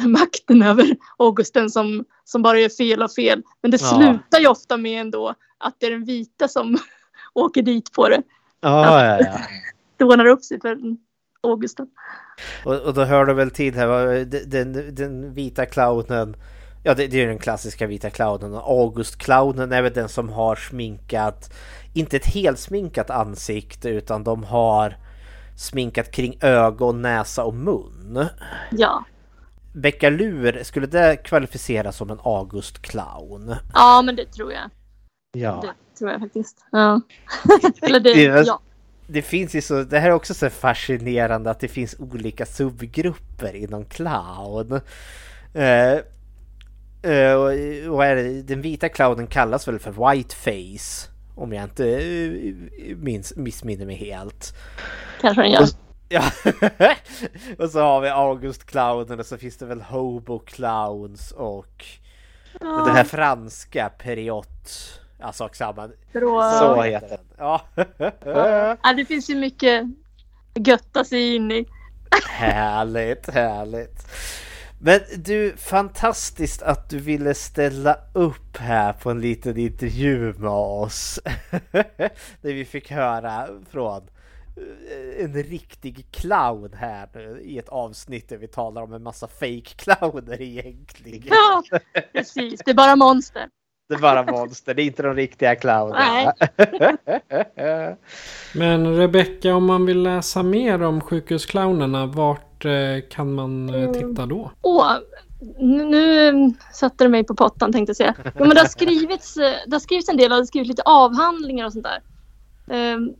[0.08, 3.42] makten över Augusten som, som bara gör fel och fel.
[3.62, 3.86] Men det Ja.
[3.86, 6.78] slutar ju ofta med ändå att det är den vita som
[7.34, 8.22] åker dit på det.
[8.60, 9.40] Ja, ja, ja.
[9.96, 10.78] Det ordnar upp sig för
[11.42, 11.86] Augusten.
[12.64, 16.36] Och, och då hör du väl till här, den, den, vita clownen
[16.84, 21.52] Ja det, det är den klassiska vita clownen August-clownen är väl den som har sminkat
[21.94, 24.96] Inte ett helt sminkat ansikte utan de har
[25.56, 28.26] Sminkat kring ögon, näsa och mun
[28.70, 29.04] Ja.
[29.72, 33.56] Beckalur, skulle det kvalificeras som en August-clown?
[33.74, 34.70] ja, men det tror jag.
[35.32, 36.64] Ja Det tror jag faktiskt.
[36.72, 37.00] Ja.
[37.82, 38.10] Eller det,
[38.46, 38.60] ja.
[39.06, 43.54] Det finns ju så, det här är också så fascinerande att det finns olika subgrupper
[43.54, 44.80] inom clown.
[45.54, 45.92] Eh,
[47.12, 47.34] eh,
[47.88, 51.10] och, är det, den vita clownen kallas väl för whiteface.
[51.34, 54.54] Om jag inte eh, minns, missminner mig helt.
[55.20, 55.66] Kanske den gör.
[56.12, 56.30] Ja.
[57.58, 61.84] och så har vi August clownen och så finns det väl hobo clowns och
[62.60, 64.46] den här franska period.
[65.18, 65.90] Ja, sak samma.
[66.12, 66.52] Bra.
[66.58, 67.18] Så heter den.
[67.38, 67.60] Ja.
[68.82, 69.84] Ja, det finns ju mycket
[70.54, 71.66] götta sig in i.
[72.28, 74.06] Härligt, härligt.
[74.78, 81.20] Men du, fantastiskt att du ville ställa upp här på en liten intervju med oss.
[82.40, 84.02] Där vi fick höra från
[85.18, 89.74] en riktig clown här nu i ett avsnitt där vi talar om en massa fake
[89.76, 91.28] clowner egentligen.
[91.30, 91.62] Ja,
[92.12, 92.60] precis.
[92.64, 93.48] Det är bara monster.
[93.90, 96.32] Det är bara monster, det är inte de riktiga clownerna.
[98.54, 104.26] Men Rebecka, om man vill läsa mer om sjukhusclownerna, vart eh, kan man eh, titta
[104.26, 104.50] då?
[104.62, 104.92] Åh,
[105.58, 106.32] nu, nu
[106.72, 108.14] satte du mig på pottan tänkte jag säga.
[108.24, 110.68] Jo, men det, har skrivits, eh, det har skrivits en del och det har skrivits
[110.68, 112.02] lite avhandlingar och sånt där.
[112.76, 113.14] Ehm,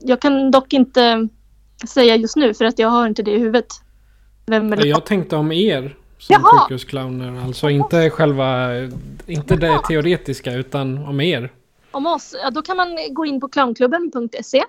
[0.00, 1.28] Jag kan dock inte
[1.88, 3.66] säga just nu för att jag har inte det i huvudet.
[4.46, 6.58] Vem eller Jag tänkte om er som Jaha!
[6.60, 7.44] sjukhusclowner.
[7.44, 8.68] Alltså inte själva,
[9.26, 11.52] inte det teoretiska utan om er.
[11.90, 14.64] om oss, ja, då kan man gå in på clownklubben.se.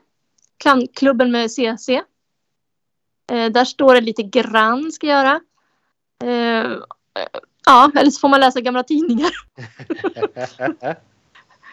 [0.57, 1.89] Clownklubben med CC.
[3.31, 5.39] Eh, där står det lite grann ska jag göra.
[6.23, 6.71] Eh,
[7.65, 9.31] ja, eller så får man läsa gamla tidningar.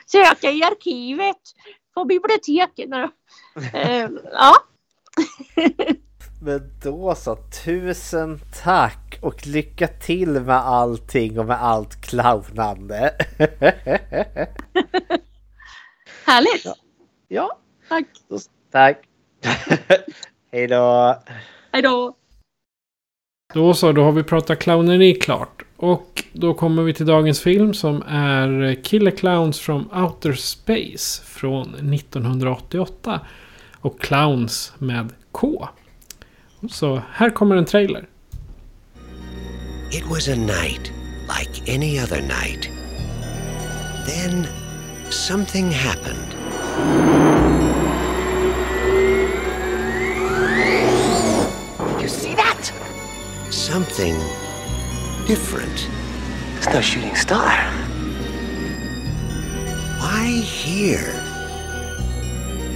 [0.07, 1.37] Söka i arkivet
[1.99, 2.91] på biblioteket.
[2.91, 3.11] Då.
[3.79, 4.55] Eh, ja,
[6.43, 13.15] Men då så, tusen tack och lycka till med allting och med allt clownande.
[16.27, 16.67] härligt.
[17.29, 17.59] ja,
[17.89, 18.07] Tack.
[18.73, 18.99] tack.
[20.53, 21.17] Hej då.
[21.73, 22.15] Hej då.
[23.55, 25.63] Då så, då har vi pratat clowneri klart.
[25.77, 31.75] Och då kommer vi till dagens film som är Killer Clowns from Outer Space från
[31.95, 33.21] 1988.
[33.81, 35.69] Och Clowns med K.
[36.71, 38.09] Så här kommer en trailer.
[39.93, 40.93] It was a night
[41.29, 42.71] like any other night.
[44.07, 44.47] Then
[45.11, 46.35] something happened.
[52.01, 52.73] You see that?
[53.51, 54.15] Something
[55.27, 55.98] different.
[56.59, 57.49] It's no shooting star.
[60.01, 61.15] Why here?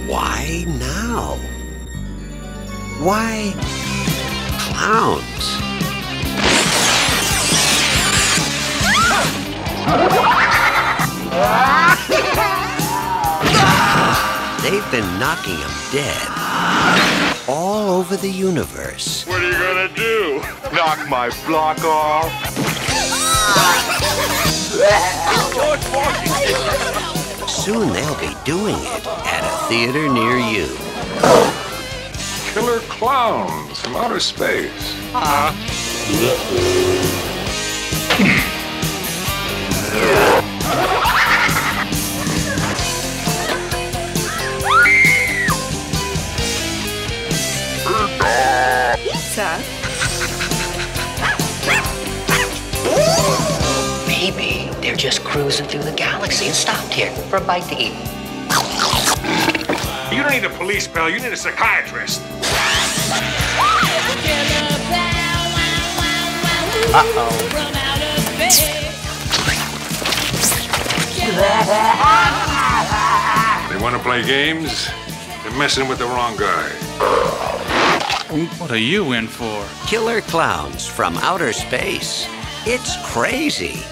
[0.07, 1.35] Why now?
[3.03, 3.51] Why
[4.57, 5.59] clowns?
[14.63, 16.27] They've been knocking them dead
[17.49, 19.27] all over the universe.
[19.27, 20.41] What are you gonna do?
[20.73, 22.82] Knock my block off?
[27.47, 30.67] Soon they'll be doing it at a theater near you.
[32.53, 34.93] Killer clowns from outer space.
[54.23, 57.91] Maybe they're just cruising through the galaxy and stopped here for a bite to eat.
[60.15, 62.21] You don't need a police pal, you need a psychiatrist.
[73.69, 74.87] They want to play games?
[75.43, 76.69] They're messing with the wrong guy.
[78.57, 79.67] What are you in for?
[79.85, 82.25] Killer clowns from outer space.
[82.65, 83.83] It's crazy.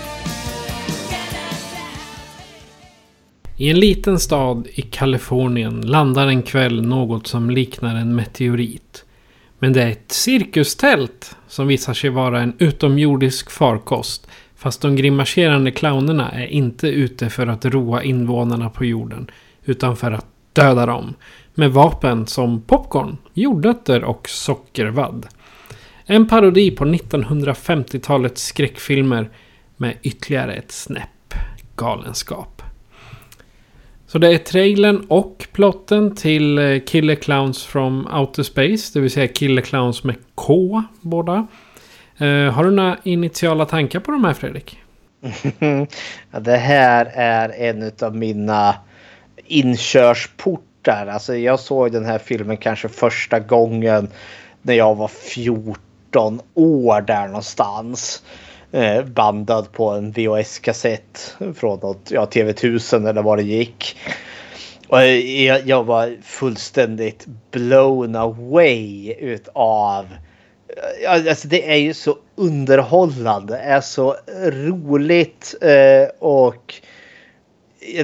[3.61, 9.05] I en liten stad i Kalifornien landar en kväll något som liknar en meteorit.
[9.59, 14.27] Men det är ett cirkustält som visar sig vara en utomjordisk farkost.
[14.55, 19.31] Fast de grimaserande clownerna är inte ute för att roa invånarna på jorden.
[19.65, 21.13] Utan för att döda dem.
[21.53, 25.27] Med vapen som popcorn, jordnötter och sockervadd.
[26.05, 29.29] En parodi på 1950-talets skräckfilmer
[29.77, 31.33] med ytterligare ett snäpp
[31.75, 32.60] galenskap.
[34.11, 38.91] Så det är trailern och plotten till eh, Killer Clowns from Outer Space.
[38.93, 41.47] Det vill säga Killer Clowns med K båda.
[42.17, 44.79] Eh, har du några initiala tankar på de här Fredrik?
[46.31, 48.75] ja, det här är en av mina
[49.45, 51.07] inkörsportar.
[51.07, 54.09] Alltså jag såg den här filmen kanske första gången
[54.61, 58.23] när jag var 14 år där någonstans.
[58.73, 63.97] Eh, bandad på en VHS-kassett från något, ja, TV1000 eller vad det gick.
[64.87, 70.05] Och eh, jag, jag var fullständigt blown away utav
[71.03, 76.75] eh, Alltså det är ju så underhållande, det är så roligt eh, och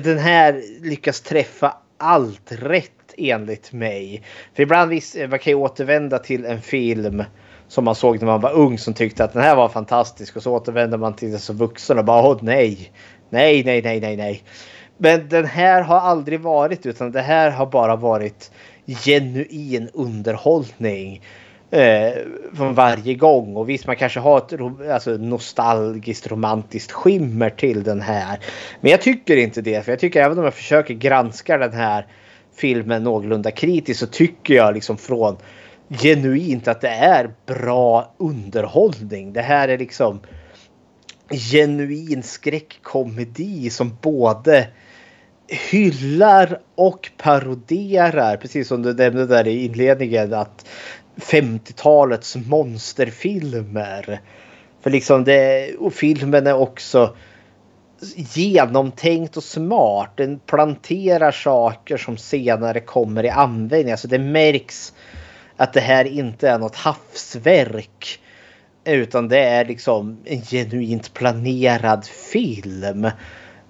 [0.02, 4.24] den här lyckas träffa allt rätt enligt mig.
[4.56, 7.24] För ibland visst, man kan ju återvända till en film
[7.68, 10.44] som man såg när man var ung som tyckte att den här var fantastisk och
[10.44, 12.92] så återvänder man till det som vuxen och bara åh nej,
[13.30, 14.44] nej, nej, nej, nej, nej.
[14.98, 18.52] Men den här har aldrig varit utan det här har bara varit
[18.86, 21.22] genuin underhållning
[21.72, 22.14] eh,
[22.54, 23.56] från varje gång.
[23.56, 28.40] Och visst, man kanske har ett alltså, nostalgiskt romantiskt skimmer till den här.
[28.82, 29.86] Men jag tycker inte det.
[29.86, 32.06] För jag tycker även om jag försöker granska den här
[32.56, 35.38] filmen någorlunda kritiskt så tycker jag liksom från
[35.90, 39.34] genuint att det är bra underhållning.
[39.34, 40.20] Det här är liksom
[41.30, 44.68] genuin skräckkomedi som både
[45.72, 50.66] hyllar och paroderar, precis som du nämnde där i inledningen, att
[51.18, 54.22] 50-talets monsterfilmer.
[54.82, 57.16] För liksom det, och filmen är också
[58.16, 60.12] genomtänkt och smart.
[60.16, 63.92] Den planterar saker som senare kommer i användning.
[63.92, 64.94] Alltså det märks
[65.58, 68.20] att det här inte är något havsverk.
[68.86, 73.06] Utan det är liksom en genuint planerad film.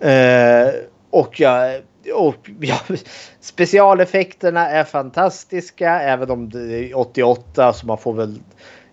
[0.06, 0.70] Uh,
[1.10, 1.82] och jag
[2.14, 2.80] och ja,
[3.42, 8.40] specialeffekterna är fantastiska även om det är 88 så man får väl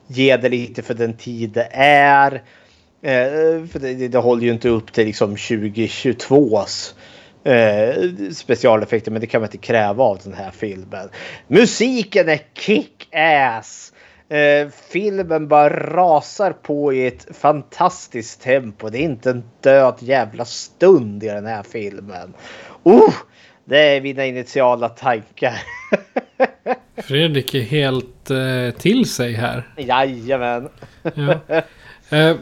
[0.07, 2.33] ge det lite för den tid det är.
[2.33, 6.95] Uh, för det, det, håller ju inte upp till liksom 2022s
[7.45, 11.09] eh, specialeffekter men det kan man inte kräva av den här filmen.
[11.49, 13.93] Musiken är kick-ass!
[14.29, 18.89] Eh, filmen bara rasar på i ett fantastiskt tempo.
[18.89, 22.35] Det är inte en död jävla stund i den här filmen.
[22.83, 23.15] Oh,
[23.65, 25.63] det är mina initiala tankar.
[26.97, 29.69] Fredrik är helt eh, till sig här.
[29.77, 30.69] Jajamän.
[31.03, 31.41] Ja.
[32.11, 32.37] Eh,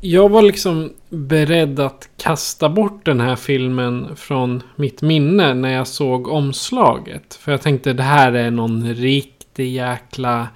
[0.00, 5.86] jag var liksom beredd att kasta bort den här filmen från mitt minne när jag
[5.86, 7.34] såg omslaget.
[7.34, 10.48] För jag tänkte det här är någon riktig jäkla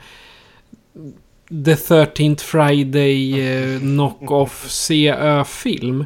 [1.48, 6.04] The 13th Friday eh, knock-off CÖ-film.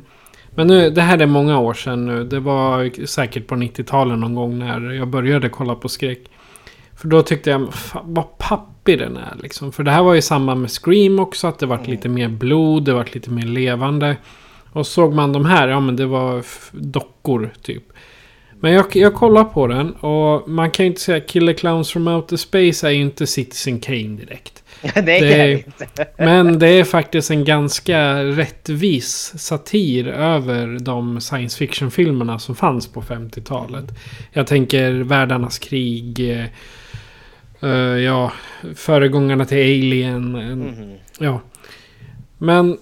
[0.51, 2.25] Men nu, det här är många år sedan nu.
[2.25, 6.21] Det var säkert på 90-talet någon gång när jag började kolla på skräck.
[7.05, 9.73] För då tyckte jag, fan, vad pappig den är liksom.
[9.73, 11.47] För det här var ju samma med Scream också.
[11.47, 14.17] Att det vart lite mer blod, det vart lite mer levande.
[14.73, 17.83] Och såg man de här, ja men det var dockor typ.
[18.61, 22.09] Men jag, jag kollar på den och man kan ju inte säga Killer Clowns from
[22.09, 24.65] Outer Space är ju inte Citizen Kane direkt.
[24.95, 26.07] Det är inte.
[26.25, 33.03] Men det är faktiskt en ganska rättvis satir över de science fiction-filmerna som fanns på
[33.03, 33.85] 50-talet.
[34.33, 36.49] Jag tänker Världarnas krig.
[37.61, 38.33] Eh, eh, ja,
[38.75, 40.35] föregångarna till Alien.
[40.35, 40.95] en- Mhm.
[41.19, 41.41] Ja.
[42.39, 42.79] Men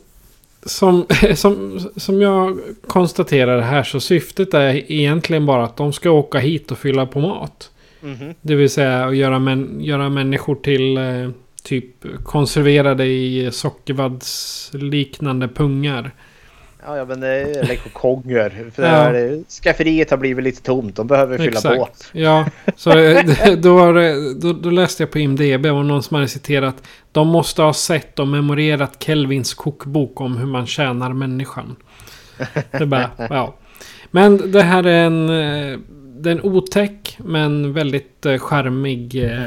[0.67, 6.39] som, som, som jag konstaterar här så syftet är egentligen bara att de ska åka
[6.39, 7.71] hit och fylla på mat.
[8.01, 8.35] Mhm.
[8.41, 11.31] Det vill säga att göra, män, göra människor till eh,
[11.63, 11.87] typ
[12.25, 16.11] konserverade i sockervaddsliknande pungar.
[16.87, 18.71] Ja, ja, men det är eller kokonger.
[18.75, 18.89] För Ja.
[18.89, 20.97] här, skafferiet har blivit lite tomt.
[20.97, 21.89] De behöver fylla på.
[22.13, 22.47] Ja,
[22.77, 23.25] så eh,
[23.59, 26.83] då, det, då, då läste jag på IMDB och någon som hade citerat.
[27.13, 31.77] De måste ha sett och memorerat Kelvins kokbok om hur man tjänar människan.
[32.71, 33.55] Det bara, ja.
[34.11, 35.79] Men det här är en, eh,
[36.17, 39.45] det är en otäck men väldigt eh, charmig eh,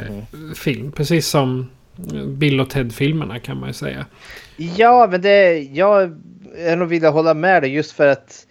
[0.56, 0.92] film.
[0.92, 1.70] Precis som
[2.14, 4.06] eh, Bill och Ted-filmerna kan man ju säga.
[4.58, 6.22] Ja, men det, jag
[6.78, 8.46] nog vilja hålla med dig just för att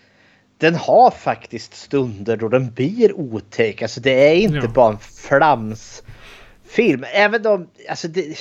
[0.59, 3.83] den har faktiskt stunder då den blir otäck.
[3.83, 4.69] Alltså det är inte Ja.
[4.75, 7.05] bara en flamsfilm.
[7.13, 8.37] Även om, alltså det,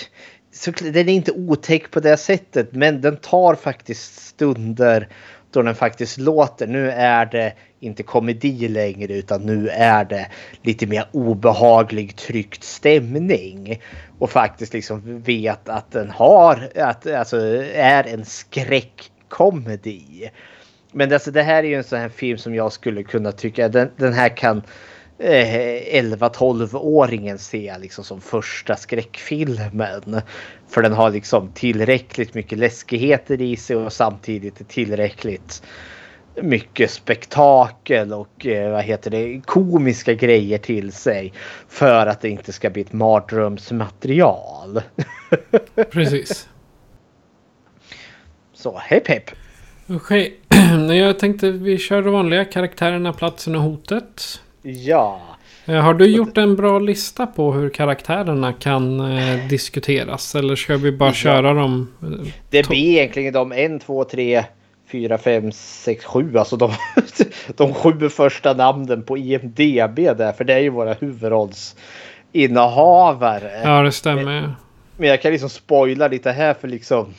[0.52, 2.74] så, den är inte otäck på det sättet.
[2.74, 5.08] Men den tar faktiskt stunder
[5.52, 6.68] då den faktiskt låter.
[6.68, 10.28] Nu är det inte komedi längre utan nu är det
[10.62, 13.82] lite mer obehaglig tryckt stämning.
[14.20, 17.38] Och faktiskt liksom vet att den har, att, alltså
[17.74, 18.26] är en
[19.34, 20.30] comedy.
[20.92, 23.70] Men alltså det här är ju en sån här film som jag skulle kunna tycka
[23.70, 24.62] den, den här kan
[25.20, 30.22] eh, 11-12-åringen se liksom som första skräckfilmen.
[30.68, 35.64] För den har liksom tillräckligt mycket läskigheter i sig och samtidigt tillräckligt
[36.42, 41.34] mycket spektakel och eh, vad heter det, komiska grejer till sig.
[41.68, 44.82] För att det inte ska bli ett mardrömsmaterial.
[45.92, 46.48] Precis.
[48.64, 49.32] Så hepp hepp.
[49.90, 50.34] Okej,
[50.86, 50.98] okay.
[50.98, 54.42] jag tänkte vi kör de vanliga karaktärerna, platsen och hotet.
[54.62, 55.22] Ja.
[55.66, 60.36] Eh, Har du gjort en bra lista på hur karaktärerna kan eh, diskuteras?
[60.36, 61.14] Eller ska vi bara Ja.
[61.14, 61.88] köra dem?
[62.04, 62.10] eh,
[62.50, 64.44] Det blir egentligen de 1, 2, 3,
[64.92, 66.38] 4, 5, 6, 7.
[66.38, 66.72] Alltså de,
[67.56, 70.32] de sju första namnen på IMDB där.
[70.32, 73.52] För det är ju våra huvudrollsinnehavare.
[73.64, 74.54] Ja, det stämmer.
[74.98, 77.14] Men jag kan liksom spoila lite här för liksom.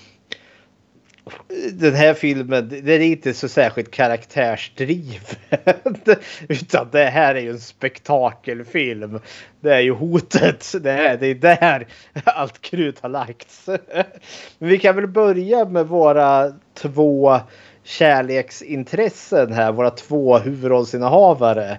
[1.72, 5.20] Den här filmen, den är inte så särskilt karaktärsdriven.
[6.48, 9.20] Utan det här är ju en spektakelfilm.
[9.60, 10.72] Det är ju hotet.
[10.80, 11.86] Det är, det är där
[12.24, 13.66] allt krut har lagts.
[14.58, 17.40] Men vi kan väl börja med våra två
[17.84, 19.72] kärleksintressen här.
[19.72, 21.70] Våra två huvudrollsinnehavare.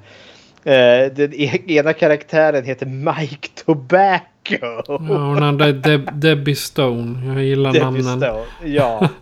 [0.63, 4.25] Eh, Den e- ena karaktären heter Mike Tobacco.
[4.49, 7.33] Ja, hon hade Deb- Debbie Stone.
[7.33, 8.19] Jag gillar Debbie namnen.
[8.19, 9.09] Stone, Ja.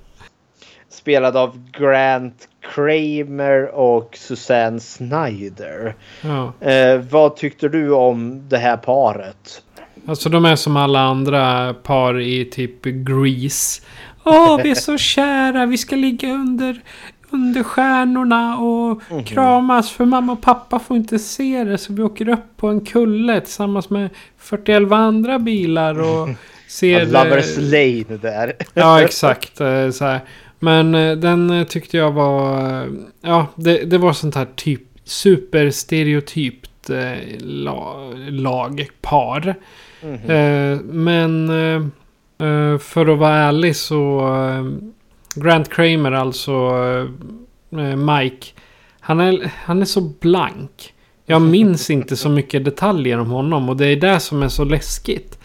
[1.03, 5.95] Spelad av Grant Kramer och Susanne Snyder.
[6.21, 6.53] Ja.
[6.69, 9.61] Eh, vad tyckte du om det här paret?
[10.07, 13.81] Alltså de är som alla andra par i typ Grease.
[14.23, 15.65] Åh, vi är så kära.
[15.65, 16.81] Vi ska ligga under,
[17.29, 19.91] under stjärnorna och kramas.
[19.91, 21.77] För mamma och pappa får inte se det.
[21.77, 26.29] Så vi åker upp på en kulle tillsammans med 41 andra bilar och
[26.67, 27.05] ser...
[27.05, 28.53] Lovers Lane där.
[28.73, 29.61] Ja, exakt.
[29.61, 30.19] eh, Så här.
[30.63, 32.61] Men eh, den eh, tyckte jag var...
[32.83, 32.87] eh,
[33.21, 39.55] Ja, det, det var sånt här typ superstereotypt eh, la, lag, par.
[40.03, 40.31] Mhm.
[40.31, 44.29] Eh, men eh, för att vara ärlig så...
[45.35, 46.71] Grant Kramer, alltså
[47.97, 48.47] Mike.
[48.99, 50.93] Han är, han är så blank.
[51.25, 54.63] Jag minns inte så mycket detaljer om honom och det är det som är så
[54.63, 55.39] läskigt.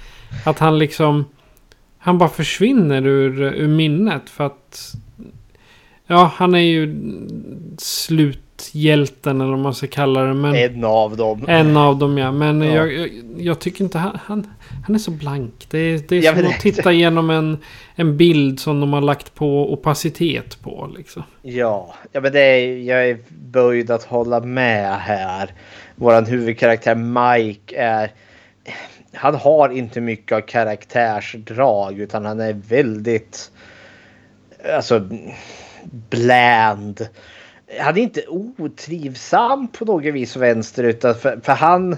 [0.45, 1.25] Att han liksom...
[1.99, 4.93] han bara försvinner ur, ur minnet för att...
[6.11, 6.95] Ja, han är ju
[7.79, 10.35] sluthjälten eller vad man ska kalla det.
[10.35, 11.45] Men, En av dem.
[11.49, 12.33] en av dem ja.
[12.33, 12.75] Men Ja.
[12.75, 13.09] Jag, jag,
[13.39, 14.47] jag tycker inte han, han...
[14.87, 15.67] Han är så blank.
[15.71, 17.59] Det är, det är Jag som att titta igenom en,
[17.95, 20.91] en bild som de har lagt på opacitet på.
[20.97, 21.23] Liksom.
[21.43, 25.51] Ja, ja men det är, jag är böjd att hålla med här.
[25.97, 28.11] Våran huvudkaraktär Mike är...
[29.13, 33.51] Han har inte mycket av karaktärsdrag utan han är väldigt...
[34.75, 35.09] Alltså...
[35.91, 37.09] Bland.
[37.81, 41.97] Han är inte otrivsam på något vis vänster utan för, för han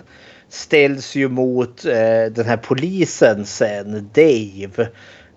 [0.48, 4.88] ställs ju mot eh, den här polisen sen, Dave.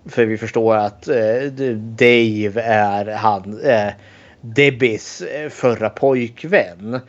[0.06, 1.42] För vi förstår att eh,
[1.76, 3.92] Dave är han eh,
[4.40, 7.00] Debbies eh, förra pojkvän.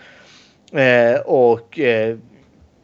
[0.72, 2.18] Eh, och eh,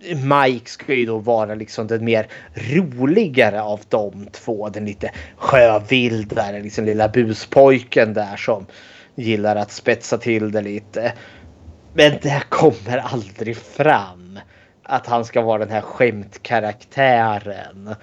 [0.09, 4.69] Mike ska ju då vara liksom den mer roligare av de två.
[4.69, 8.65] Den lite sjövildare, liksom lilla buspojken där som
[9.15, 11.13] gillar att spetsa till det lite.
[11.93, 14.39] Men det kommer aldrig fram
[14.83, 17.95] att han ska vara den här skämtkaraktären.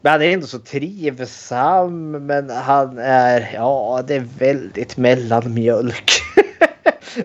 [0.00, 2.10] Men han är ändå så trivsam.
[2.10, 6.10] Men han är, ja det är väldigt mellanmjölk.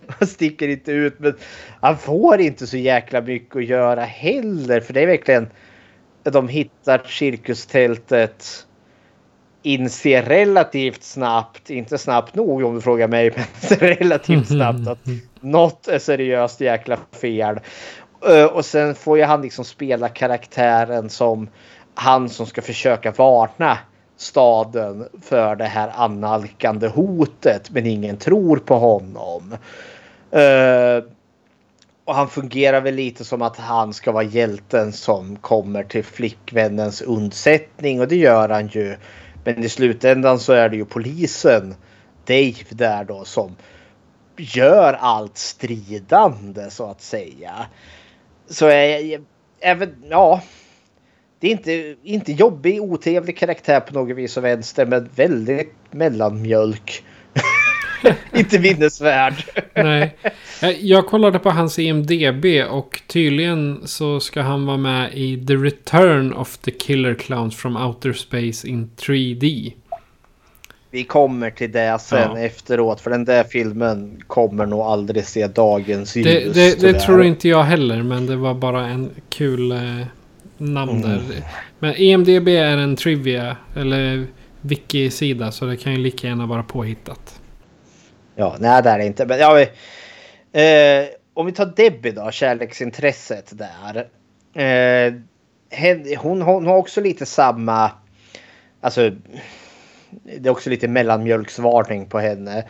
[0.19, 1.35] han sticker inte ut men
[1.81, 4.79] han får inte så jäkla mycket att göra heller.
[4.79, 5.47] För det är verkligen,
[6.23, 8.65] de hittar cirkustältet
[9.63, 13.33] inser relativt snabbt, inte snabbt nog om du frågar mig,
[13.69, 14.99] men relativt snabbt att
[15.41, 17.59] något är seriöst jäkla fel.
[18.21, 21.47] Ö, Och sen får ju han liksom spela karaktären som
[21.95, 23.77] han som ska försöka varna
[24.23, 29.57] staden för det här annalkande hotet men ingen tror på honom.
[30.35, 31.03] Uh,
[32.05, 37.01] och han fungerar väl lite som att han ska vara hjälten som kommer till flickvännens
[37.01, 38.97] undsättning och det gör han ju.
[39.43, 41.75] Men i slutändan så är det ju polisen,
[42.25, 43.55] Dave där då som
[44.37, 47.65] gör allt stridande så att säga.
[48.49, 49.21] Så är
[49.59, 50.41] även, ja.
[51.43, 57.03] Det är inte, inte jobbig, otrevlig karaktär på något vis och vänster men väldigt mellanmjölk.
[58.33, 59.33] inte minnesvärd.
[59.75, 60.17] Nej.
[60.61, 65.53] Eh, Jag kollade på hans IMDB och tydligen så ska han vara med i The
[65.53, 69.73] Return of the Killer Clowns from Outer Space in 3D.
[70.91, 72.39] Vi kommer till det sen Ja.
[72.39, 76.25] efteråt för den där filmen kommer nog aldrig se dagens ljus.
[76.25, 79.79] Det, det, det tror inte jag heller men det var bara en kul eh,
[80.57, 81.21] namn där.
[81.79, 84.27] Men IMDB är en trivia eller
[84.61, 87.41] wiki-sida så det kan ju lika gärna vara påhittat.
[88.35, 89.25] Ja, nej det är det inte.
[89.25, 89.59] Men ja,
[90.61, 94.07] eh, om vi tar Debbie då, kärleksintresset där.
[94.63, 95.13] Eh,
[95.69, 97.91] hen, hon, hon har också lite samma...
[98.81, 99.11] Alltså,
[100.23, 102.65] det är också lite mellanmjölksvarning på henne.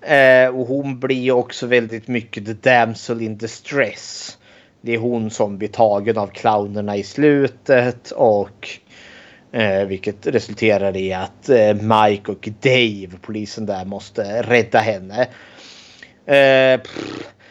[0.00, 4.37] Eh, och hon blir ju också väldigt mycket the damsel in distress.
[4.80, 8.78] Det är hon som blir tagen av clownerna i slutet och
[9.52, 15.22] Eh, vilket resulterar i att eh, Mike och Dave, polisen där, måste rädda henne.
[16.26, 16.80] Eh,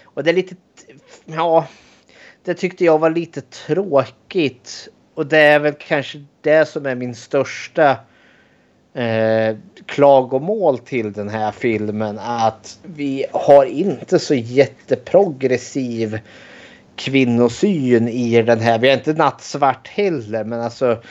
[0.03, 0.55] och det är lite...
[1.25, 1.67] Ja,
[2.43, 4.89] det tyckte jag var lite tråkigt.
[5.13, 7.97] Och det är väl kanske det som är min största
[8.93, 9.55] eh,
[9.85, 12.19] klagomål till den här filmen.
[12.19, 16.19] Att vi har inte så jätteprogressiv
[16.97, 18.79] kvinnosyn i den här.
[18.79, 21.01] Vi har inte nattsvart heller men alltså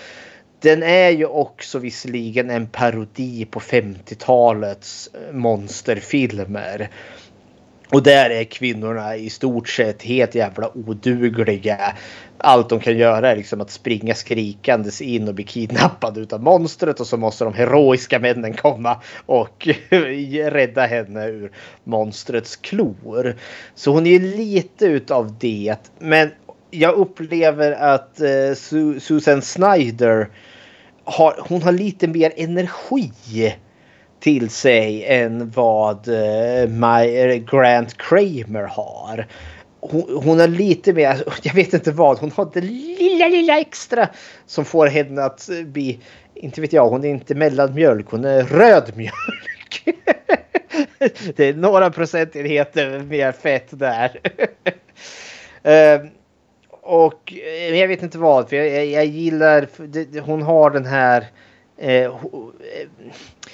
[0.60, 6.90] den är ju också visserligen en parodi på 50-talets monsterfilmer.
[7.92, 11.78] Och där är kvinnorna i stort sett helt jävla odugliga.
[12.38, 17.00] Allt de kan göra är liksom att springa skrikandes in och bli kidnappade utav monstret
[17.00, 19.68] och så måste de heroiska männen komma och
[20.50, 21.52] rädda henne ur
[21.84, 23.36] monstrets klor.
[23.74, 25.76] Så hon är lite utav det.
[25.98, 26.30] Men
[26.70, 30.28] jag upplever att eh, Su- Susan Snyder
[31.04, 33.54] har, hon har lite mer energi
[34.26, 39.26] till sig än vad eh, My, eh, Grant Kramer har.
[39.80, 43.58] Hon, hon har lite mer, alltså, jag vet inte vad, hon har det lilla, lilla
[43.60, 44.08] extra
[44.46, 46.00] som får henne att eh, bli,
[46.34, 49.84] inte vet jag, hon är inte mellanmjölk, hon är rödmjölk.
[51.36, 54.20] det är några procentenheter mer fett där.
[55.62, 56.08] Ehm,
[56.70, 57.32] och
[57.72, 61.26] jag vet inte vad, för jag, jag, jag gillar, det- det- hon har den här
[61.78, 62.10] eh, eh,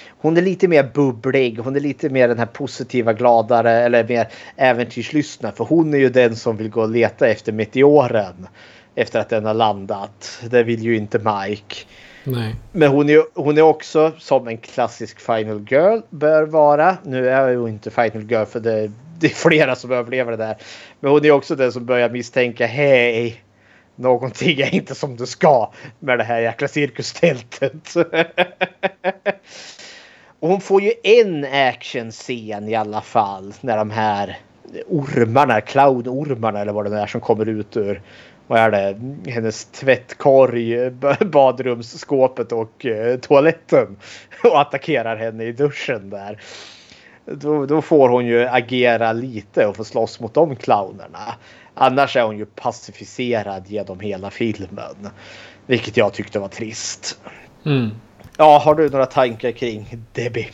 [0.08, 4.28] hon är lite mer bubblig, hon är lite mer den här positiva, gladare eller mer
[4.56, 5.52] äventyrslystna.
[5.52, 8.46] För hon är ju den som vill gå och leta efter meteoren
[8.94, 10.40] efter att den har landat.
[10.50, 11.76] Det vill ju inte Mike.
[12.24, 12.54] Nej.
[12.72, 16.96] Men hon är, hon är också som en klassisk Final Girl bör vara.
[17.04, 20.56] Nu är hon inte Final Girl för det, det är flera som överlever det där.
[21.00, 23.42] Men hon är också den som börjar misstänka hej.
[23.96, 27.94] Någonting är inte som det ska med det här jäkla cirkustältet.
[30.40, 34.38] Och hon får ju en actionscen i alla fall när de här
[34.88, 38.02] ormarna, clownormarna eller vad det är som kommer ut ur
[38.46, 40.90] vad är det, hennes tvättkorg,
[41.24, 43.96] badrumsskåpet och eh, toaletten
[44.44, 46.40] och attackerar henne i duschen där.
[47.26, 51.34] Då, då får hon ju agera lite och få slåss mot de clownerna.
[51.74, 55.08] Annars är hon ju pacificerad genom hela filmen.
[55.66, 57.20] Vilket jag tyckte var trist.
[57.64, 57.90] Mm.
[58.36, 60.48] Ja, har du några tankar kring Debbie?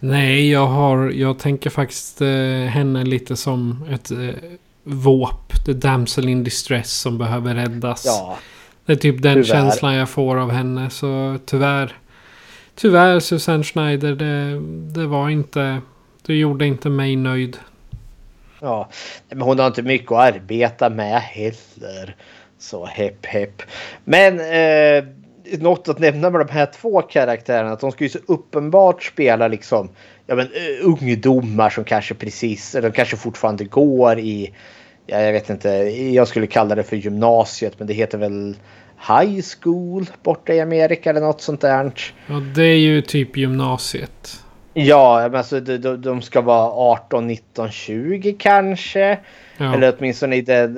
[0.00, 1.10] Nej, jag har...
[1.10, 2.28] Jag tänker faktiskt eh,
[2.68, 4.18] henne lite som ett eh,
[4.84, 5.64] våp.
[5.66, 8.04] The damsel in distress som behöver räddas.
[8.06, 8.36] Ja,
[8.86, 9.44] Det är typ den tyvärr.
[9.48, 10.90] känslan jag får av henne.
[10.90, 11.96] Så tyvärr.
[12.80, 14.14] Tyvärr Susanne Schneider.
[14.14, 14.60] Det,
[15.00, 15.80] det var inte...
[16.22, 17.56] Du gjorde inte mig nöjd.
[18.60, 18.88] ja.
[19.28, 22.16] Men hon har inte mycket att arbeta med heller.
[22.58, 23.62] Så hepp hepp.
[24.04, 25.04] Men eh,
[25.58, 27.72] något att nämna med de här två karaktärerna.
[27.72, 29.88] Att de ska ju så uppenbart spela liksom
[30.26, 34.54] ja, men, eh, ungdomar som kanske precis, eller de kanske fortfarande går i,
[35.06, 35.68] ja, jag vet inte,
[36.14, 38.56] jag skulle kalla det för gymnasiet men det heter väl
[39.08, 41.92] high school borta i Amerika eller något sånt där.
[42.26, 44.44] Ja, det är ju typ gymnasiet.
[44.74, 49.18] Ja, men alltså de, de, ska vara 18, 19, 20 kanske.
[49.56, 49.74] Ja.
[49.74, 50.74] Eller åtminstone, inte,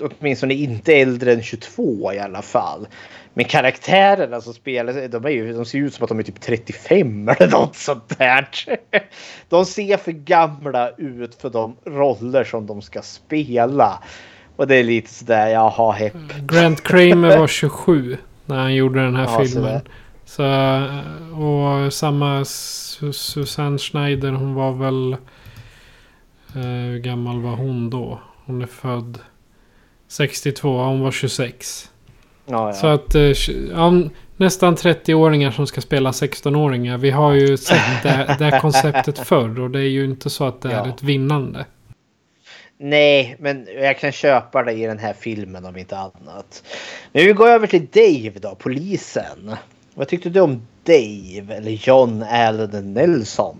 [0.00, 2.86] åtminstone inte äldre än 22 i alla fall.
[3.34, 6.40] Men karaktärerna som spelar, de, är ju, de ser ut som att de är typ
[6.40, 8.48] 35 eller något sånt där.
[9.48, 14.02] De ser för gamla ut för de roller som de ska spela.
[14.56, 16.14] Och det är lite sådär, jaha hepp.
[16.46, 18.16] Grant Kramer var 27
[18.46, 19.80] när han gjorde den här Ja, filmen.
[20.24, 20.42] Så,
[21.44, 25.12] och samma Su- Susanne Schneider, hon var väl...
[26.54, 28.20] eh, hur gammal var hon då?
[28.46, 29.18] Hon är född
[30.08, 31.90] 62, hon var 26.
[32.46, 32.72] Ja, ja.
[32.72, 33.22] Så att eh,
[33.74, 33.92] ja,
[34.36, 36.98] nästan 30-åringar som ska spela 16-åringar.
[36.98, 40.44] Vi har ju sett det, det här konceptet förr och det är ju inte så
[40.44, 41.64] att det är ett vinnande.
[42.78, 46.64] Nej, men jag kan köpa det i den här filmen om inte annat.
[47.12, 49.56] Men vi går över till Dave då, polisen.
[49.94, 53.58] Vad tyckte du om Dave eller John Allen Nelson?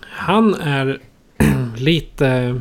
[0.00, 0.98] Han är
[1.76, 2.60] lite...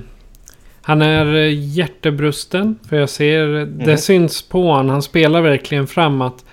[0.81, 2.79] Han är hjärtebrusten.
[2.89, 3.65] För jag ser...
[3.65, 4.89] Det syns på han.
[4.89, 6.45] Han spelar verkligen fram att...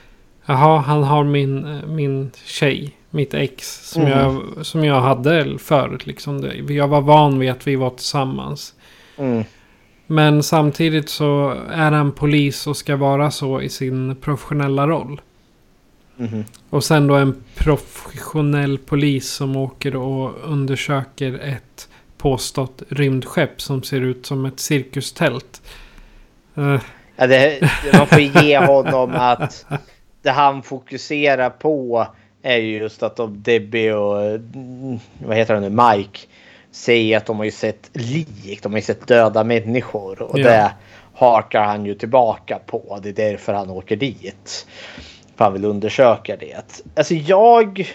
[0.46, 2.96] Jaha, han har min, min tjej.
[3.10, 3.90] Mitt ex.
[3.90, 6.06] Som, jag, som jag hade förut.
[6.06, 6.50] Liksom.
[6.68, 8.74] Jag var van vid att vi var tillsammans.
[9.16, 9.44] Mm.
[10.06, 15.20] Men samtidigt så är han polis och ska vara så i sin professionella roll.
[16.16, 16.44] Mhm.
[16.70, 21.88] Och sen då en professionell polis som åker och undersöker ett
[22.18, 25.62] påstått rymdskepp som ser ut som ett cirkustält.
[26.54, 26.80] Eh,
[27.16, 27.60] Ja, det,
[27.92, 29.66] man får ge honom att
[30.22, 32.06] det han fokuserar på
[32.42, 36.18] är ju just att de, Debbie och mm, vad heter han nu, Mike
[36.76, 40.48] säger att de har ju sett lik, de har ju sett döda människor och Ja.
[40.48, 40.72] det
[41.14, 42.98] hakar han ju tillbaka på.
[43.02, 44.66] Det är därför han åker dit.
[45.36, 46.82] För han vill undersöka det.
[46.94, 47.88] Alltså jag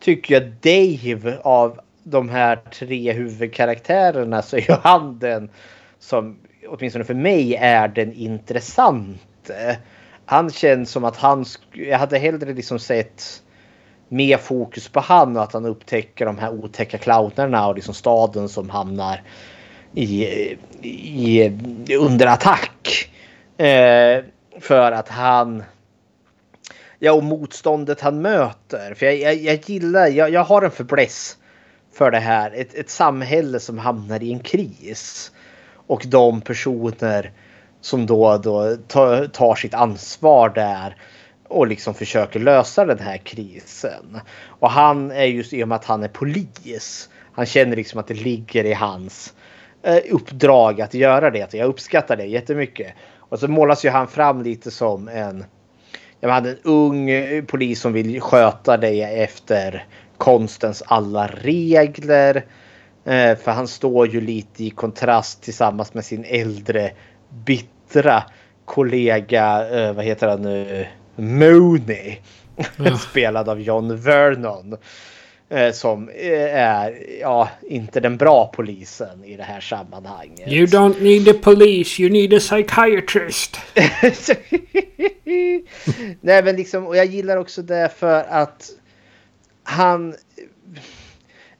[0.00, 5.50] tycker att Dave av de här tre huvudkaraktärerna så är han den
[5.98, 9.78] som åtminstone för mig är den intressante.
[10.24, 13.42] Han känns som att han, jag hade hellre liksom sett
[14.08, 18.48] mer fokus på han och att han upptäcker de här otäcka clownerna och liksom staden
[18.48, 19.22] som hamnar
[19.94, 20.24] i,
[20.82, 21.52] i,
[21.98, 23.10] under attack.
[23.56, 24.24] Eh,
[24.60, 25.62] för att han
[27.00, 28.94] Ja, och motståndet han möter.
[28.94, 31.36] För jag, jag, jag gillar, jag, jag har en förbläss
[31.92, 32.52] för det här.
[32.54, 35.32] Ett, ett samhälle som hamnar i en kris.
[35.86, 37.32] Och de personer
[37.80, 40.96] som då, då tar, tar sitt ansvar där
[41.48, 44.20] och liksom försöker lösa den här krisen.
[44.46, 47.08] Och han är just i och med att han är polis.
[47.32, 49.34] Han känner liksom att det ligger i hans
[49.82, 51.54] eh, uppdrag att göra det.
[51.54, 52.94] Jag uppskattar det jättemycket.
[53.18, 55.44] Och så målas ju han fram lite som en
[56.20, 62.44] jag hade en ung eh, polis som vill sköta det efter konstens alla regler.
[63.04, 66.90] Eh, för han står ju lite i kontrast tillsammans med sin äldre
[67.44, 68.22] bittra
[68.64, 70.86] kollega, eh, vad heter han nu,
[71.18, 72.16] Mooney.
[72.76, 72.96] Ja.
[73.10, 74.76] Spelad av John Vernon.
[75.50, 80.52] Eh, som eh, är, ja, inte den bra polisen i det här sammanhanget.
[80.52, 83.56] You don't need a police, you need a psychiatrist.
[86.20, 88.70] Nej men liksom, och jag gillar också det för att
[89.62, 90.14] han...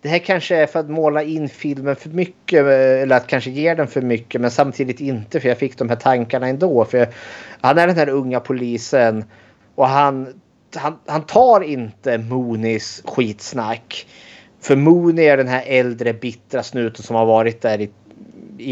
[0.03, 3.75] Det här kanske är för att måla in filmen för mycket eller att kanske ge
[3.75, 6.85] den för mycket men samtidigt inte för jag fick de här tankarna ändå.
[6.85, 7.09] För
[7.61, 9.25] han är den här unga polisen
[9.79, 10.41] och han,
[10.77, 14.07] han, han tar inte Moonis skitsnack.
[14.61, 17.91] För Mooney är den här äldre bittra snuten som har varit där i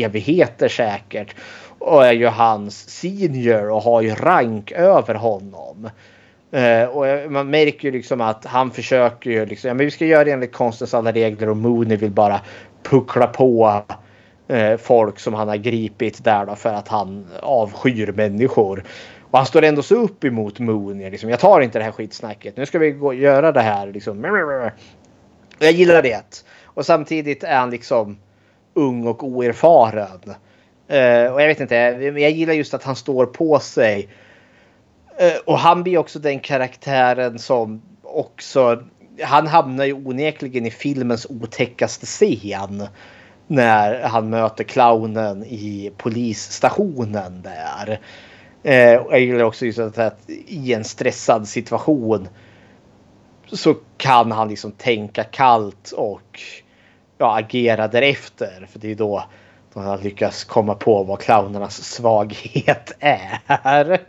[0.04, 1.34] evigheter säkert.
[1.78, 5.90] Och är ju hans senior och har ju rank över honom.
[6.54, 10.06] Uh, och man märker ju liksom att han försöker ju liksom, ja men vi ska
[10.06, 12.40] göra det enligt konstens alla regler och Mooney vill bara
[12.82, 13.82] puckla på
[14.52, 18.84] uh, folk som han har gripit där då för att han avskyr människor.
[19.30, 21.10] Och han står ändå så upp emot Mooney.
[21.10, 22.56] Liksom, jag tar inte det här skitsnacket.
[22.56, 23.86] Nu ska vi gå göra det här.
[23.86, 24.24] Liksom.
[25.58, 26.44] Jag gillar det.
[26.64, 28.18] Och samtidigt är han liksom
[28.74, 30.20] ung och oerfaren.
[30.92, 34.08] Uh, och jag vet inte, jag gillar just att han står på sig.
[35.22, 38.82] Uh, och han blir också den karaktären som också...
[39.22, 42.86] Han hamnar ju onekligen i filmens otäckaste scen.
[43.46, 48.00] När han möter clownen i polisstationen där.
[49.04, 52.28] Och jag gillar också just att, att i en stressad situation
[53.52, 56.40] så kan han liksom tänka kallt och
[57.18, 58.68] ja, agera därefter.
[58.72, 59.24] För det är då
[59.82, 64.00] han lyckas komma på vad clownernas svaghet är.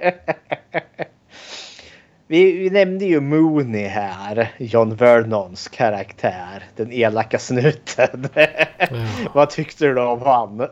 [2.27, 8.29] vi, vi, nämnde ju Mooney här, John Vernons karaktär, den elaka snuten.
[8.79, 9.31] Ja.
[9.33, 10.67] vad tyckte du om han?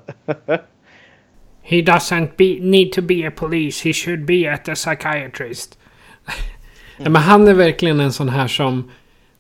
[1.68, 5.78] He doesn't be, need to be a police, he should be at a psychiatrist.
[6.98, 7.14] Mm.
[7.14, 8.92] Men han är verkligen en sån här som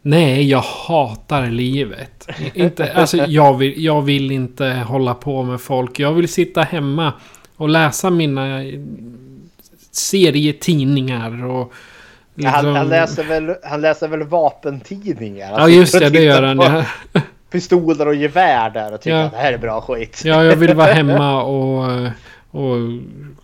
[0.01, 2.27] Nej, jag hatar livet.
[2.53, 5.99] inte, alltså, jag, vill, jag vill inte hålla på med folk.
[5.99, 7.13] Jag vill sitta hemma
[7.55, 8.63] och läsa mina
[9.91, 11.73] serietidningar och...
[12.35, 12.53] Liksom...
[12.53, 15.53] Han, han, liksom- läser väl, han läser väl vapentidningar?
[15.57, 16.09] ja, just det.
[16.09, 16.57] Det gör han.
[17.13, 17.21] Ja.
[17.51, 19.23] Pistoler och gevär där och tycker ja.
[19.23, 20.21] att det här är bra skit.
[20.25, 21.89] Ja, jag vill vara hemma och,
[22.51, 22.77] och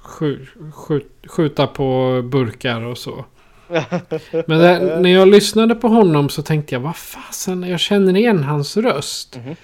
[0.02, 0.38] skj,
[0.73, 3.26] skj, skjuta på burkar och så.
[4.45, 8.44] Men där, när jag lyssnade på honom så tänkte jag, vad fasen, jag känner igen
[8.44, 9.36] hans röst.
[9.36, 9.56] Mm -hmm.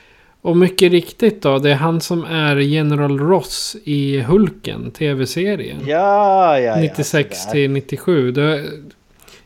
[0.42, 5.78] Och mycket riktigt då, det är han som är General Ross i Hulken, tv-serien.
[5.86, 6.82] Ja, ja, ja.
[6.82, 8.32] 96 till 97.
[8.32, 8.64] Det,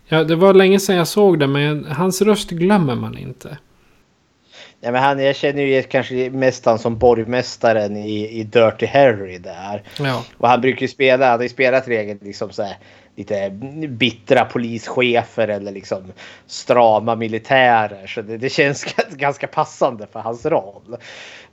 [0.07, 3.57] ja, det var länge sedan jag såg det, men hans röst glömmer man inte.
[4.83, 9.37] Ja, men han, jag känner ju kanske mest han som borgmästaren i, i Dirty Harry
[9.37, 9.83] där.
[9.99, 10.23] Ja.
[10.37, 12.77] Och han brukar ju spela, han har ju spelat regeln liksom så här
[13.15, 13.49] lite
[13.87, 16.03] bittra polischefer eller liksom
[16.47, 18.07] strama militärer.
[18.07, 20.97] Så det, det känns ganska passande för hans roll.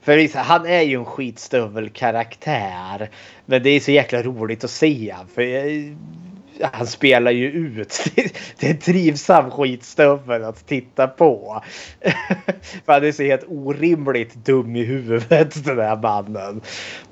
[0.01, 3.09] För han är ju en skitstövelkaraktär.
[3.45, 5.15] Men det är så jäkla roligt att se.
[5.35, 5.41] För
[6.63, 8.03] han spelar ju ut.
[8.59, 11.63] Det är en trivsam skitstövel att titta på.
[12.85, 16.61] För han är så helt orimligt dum i huvudet den här mannen.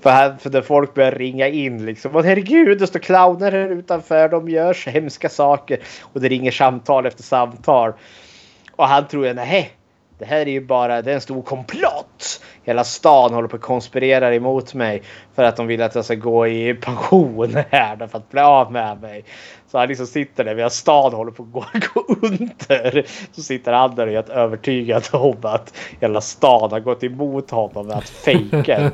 [0.01, 2.15] För, han, för när folk börjar ringa in liksom.
[2.15, 4.29] Och herregud det står clowner här utanför.
[4.29, 5.79] De gör så hemska saker.
[6.01, 7.93] Och det ringer samtal efter samtal.
[8.71, 9.76] Och han tror ju nej
[10.19, 12.43] det här är ju bara det är en stor komplott.
[12.63, 15.03] Hela stan håller på att konspirera emot mig
[15.35, 18.71] för att de vill att jag ska gå i pension här för att bli av
[18.71, 19.23] med mig.
[19.71, 23.05] Så han liksom sitter där medan stan håller på att gå, gå under.
[23.31, 27.51] Så sitter han där och är helt övertygad om att hela stan har gått emot
[27.51, 28.81] honom med att fejka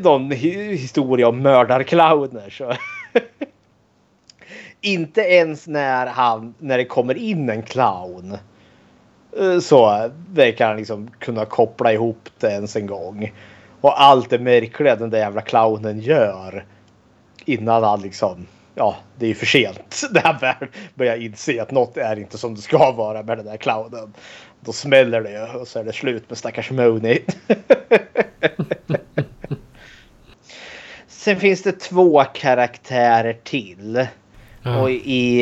[0.00, 2.50] någon historia om mördarclowner.
[2.50, 2.72] Så.
[4.80, 8.38] Inte ens när, han, när det kommer in en clown
[9.36, 13.32] Eh, så verkar han liksom kunna koppla ihop det ens en gång.
[13.80, 16.64] Och allt det märkliga den där jävla clownen gör.
[17.44, 20.02] Innan han liksom, ja det är ju för sent.
[20.10, 23.46] När han väl börjar inse att något är inte som det ska vara med den
[23.46, 24.14] där clownen.
[24.60, 27.22] Då smäller det ju och så är det slut med stackars Mooney.
[31.06, 34.06] Sen finns det två karaktärer till.
[34.68, 34.80] Ja.
[34.80, 35.40] Och, i,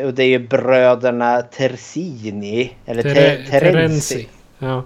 [0.00, 2.72] eh, och det är ju bröderna Tersini.
[2.86, 3.44] Eller Ter.
[3.50, 4.28] Terenzi.
[4.58, 4.84] Ja.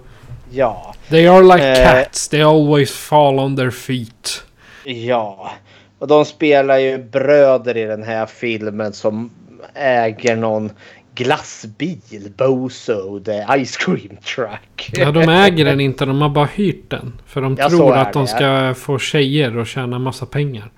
[0.51, 0.93] ja.
[1.09, 2.27] They are like uh, cats.
[2.27, 4.43] They always fall on their feet.
[4.85, 5.51] Ja.
[5.99, 9.31] Och de spelar ju bröder i den här filmen som
[9.73, 10.71] äger någon
[11.15, 12.31] glassbil.
[12.37, 14.89] Bozo, the ice cream truck.
[14.93, 16.05] Ja, de äger den inte.
[16.05, 17.21] De har bara hyrt den.
[17.25, 20.71] För de ja, tror att de ska få tjejer och tjäna massa pengar.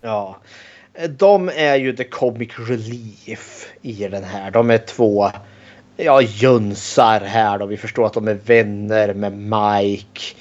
[0.00, 0.38] Ja.
[0.94, 4.50] Eh, de är ju the comic relief i den här.
[4.50, 5.30] De är två
[5.96, 7.66] ja, jönsar här då.
[7.66, 10.36] Vi förstår att de är vänner med Mike.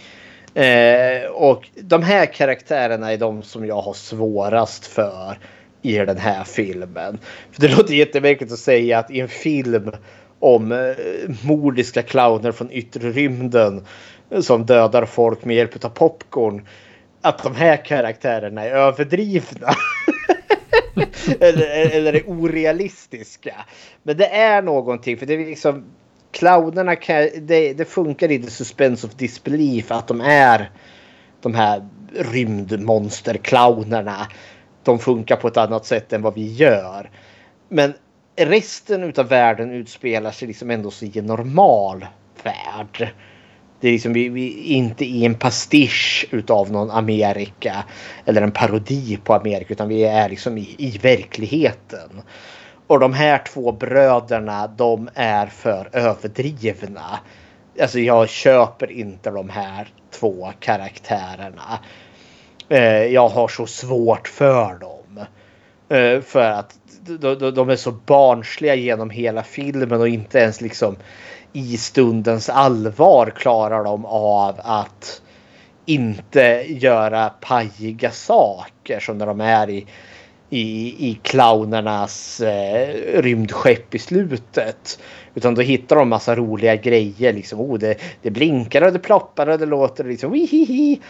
[0.54, 5.38] Eh, och de här karaktärerna är de som jag har svårast för
[5.82, 7.20] i den här filmen.
[7.52, 9.92] För Det låter jättemärkligt att säga att i en film
[10.40, 10.96] om eh,
[11.44, 13.86] mordiska clowner från yttre rymden
[14.42, 16.68] som dödar folk med hjälp av popcorn.
[17.26, 19.74] Att de här karaktärerna är överdrivna.
[21.40, 23.56] eller, eller är orealistiska.
[24.04, 25.86] Men det är någonting för det är liksom
[26.32, 30.72] clownerna kan, det, det funkar i the suspense of disbelief att de är
[31.42, 34.28] de här rymdmonsterclownerna.
[34.84, 37.10] De funkar på ett annat sätt än vad vi gör.
[37.70, 37.94] Men
[38.36, 42.06] resten av världen utspelar sig liksom ändå i en normal
[42.44, 43.14] värld.
[43.84, 47.84] Det är liksom vi, vi inte i en pastisch utav någon Amerika
[48.26, 52.22] eller en parodi på Amerika utan vi är liksom i, i verkligheten.
[52.88, 57.20] Och de här två bröderna de är för överdrivna.
[57.82, 61.80] Alltså jag köper inte de här två karaktärerna.
[62.70, 65.26] Eh, jag har så svårt för dem.
[65.90, 66.76] Eh, för att
[67.56, 70.96] de är så barnsliga genom hela filmen och inte ens liksom
[71.54, 75.22] i stundens allvar klarar de av att
[75.86, 79.86] inte göra pajiga saker som när de är i,
[80.50, 85.00] i, i clownernas eh, rymdskepp i slutet.
[85.36, 87.34] Utan då hittar de massa roliga grejer.
[87.34, 91.02] Liksom, oh, det, det blinkar och det ploppar och det låter liksom wihihi.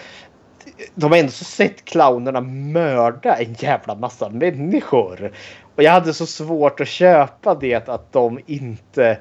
[0.95, 5.31] De har ändå sett clownerna mörda en jävla massa människor.
[5.75, 9.17] Och jag hade så svårt att köpa det att de inte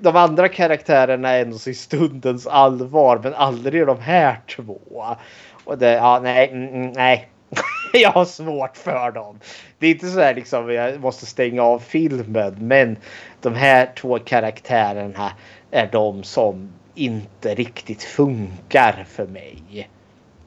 [0.00, 5.16] de andra karaktärerna är ändå i stundens allvar men aldrig de här två.
[5.64, 7.28] Och det, ja nej, mm, mm, nej.
[7.92, 9.40] jag har svårt för dem.
[9.78, 12.96] Det är inte så här liksom jag måste stänga av filmen men
[13.40, 15.32] de här två karaktärerna
[15.70, 19.88] är de som inte riktigt funkar för mig.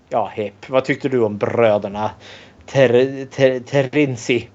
[0.10, 0.70] Ja, Hepp.
[0.70, 2.12] Vad tyckte du om bröderna
[2.66, 4.50] Ter, ter, Terinci?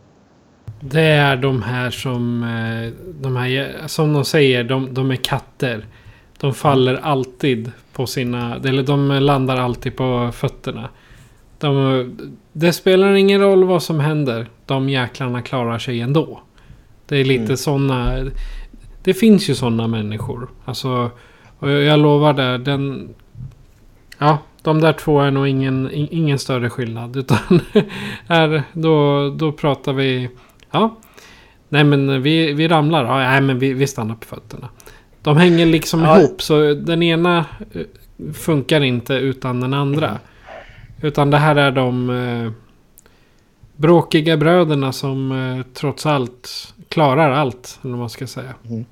[0.81, 2.43] Det är de här som...
[2.43, 5.87] Eh, de här, som de säger, de, de är katter.
[6.41, 8.57] De faller alltid på sina...
[8.57, 10.89] Eller de landar alltid på fötterna.
[11.59, 12.19] De,
[12.53, 14.47] det spelar ingen roll vad som händer.
[14.67, 16.41] De jäklarna klarar sig ändå.
[17.07, 17.57] Det är lite mm.
[17.57, 18.31] sådana...
[19.03, 20.49] Det finns ju sådana människor.
[20.65, 21.11] Alltså...
[21.59, 22.59] Och jag, jag lovar det.
[22.59, 23.09] Den...
[24.19, 27.17] Ja, de där två är nog ingen, ingen större skillnad.
[27.17, 27.61] Utan
[28.29, 30.29] här, då, då pratar vi...
[30.71, 30.97] Ja.
[31.69, 33.05] Nej men vi, vi ramlar.
[33.05, 34.69] Ja, nej men vi, vi stannar på fötterna.
[35.23, 36.21] De hänger liksom ja.
[36.21, 36.43] ihop.
[36.43, 40.19] Så den ena eh, funkar inte utan den andra.
[41.03, 42.53] Utan det här är de eh,
[43.77, 47.79] bråkiga bröderna som eh, trots allt klarar allt.
[47.83, 48.55] Eller vad man ska säga.
[48.69, 48.85] Mm.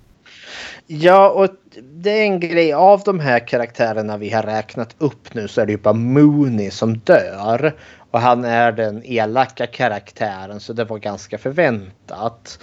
[0.87, 1.49] Ja, och
[1.83, 2.73] det är en grej.
[2.73, 6.71] Av de här karaktärerna vi har räknat upp nu så är det ju bara Mooney
[6.71, 7.75] som dör.
[8.11, 12.59] Och han är den elaka karaktären så det var ganska förväntat.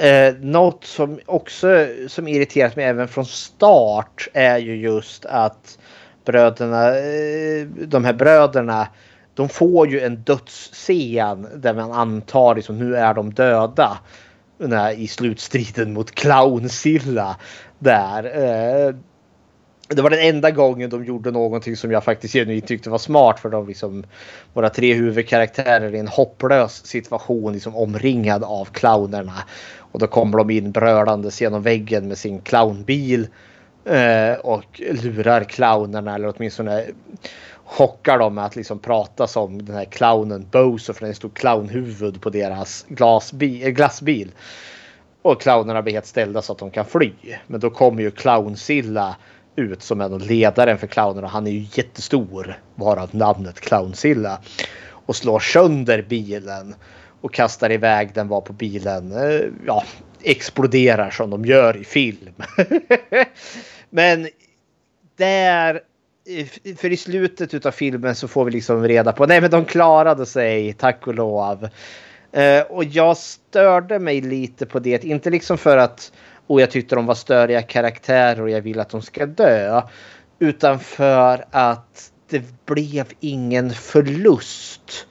[0.00, 5.78] Eh, något som också som irriterat mig även från start är ju just att
[6.24, 8.88] bröderna, eh, de här bröderna,
[9.34, 13.98] de får ju en dödsscen där man antar liksom nu är de döda.
[14.96, 17.36] I slutstriden mot Clownsilla
[17.78, 18.24] där.
[18.24, 18.94] Eh,
[19.94, 23.40] det var den enda gången de gjorde någonting som jag faktiskt genuint tyckte var smart
[23.40, 24.04] för de liksom
[24.52, 29.34] våra tre huvudkaraktärer i en hopplös situation liksom omringad av clownerna.
[29.78, 33.28] Och då kommer de in brölandes genom väggen med sin clownbil
[33.84, 36.84] eh, och lurar clownerna eller åtminstone
[37.64, 42.20] chockar dem med att liksom prata som den här clownen Bozo för det stod clownhuvud
[42.20, 44.32] på deras glasbil, eh, glassbil.
[45.22, 47.12] Och clownerna blir helt ställda så att de kan fly.
[47.46, 49.16] Men då kommer ju Clownsilla
[49.56, 51.28] ut som en av ledaren för clownerna.
[51.28, 54.40] Han är ju jättestor, varav namnet Clownzilla.
[55.06, 56.74] Och slår sönder bilen
[57.20, 59.12] och kastar iväg den var på bilen.
[59.12, 59.84] Eh, ja,
[60.22, 62.34] exploderar som de gör i film.
[63.90, 64.28] Men
[65.16, 65.80] där
[66.28, 69.64] eh, för i slutet av filmen så får vi liksom reda på nej men de
[69.64, 71.68] klarade sig tack och lov.
[72.32, 75.04] Eh, och jag störde mig lite på det.
[75.04, 76.12] Inte liksom för att
[76.46, 79.82] och jag tyckte de var störiga karaktärer och jag vill att de ska dö.
[80.38, 85.06] Utan för att det blev ingen förlust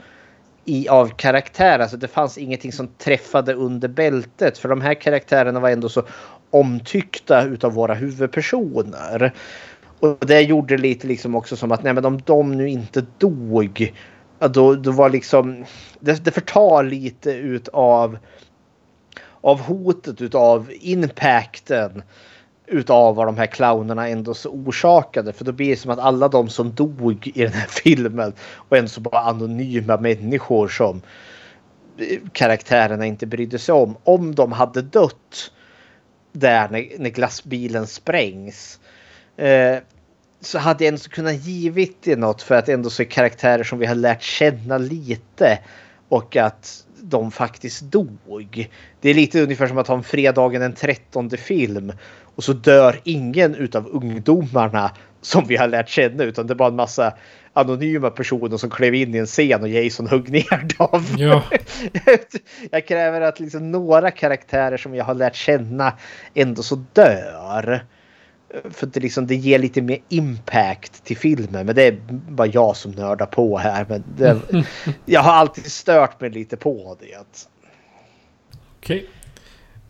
[0.66, 1.80] i, av karaktär.
[1.80, 4.58] Alltså det fanns ingenting som träffade under bältet.
[4.58, 6.03] För de här karaktärerna var ändå så
[6.49, 9.34] omtyckta utav våra huvudpersoner.
[9.99, 13.94] Och det gjorde lite liksom också som att nej men om de nu inte dog.
[14.40, 15.66] Då, då var liksom
[15.99, 18.18] det, det förtar lite utav
[19.41, 22.03] av hotet utav impacten
[22.72, 25.34] utav vad de här clownerna ändå så orsakade.
[25.34, 28.77] För då blir det som att alla de som dog i den här filmen och
[28.77, 31.01] ändå så bara anonyma människor som
[31.97, 33.97] eh, karaktärerna inte brydde sig om.
[34.03, 35.51] Om de hade dött
[36.31, 38.80] där när, när glassbilen sprängs.
[39.38, 39.77] Eh,
[40.41, 43.85] så hade jag ändå kunnat givit det något för att ändå se karaktärer som vi
[43.85, 45.59] har lärt känna lite.
[46.09, 48.69] Och att de faktiskt dog.
[49.01, 51.93] Det är lite ungefär som att ha en fredagen den 13 film
[52.35, 56.69] och så dör ingen utav ungdomarna som vi har lärt känna utan det är bara
[56.69, 57.13] en massa
[57.53, 61.05] anonyma personer som klev in i en scen och Jason högg ner dem.
[61.17, 61.43] Ja.
[62.71, 65.93] jag kräver att liksom några karaktärer som jag har lärt känna
[66.33, 67.85] ändå så dör.
[68.72, 71.65] För det, liksom, det ger lite mer impact till filmen.
[71.65, 73.86] Men det är bara jag som nördar på här.
[73.90, 74.41] Men det,
[75.06, 77.18] jag har alltid stört mig lite på det.
[78.78, 78.98] Okej.
[78.98, 79.07] Okay.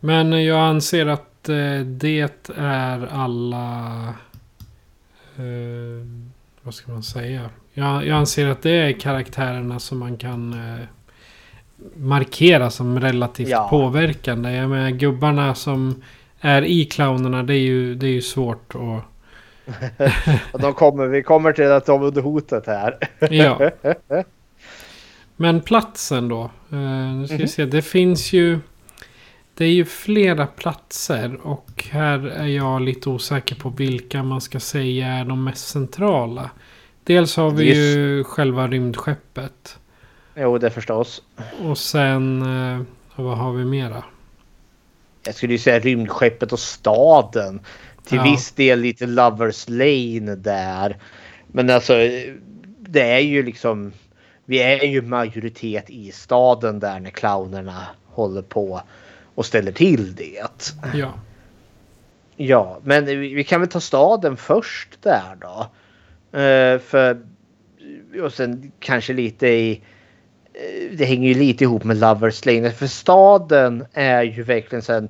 [0.00, 4.14] Men jag anser att eh, det är alla...
[5.36, 6.06] Eh,
[6.62, 7.50] vad ska man säga?
[7.72, 10.84] Jag, jag, anser att det är karaktärerna som man kan eh,
[11.96, 13.68] markera som relativt ja.
[13.70, 14.52] påverkande.
[14.52, 16.02] Jag menar gubbarna som
[16.44, 17.42] är i clownerna.
[17.42, 19.04] Det är ju, det är ju svårt att...
[20.60, 22.98] de kommer, vi kommer till att de är under hotet här.
[23.30, 23.70] ja.
[25.36, 26.50] Men platsen då.
[26.72, 26.78] Uh,
[27.14, 27.48] nu ska vi mhm.
[27.48, 27.64] se.
[27.64, 28.58] Det finns ju...
[29.54, 34.60] Det är ju flera platser och här är jag lite osäker på vilka man ska
[34.60, 36.50] säga är de mest centrala.
[37.04, 37.78] Dels har vi Just.
[37.78, 39.78] ju själva rymdskeppet.
[40.34, 41.22] Jo, det förstås.
[41.62, 42.42] Och sen...
[42.42, 42.82] Uh,
[43.16, 44.04] vad har vi mera?
[45.22, 47.60] Jag skulle ju säga rymdskeppet och staden.
[48.04, 48.24] Till ja.
[48.24, 50.96] viss del lite Lovers Lane där.
[51.46, 51.94] Men alltså
[52.78, 53.92] det är ju liksom.
[54.44, 58.82] Vi är ju majoritet i staden där när clownerna håller på
[59.34, 60.68] och ställer till det.
[60.94, 61.12] Ja.
[62.36, 65.70] Ja, men vi kan väl ta staden först där då.
[66.38, 67.20] Uh, för
[68.24, 69.80] och sen kanske lite i
[70.54, 72.70] Eh, det hänger ju lite ihop med Lovers Lane.
[72.70, 75.08] För staden är ju verkligen sen.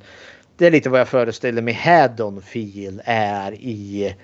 [0.57, 4.15] Det är lite vad jag föreställer mig Haddonfield är i,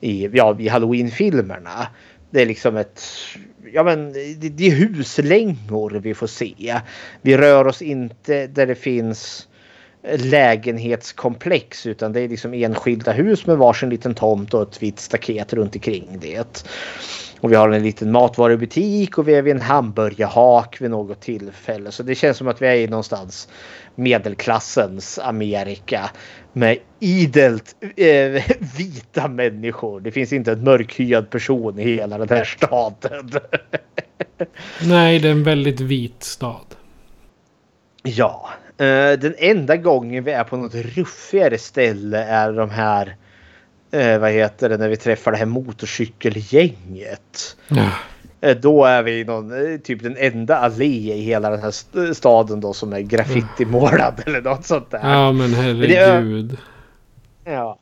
[0.00, 1.86] i, ja, i Halloween-filmerna.
[2.30, 3.02] Det är liksom ett,
[3.72, 6.80] ja men det, det är huslängor vi får se.
[7.22, 9.48] Vi rör oss inte där det finns
[10.14, 15.52] lägenhetskomplex utan det är liksom enskilda hus med varsin liten tomt och ett vitt staket
[15.52, 16.66] runt omkring det.
[17.40, 21.92] Och vi har en liten matvarubutik och vi är vid en hamburgerhak vid något tillfälle.
[21.92, 23.48] Så det känns som att vi är i någonstans
[23.94, 26.10] medelklassens Amerika.
[26.52, 28.42] Med idelt eh,
[28.78, 30.00] vita människor.
[30.00, 33.30] Det finns inte en mörkhyad person i hela den här staden.
[34.82, 36.66] Nej, det är en väldigt vit stad.
[38.02, 38.48] Ja,
[38.78, 43.16] eh, den enda gången vi är på något ruffigare ställe är de här
[43.96, 47.56] eh, vad heter det, när vi träffar det här motorcykelgänget.
[48.40, 52.60] Eh, då är vi någon, eh, typ den enda allé i hela den här staden
[52.60, 55.00] då som är graffitimålad eller något sånt där.
[55.02, 56.58] Ja men herregud.
[57.44, 57.78] Men ja.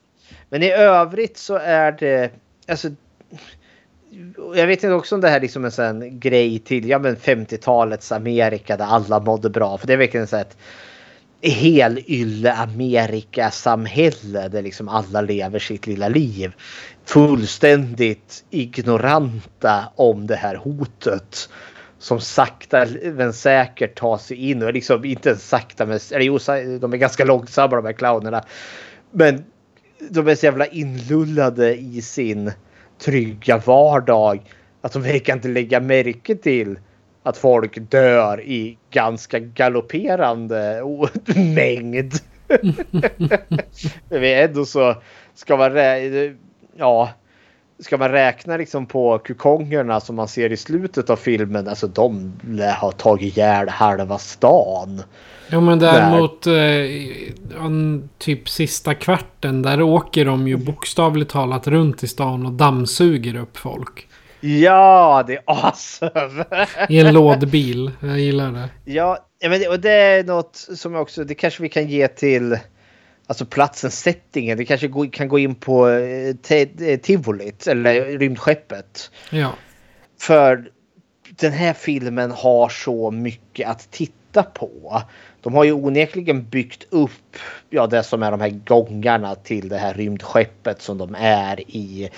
[0.48, 2.30] Men i övrigt så är det,
[2.68, 2.88] alltså
[4.54, 8.12] jag vet inte också om det här liksom är en sån grej till ja, 50-talets
[8.12, 9.78] Amerika där alla mådde bra.
[9.78, 10.56] För det är verkligen så att
[11.50, 16.52] helylle Amerikasamhälle där liksom alla lever sitt lilla liv.
[17.04, 21.48] Fullständigt ignoranta om det här hotet.
[21.98, 26.38] Som sakta men säkert tar sig in och liksom inte sakta men eller jo,
[26.80, 28.44] de är ganska långsamma de här clownerna.
[29.10, 29.44] Men
[30.10, 32.52] de är så jävla inlullade i sin
[32.98, 34.40] trygga vardag
[34.80, 36.78] att de verkar inte lägga märke till
[37.24, 40.82] att folk dör i ganska galopperande
[41.55, 42.12] mängd.
[44.09, 44.94] Vi är ändå så
[45.34, 45.72] ska man
[46.76, 47.10] ja,
[47.78, 51.68] ska man räkna liksom på kukongerna som man ser i slutet av filmen.
[51.68, 52.32] Alltså de
[52.76, 55.02] har tagit ihjäl halva stan.
[55.48, 56.55] Ja men däremot eh,
[58.18, 63.56] typ sista kvarten där åker de ju bokstavligt talat runt i stan och dammsuger upp
[63.56, 64.09] folk.
[64.46, 66.44] Ja, det är awesome!
[66.88, 67.90] I en lådbil.
[68.00, 68.92] Jag gillar det.
[68.92, 72.58] Ja, men och det är något som också, det kanske vi kan ge till
[73.26, 74.58] alltså platsen, settingen.
[74.58, 79.10] Det kanske kan gå in på eh, eh, tivolit eller rymdskeppet.
[79.30, 79.52] Ja.
[80.20, 80.70] För
[81.30, 85.02] den här filmen har så mycket att titta på
[85.44, 87.36] de har ju onekligen byggt upp
[87.70, 92.10] ja, det som är de här gångarna till det här rymdskeppet som de är i.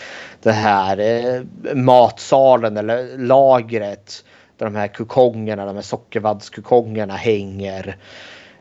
[0.42, 1.42] Det här eh,
[1.74, 4.24] matsalen eller lagret.
[4.56, 7.96] Där de här kukongerna, de här sockervaddskukongerna hänger.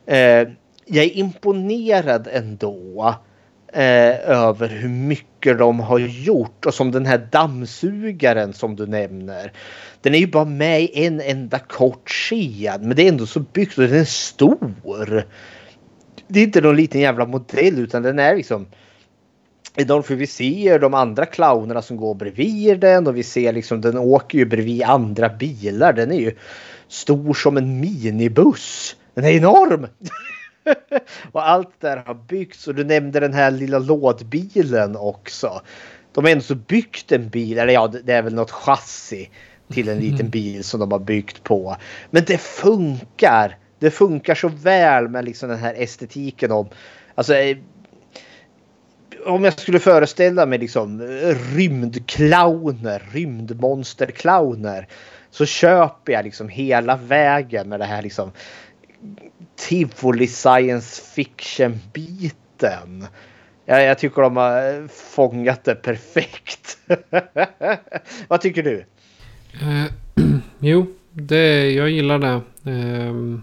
[0.06, 0.48] Eh,
[0.86, 3.16] jag är imponerad ändå
[3.76, 9.52] eh, över hur mycket de har gjort och som den här dammsugaren som du nämner.
[10.02, 13.40] Den är ju bara med i en enda kort scen men det är ändå så
[13.40, 15.24] byggt och den är stor.
[16.28, 18.66] Det är inte någon liten jävla modell utan den är liksom
[19.76, 23.98] för vi ser de andra clownerna som går bredvid den och vi ser liksom den
[23.98, 25.94] åker ju bredvid andra bilar.
[25.94, 26.36] Den är ju
[26.88, 28.96] stor som en minibuss.
[29.14, 29.88] Den är enorm!
[31.32, 35.62] och allt där har byggts och du nämnde den här lilla lådbilen också.
[36.14, 39.30] De har ändå så byggt en bil, eller ja det är väl något chassi
[39.70, 41.76] till en liten bil som de har byggt på.
[42.12, 43.58] Men det funkar.
[43.80, 46.70] Det funkar så väl med liksom den här estetiken om
[47.16, 47.58] Alltså eh,
[49.26, 51.02] om jag skulle föreställa mig liksom
[51.56, 54.88] rymdclowner, rymdmonsterclowner.
[55.32, 58.32] Så köper jag liksom hela vägen med det här liksom
[59.56, 63.08] tivoli science fiction biten.
[63.66, 66.78] Jag, jag tycker de har eh, fångat det perfekt.
[68.28, 68.86] Vad tycker du?
[69.62, 69.92] Eh,
[70.60, 72.42] jo, det, jag gillar det.
[72.72, 73.40] Eh,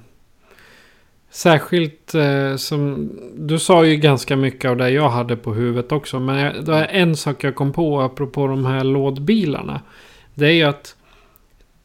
[1.31, 3.11] särskilt eh, som...
[3.35, 6.21] Du sa ju ganska mycket av det jag hade på huvudet också.
[6.21, 9.81] Men jag, det är en sak jag kom på apropå de här lådbilarna.
[10.35, 10.97] Det är ju att...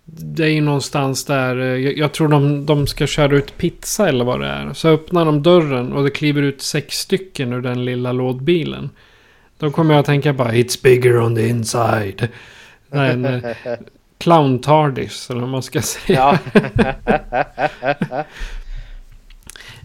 [0.10, 4.10] Det är ju någonstans där, eh, jag, jag tror de, de ska köra ut pizza
[4.10, 4.74] eller vad det är.
[4.74, 8.90] Så öppnar de dörren och det kliver ut sex stycken ur den lilla lådbilen.
[9.60, 12.28] Då kommer jag att tänka bara It's bigger on the inside.
[12.92, 13.42] En eh,
[14.18, 16.40] clown tardis eller vad man ska säga.
[16.54, 16.64] Ja.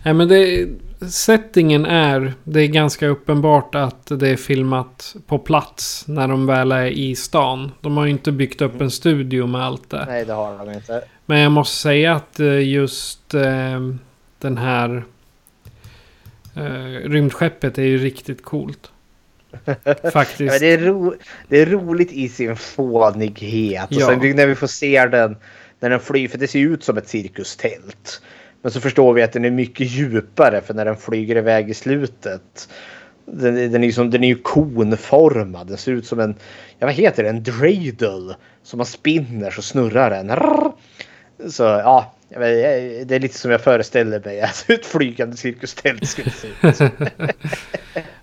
[0.04, 0.68] Nej men det,
[1.10, 6.72] settingen är, det är ganska uppenbart att det är filmat på plats när de väl
[6.72, 7.72] är i stan.
[7.80, 10.04] De har ju inte byggt upp en studio med allt det.
[10.08, 11.04] Nej det har de inte.
[11.26, 13.80] Men jag måste säga att eh, just eh,
[14.38, 15.04] den här
[16.56, 18.90] eh, rymdskeppet är ju riktigt coolt.
[20.12, 20.52] Faktiskt.
[20.52, 21.14] Ja, det, är ro,
[21.48, 23.86] det är roligt i sin fånighet.
[23.90, 24.06] Och Ja.
[24.06, 25.36] sen när vi får se den
[25.80, 28.22] när den flyger, för det ser ut som ett cirkustält.
[28.62, 31.74] Men så förstår vi att den är mycket djupare för när den flyger iväg i
[31.74, 32.68] slutet.
[33.24, 35.66] Den, den, är, ju den är ju konformad.
[35.66, 36.34] Den ser ut som en,
[36.78, 38.34] ja vad heter det, en dreidel.
[38.62, 40.32] Som man spinner så snurrar den.
[41.50, 46.30] Så ja, det är lite som jag föreställer mig att alltså, ett flygande cirkustält skulle
[46.30, 46.92] se ut.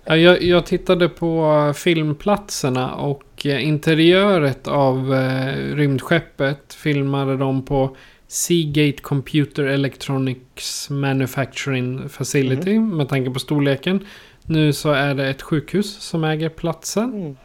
[0.04, 7.96] Jag, jag tittade på filmplatserna och eh, interiöret av eh, rymdskeppet filmade de på
[8.30, 14.06] Seagate Computer Electronics Manufacturing Facility med tanke på storleken.
[14.46, 17.36] Nu så är det ett sjukhus som äger platsen.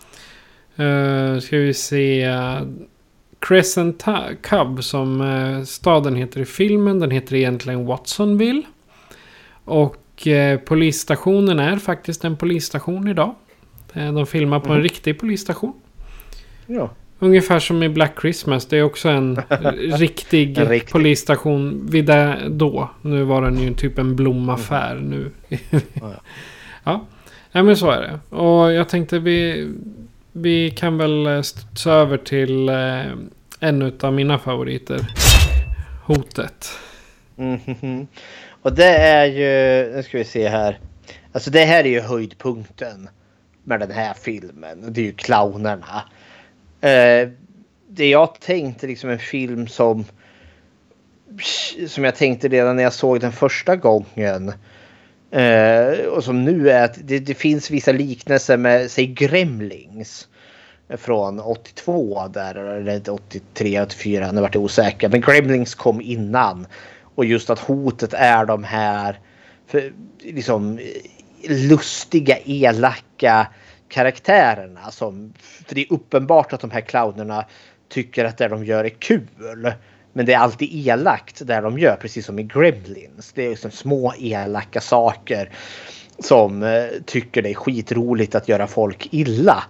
[0.80, 2.28] Uh, ska vi se.
[3.40, 4.06] Crescent
[4.41, 6.99] Cub som eh, staden heter i filmen.
[6.99, 8.62] Den heter egentligen Watsonville.
[9.64, 13.36] Och eh, polisstationen är faktiskt en polisstation idag.
[13.94, 15.74] De filmar på en riktig polisstation.
[16.68, 16.90] ja.
[17.26, 18.66] Ungefär som i Black Christmas.
[18.66, 19.42] Det är också en
[19.98, 20.92] riktig riktig.
[20.92, 22.90] polisstation vid det då.
[23.02, 25.32] Nu var den ju typ en blomaffär nu.
[26.84, 27.06] ja.
[27.52, 28.36] ja, men så är det.
[28.36, 29.68] Och jag tänkte vi,
[30.32, 33.06] vi kan väl eh, studsa över till eh,
[33.60, 35.00] en av mina favoriter.
[36.06, 36.70] Hotet.
[37.36, 38.08] Mhm.
[38.62, 40.80] Och det är ju, nu ska vi se här.
[41.32, 43.10] Alltså det här är ju höjdpunkten
[43.64, 44.94] med den här filmen.
[44.94, 46.04] Det är ju clownerna.
[46.86, 47.30] Eh,
[47.88, 50.06] det jag tänkte liksom en film som
[51.88, 54.53] som jag tänkte redan när jag såg den första gången.
[55.32, 60.28] Eh, och som nu är att det, det finns vissa liknelser med, säg Gremlings.
[60.98, 65.10] Från 82 där, eller 83, 84, nu vart jag osäker.
[65.10, 66.68] Men Gremlings kom innan.
[67.16, 69.20] Och just att hotet är de här
[69.68, 70.80] för, liksom
[71.48, 73.48] lustiga, elaka
[73.96, 74.92] karaktärerna.
[74.92, 75.34] Som,
[75.68, 77.46] för det är uppenbart att de här clownerna
[77.90, 79.74] tycker att det de gör är kul.
[80.14, 83.32] Men det är alltid elakt där de gör, precis som i Gremlins.
[83.34, 85.50] Det är liksom små elaka saker
[86.20, 89.64] som eh, tycker det är skitroligt att göra folk illa.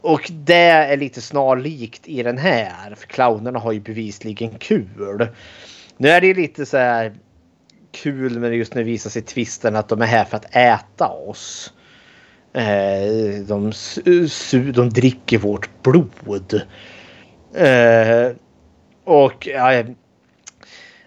[0.00, 2.94] Och det är lite snarlikt i den här.
[2.94, 5.28] För clownerna har ju bevisligen kul.
[5.96, 7.14] Nu är det lite så här
[7.92, 11.08] kul men just nu visar sig tvisten twisten att de är här för att äta
[11.08, 11.72] oss.
[12.56, 16.62] Eh, de, su- de dricker vårt blod.
[17.54, 18.36] Eh,
[19.04, 19.48] och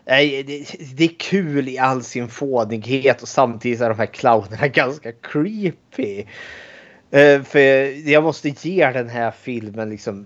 [0.06, 0.66] nej, det,
[0.96, 6.26] det är kul i all sin fånighet och samtidigt är de här clownerna ganska creepy.
[7.12, 7.60] Eh, för
[8.10, 10.26] jag måste ge den här filmen liksom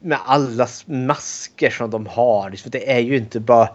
[0.00, 2.50] med alla masker som de har.
[2.50, 3.68] För det är ju inte bara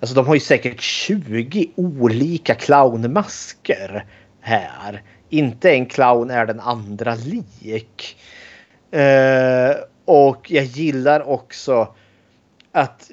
[0.00, 4.06] Alltså de har ju säkert 20 olika clownmasker
[4.40, 5.02] här.
[5.28, 8.18] Inte en clown är den andra lik.
[8.90, 9.74] Eh,
[10.04, 11.94] och jag gillar också
[12.72, 13.10] att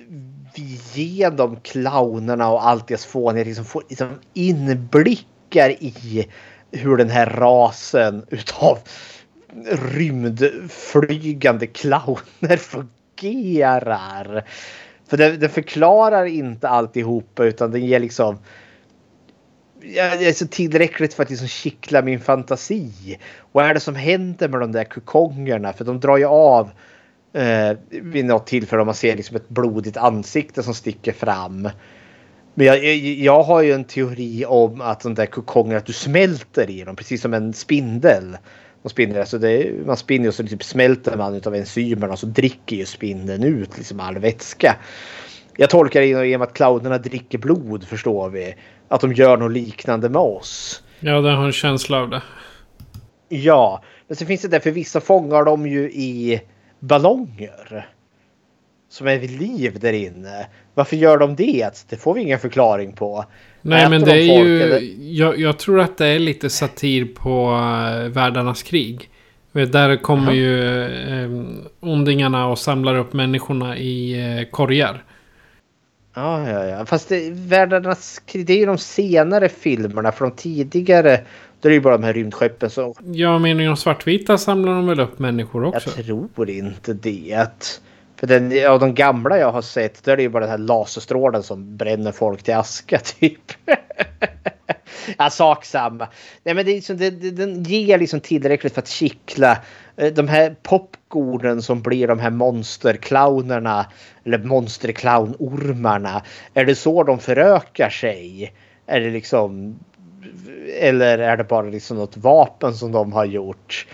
[0.55, 6.27] vi genom clownerna och allt deras fånighet liksom får liksom inblickar i
[6.71, 8.79] hur den här rasen utav
[9.95, 14.45] rymdflygande clowner fungerar.
[15.07, 18.37] För den förklarar inte alltihopa utan den ger liksom
[19.94, 23.18] jag är så tillräckligt för att liksom kittla min fantasi.
[23.52, 25.74] Vad är det som händer med de där kukongerna?
[25.74, 26.70] För de drar ju av
[27.34, 31.70] eh, vid något tillfälle om man ser liksom ett blodigt ansikte som sticker fram.
[32.53, 35.94] Men jag, jag, jag har ju en teori om att de där kukongerna, att du
[35.94, 38.38] smälter i dem precis som en spindel.
[38.84, 42.26] De spinner, alltså det, man spinner och så typ smälter man av enzymerna och så
[42.26, 44.76] dricker ju spindeln ut liksom all vätska.
[45.57, 48.56] Jag tolkar det genom att clownerna dricker blod förstår vi.
[48.88, 50.84] Att de gör något liknande med oss.
[50.99, 52.22] Ja, det har en känsla av det.
[53.30, 56.41] Ja, men så finns det där för vissa fångar de ju i
[56.80, 57.90] ballonger.
[58.90, 60.48] Som är vid liv där inne.
[60.74, 61.86] Varför gör de det?
[61.90, 63.26] Det får vi ingen förklaring på.
[63.62, 64.62] Nej, Äter men de det är folk, ju...
[64.62, 64.82] eller?
[64.99, 69.10] Jag, jag tror att det är lite satir på uh, världarnas krig.
[69.52, 71.30] Där kommer ju eh,
[71.80, 75.03] ondingarna och samlar upp människorna i eh, korgar.
[76.15, 76.85] Ja, ja, ja.
[76.85, 80.13] Fast det, världarnas krig, det är ju de senare filmerna.
[80.19, 81.21] De tidigare,
[81.61, 82.93] då är det ju bara de här rymdskeppen som...
[83.05, 85.89] Ja, men i de svartvita samlar de väl upp människor också?
[85.95, 87.47] Jag tror inte det.
[88.15, 90.57] För den, av de gamla jag har sett, då är det ju bara den här
[90.57, 93.51] laserstrålen som bränner folk till aska typ.
[95.17, 96.07] ja, sak samma.
[96.43, 99.57] Nej, men det är liksom, det, det, den ger liksom tillräckligt för att kittla.
[99.95, 100.55] Eh, De här
[101.15, 103.85] skornen som blir de här monsterclownerna.
[104.25, 106.23] Eller monsterclownormarna.
[106.53, 108.53] Är det så de förökar sig?
[108.85, 109.79] Är det liksom...
[110.79, 113.87] Eller är det bara liksom något vapen som de har gjort?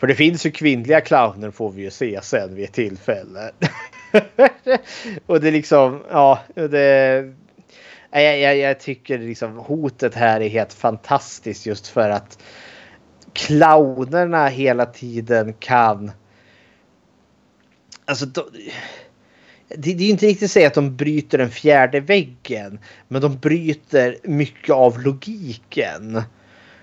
[0.00, 3.50] För det finns ju kvinnliga clowner får vi ju se sen vid ett tillfälle.
[5.26, 7.32] och det är liksom, ja, det...
[8.12, 12.38] Jag, jag, jag tycker liksom hotet här är helt fantastiskt just för att
[13.32, 16.12] clownerna hela tiden kan...
[18.10, 18.42] Alltså, de,
[19.68, 22.78] det, det är ju inte riktigt att säga att de bryter den fjärde väggen.
[23.08, 26.22] Men de bryter mycket av logiken.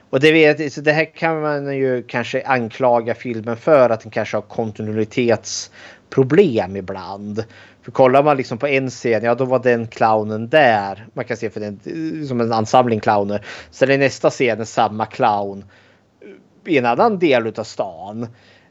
[0.09, 4.11] Och det, vet, så det här kan man ju kanske anklaga filmen för att den
[4.11, 7.43] kanske har kontinuitetsproblem ibland.
[7.81, 11.07] För kollar man liksom på en scen, ja då var den clownen där.
[11.13, 11.79] Man kan se för den
[12.27, 13.45] som en ansamling clowner.
[13.71, 15.65] Sen är nästa scen samma clown
[16.65, 18.27] i en annan del av stan.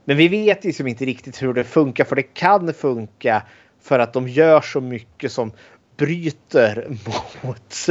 [0.08, 3.42] Men vi vet liksom inte riktigt hur det funkar för det kan funka
[3.82, 5.52] för att de gör så mycket som
[5.96, 6.86] bryter
[7.42, 7.86] mot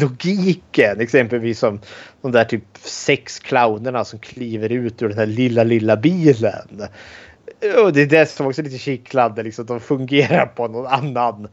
[0.00, 1.00] logiken.
[1.00, 1.80] Exempelvis som
[2.22, 6.82] de där typ sex clownerna som kliver ut ur den här lilla, lilla bilen.
[7.84, 9.42] Och det är det som också är lite kittlande.
[9.42, 11.48] Liksom, de fungerar på någon annan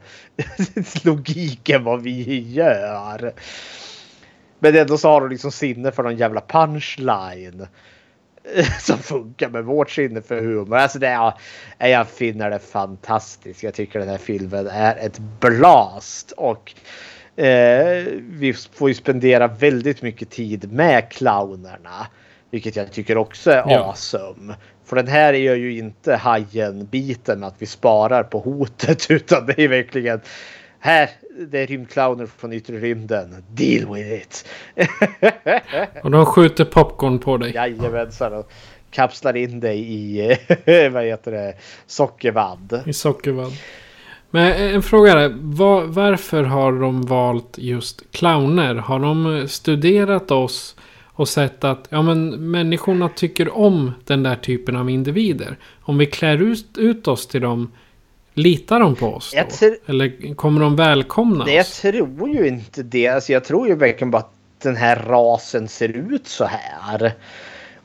[1.04, 3.32] logik än vad vi gör.
[4.58, 7.66] Men ändå så har de liksom sinne för någon jävla punchline.
[8.80, 10.76] Som funkar med vårt sinne för humor.
[10.76, 11.32] Alltså det är,
[11.88, 13.62] jag finner det fantastiskt.
[13.62, 16.32] Jag tycker den här filmen är ett blast.
[16.32, 16.74] Och
[17.40, 22.06] eh, vi får ju spendera väldigt mycket tid med clownerna.
[22.50, 23.78] Vilket jag tycker också är Ja.
[23.78, 24.54] awesome.
[24.84, 29.06] För den här gör ju inte hajen biten med att vi sparar på hotet.
[29.10, 30.20] Utan det är verkligen
[30.78, 31.10] här,
[31.48, 33.44] det är rymdclowner från yttre rymden.
[33.50, 34.48] Deal with it.
[36.02, 37.52] Och de skjuter popcorn på dig.
[37.54, 38.32] Jajamensan.
[38.32, 38.52] Och
[38.90, 40.36] kapslar in dig i
[40.92, 41.54] vad heter det,
[41.86, 42.82] sockervadd.
[42.86, 43.52] I sockervadd.
[44.30, 48.74] Men en fråga är, var, varför har de valt just clowner?
[48.74, 54.76] Har de studerat oss och sett att ja, men människorna tycker om den där typen
[54.76, 55.56] av individer?
[55.80, 57.72] Om vi klär ut, ut oss till dem,
[58.36, 59.50] litar de på oss då?
[59.56, 61.80] Tror- Eller kommer de välkomna Nej, jag oss?
[61.80, 63.08] tror ju inte det.
[63.08, 64.32] Alltså, jag tror ju verkligen bara att
[64.62, 67.12] den här rasen ser ut så här.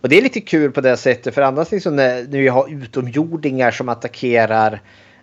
[0.02, 2.74] Och det är lite kul på det sättet för annars liksom när, när vi har
[2.74, 4.82] utomjordingar som attackerar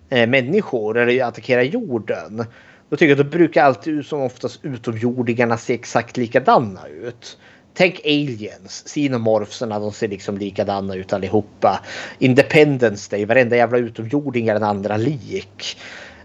[0.09, 2.45] eh, människor eller attackerar jorden.
[2.91, 7.39] Då tycker jag att då brukar alltid som oftast utomjordingarna se exakt likadana ut.
[7.79, 11.81] Tänk aliens, xenomorpserna, de ser liksom likadana ut allihopa.
[12.19, 15.77] Independence Day, varenda jävla utomjording är den andra lik.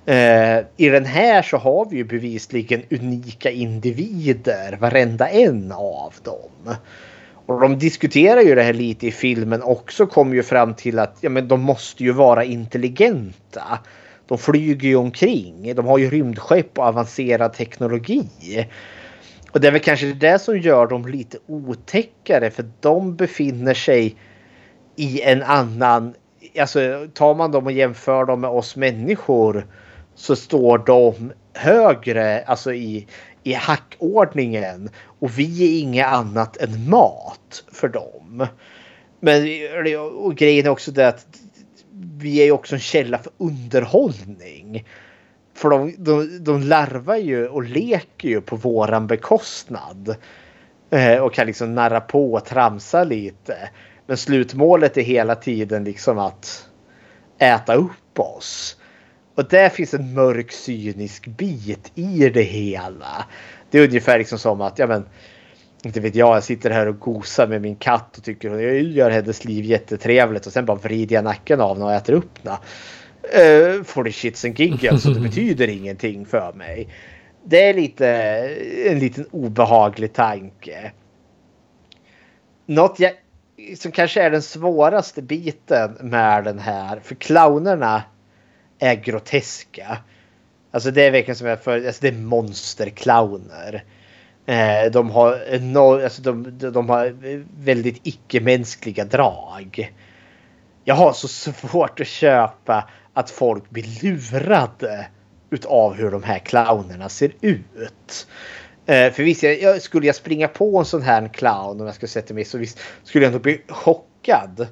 [0.05, 6.75] Eh, I den här så har vi ju bevisligen unika individer, varenda en av dem.
[7.45, 11.17] Och de diskuterar ju det här lite i filmen också, kommer ju fram till att
[11.21, 13.79] ja, men de måste ju vara intelligenta.
[14.27, 15.75] De flyger ju omkring.
[15.75, 18.67] De har ju rymdskepp och avancerad teknologi.
[19.53, 24.15] Och det är väl kanske det som gör dem lite otäckare för de befinner sig
[24.95, 26.13] i en annan...
[26.59, 29.67] Alltså tar man dem och jämför dem med oss människor
[30.15, 33.07] så står de högre alltså i,
[33.43, 34.89] i hackordningen
[35.19, 38.47] och vi är inget annat än mat för dem.
[39.19, 39.41] Men
[39.97, 41.25] och grejen är också det att
[42.17, 44.85] vi är ju också en källa för underhållning.
[45.53, 50.15] För de, de, de larvar ju och leker ju på våran bekostnad.
[50.89, 53.69] Eh, och kan liksom narra på och tramsa lite.
[54.07, 56.69] Men slutmålet är hela tiden liksom att
[57.37, 58.77] äta upp oss.
[59.35, 63.25] Och där finns en mörk cynisk bit i det hela.
[63.71, 65.05] Det är ungefär liksom som att, ja men,
[65.83, 68.81] inte vet jag, jag sitter här och gosar med min katt och tycker att jag
[68.81, 72.37] gör hennes liv jättetrevligt och sen bara vrider jag nacken av henne och äter upp
[72.43, 72.57] henne.
[73.23, 76.87] Uh, for the shits and giggles så det betyder ingenting för mig.
[77.45, 78.07] Det är lite
[78.89, 80.91] en liten obehaglig tanke.
[82.65, 83.13] Något jag,
[83.77, 88.03] som kanske är den svåraste biten med den här, för clownerna
[88.79, 89.97] är groteska.
[90.71, 93.83] Alltså det är verkligen som jag för, alltså det är monsterclowner.
[94.45, 97.15] Eh, de har enorm, alltså de, de har
[97.63, 99.93] väldigt icke-mänskliga drag.
[100.83, 105.07] Jag har så svårt att köpa att folk blir lurade
[105.49, 108.27] utav hur de här clownerna ser ut.
[108.85, 112.09] Eh, för visst, jag, skulle jag springa på en sån här clown om jag skulle
[112.09, 114.67] sätta mig så visst skulle jag ändå bli chockad.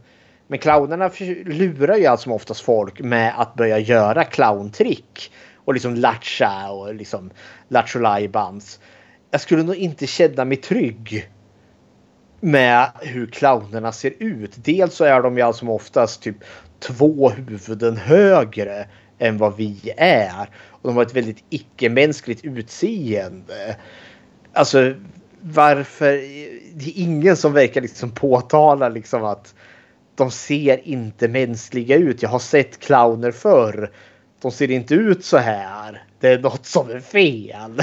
[0.48, 1.12] Men clownerna
[1.46, 5.32] lurar ju allt som oftast folk med att börja göra clowntrick.
[5.66, 7.32] Och liksom latcha och liksom
[7.68, 8.00] lattjo
[9.32, 11.30] Jag skulle nog inte känna mig trygg
[12.40, 14.52] med hur clownerna ser ut.
[14.56, 16.38] Dels så är de ju allt som oftast typ
[16.82, 18.88] två huvuden högre
[19.20, 20.50] än vad vi är.
[20.70, 23.76] Och de har ett väldigt icke-mänskligt utseende.
[24.54, 24.94] Alltså
[25.42, 26.12] varför?
[26.74, 29.56] Det är ingen som verkar liksom påtala liksom att
[30.16, 32.22] de ser inte mänskliga ut.
[32.22, 33.92] Jag har sett clowner förr.
[34.42, 36.04] De ser inte ut så här.
[36.20, 37.82] Det är något som är fel.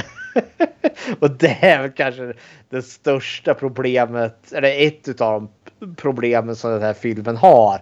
[1.18, 2.32] och det är väl kanske
[2.70, 5.48] det största problemet, eller ett av
[5.80, 7.80] de problemen som den här filmen har.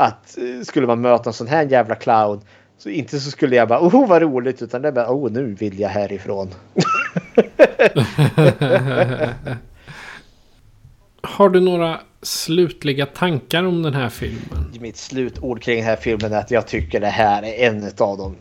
[0.00, 2.40] Att eh, skulle man möta en sån här jävla clown
[2.78, 5.54] så inte så skulle jag bara oh vad roligt utan det är bara oh nu
[5.54, 6.50] vill jag härifrån.
[11.22, 14.72] Har du några slutliga tankar om den här filmen?
[14.80, 18.18] Mitt slutord kring den här filmen är att jag tycker det här är en av
[18.18, 18.36] de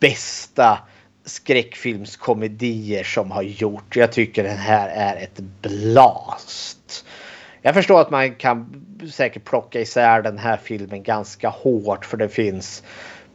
[0.00, 0.78] bästa
[1.24, 3.96] skräckfilmskomedier som har gjort.
[3.96, 6.77] Jag tycker den här är ett blast.
[7.68, 12.28] Jag förstår att man kan säkert plocka isär den här filmen ganska hårt för det
[12.28, 12.82] finns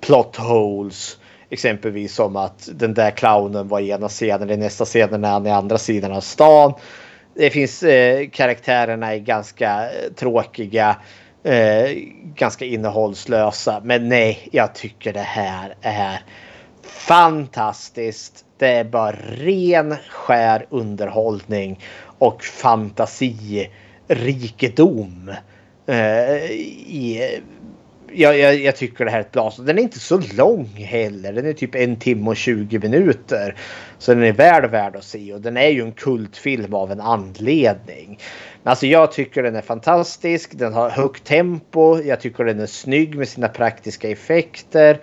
[0.02, 1.18] plot holes.
[1.50, 5.48] Exempelvis som att den där clownen var i ena scenen, i nästa scenen är han
[5.48, 6.74] i andra sidan av stan
[7.36, 10.96] det finns eh, karaktärerna är ganska eh, tråkiga.
[11.44, 11.90] Eh,
[12.36, 13.82] ganska innehållslösa.
[13.84, 16.20] Men nej, jag tycker det här är
[16.84, 18.46] fantastiskt.
[18.58, 21.80] Det är bara ren skär underhållning
[22.20, 23.70] och fantasi
[24.08, 25.32] rikedom.
[25.88, 27.40] Eh, i,
[28.14, 29.54] jag, jag, jag, tycker det här är ett bra.
[29.58, 31.34] Den är inte så lång heller.
[31.34, 33.56] Den är typ en timme och 20 minuter.
[33.98, 37.02] Så den är väl värd att se och den är ju en kultfilm av en
[37.02, 38.20] anledning.
[38.64, 40.52] Men alltså jag tycker den är fantastisk.
[40.54, 42.02] Den har högt tempo.
[42.02, 45.00] Jag tycker den är snygg med sina praktiska effekter.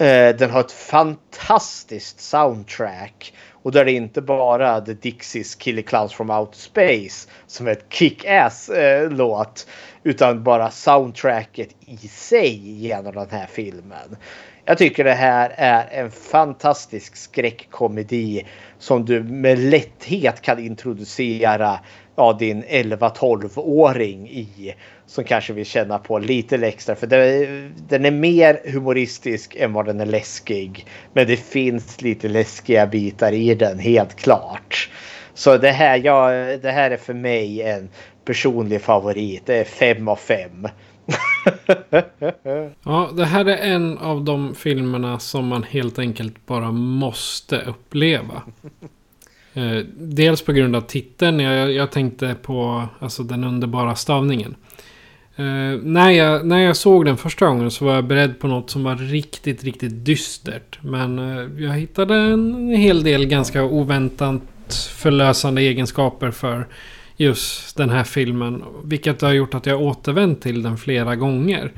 [0.00, 3.32] Eh, den har ett fantastiskt soundtrack.
[3.62, 7.70] Och där är det inte bara The Dixies Killer Clowns from Outer Space som är
[7.70, 9.66] ett kick-ass eh, låt.
[10.02, 14.16] Utan bara soundtracket i sig genom den här filmen.
[14.64, 18.46] Jag tycker det här är en fantastisk skräckkomedi
[18.78, 21.78] som du med lätthet kan introducera
[22.16, 24.74] ja, din 11-12-åring i.
[25.08, 26.94] Som kanske vill känna på lite extra.
[26.94, 27.06] För
[27.88, 30.86] den är mer humoristisk än vad den är läskig.
[31.12, 34.90] Men det finns lite läskiga bitar i den, helt klart.
[35.34, 36.30] Så det här, ja,
[36.62, 37.88] det här är för mig en
[38.24, 39.46] personlig favorit.
[39.46, 40.68] Det är fem av fem.
[42.84, 48.42] ja, det här är en av de filmerna som man helt enkelt bara måste uppleva.
[49.54, 51.40] Eh, dels på grund av titeln.
[51.40, 54.54] Jag, jag tänkte på alltså, den underbara stavningen.
[55.38, 58.70] Eh, när, jag, när jag såg den första gången så var jag beredd på något
[58.70, 60.78] som var riktigt, riktigt dystert.
[60.82, 64.42] Men eh, jag hittade en hel del ganska oväntat
[64.96, 66.66] förlösande egenskaper för
[67.16, 68.64] just den här filmen.
[68.84, 71.72] Vilket har gjort att jag återvänt till den flera gånger.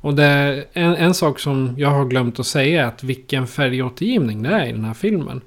[0.00, 4.42] Och det, en, en sak som jag har glömt att säga är att vilken färgåtergivning
[4.42, 5.40] det är i den här filmen.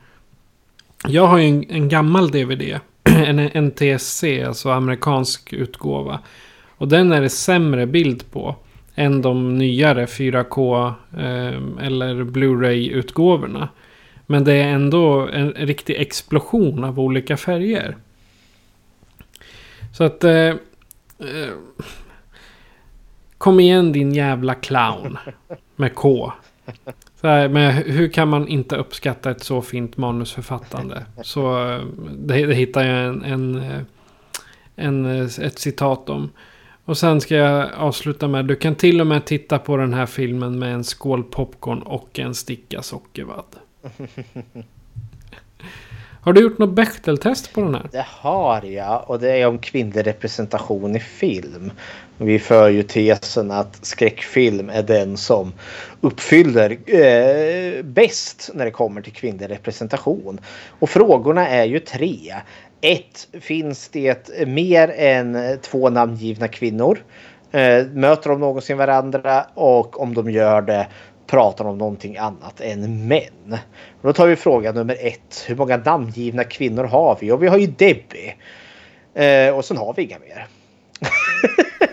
[1.07, 2.79] Jag har ju en, en gammal DVD.
[3.03, 6.19] En NTSC, alltså amerikansk utgåva.
[6.77, 8.55] Och den är det sämre bild på.
[8.95, 13.69] Än de nyare 4K eh, eller Blu-ray-utgåvorna.
[14.25, 17.97] Men det är ändå en riktig explosion av olika färger.
[19.93, 20.23] Så att...
[20.23, 20.55] Eh, eh,
[23.37, 25.17] kom igen din jävla clown.
[25.75, 26.31] Med K.
[27.21, 31.05] Så här, men hur kan man inte uppskatta ett så fint manusförfattande?
[31.23, 31.81] Så eh,
[32.17, 33.81] det, det hittar jag en, en, eh,
[34.75, 36.29] en, eh, ett citat om.
[36.87, 38.45] Och sen ska jag avsluta med.
[38.45, 42.19] Du kan till och med titta på den här filmen med en skål popcorn och
[42.19, 43.55] en sticka sockervadd.
[46.21, 47.89] Har du gjort något Bechteltest på den här?
[47.91, 51.71] Det har jag och det är om kvinnlig representation i film.
[52.17, 55.53] Vi för ju tesen att skräckfilm är den som
[56.01, 60.39] uppfyller eh, bäst när det kommer till kvinnlig representation.
[60.79, 62.35] Och frågorna är ju tre.
[62.81, 67.03] Ett, finns det mer än två namngivna kvinnor?
[67.51, 69.45] Eh, möter de någonsin varandra?
[69.53, 70.87] Och om de gör det,
[71.27, 73.57] pratar om någonting annat än män.
[74.01, 75.45] då tar vi fråga nummer ett.
[75.47, 77.31] Hur många namngivna kvinnor har vi?
[77.31, 78.35] Och vi har ju Debbie.
[79.13, 80.47] Eh, och sen har vi inga mer.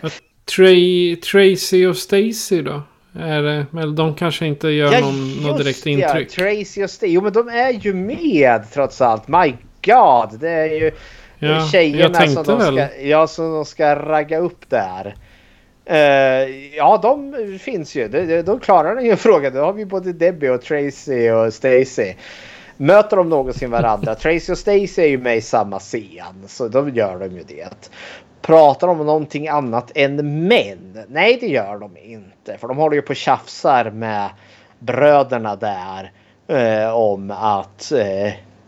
[0.57, 2.83] Trey, Tracy och Stacy då?
[3.19, 6.39] Är det, men de kanske inte gör ja, någon, något direkt intryck.
[6.39, 7.13] Ja, Tracy och Stacy.
[7.13, 9.29] Jo men de är ju med trots allt.
[9.29, 9.55] My
[9.85, 10.41] God.
[10.41, 10.93] Det är ju
[11.39, 15.17] ja, tjejerna som de, ska, ja, som de ska ragga upp där.
[15.91, 18.09] Uh, ja, de finns ju.
[18.09, 19.55] De, de klarar den ju frågan.
[19.55, 22.15] Då har vi både Debbie och Tracy och Stacy.
[22.77, 24.15] Möter de någonsin varandra?
[24.21, 26.45] Tracy och Stacy är ju med i samma scen.
[26.47, 27.91] Så då gör de ju det.
[28.43, 31.05] Pratar de om någonting annat än män?
[31.09, 32.59] Nej, det gör de inte.
[32.59, 34.31] För de håller ju på och tjafsar med
[34.79, 36.13] bröderna där.
[36.51, 37.93] Uh, om att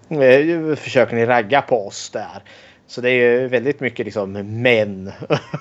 [0.09, 2.43] nu försöker ni ragga på oss där.
[2.87, 5.13] Så det är ju väldigt mycket liksom män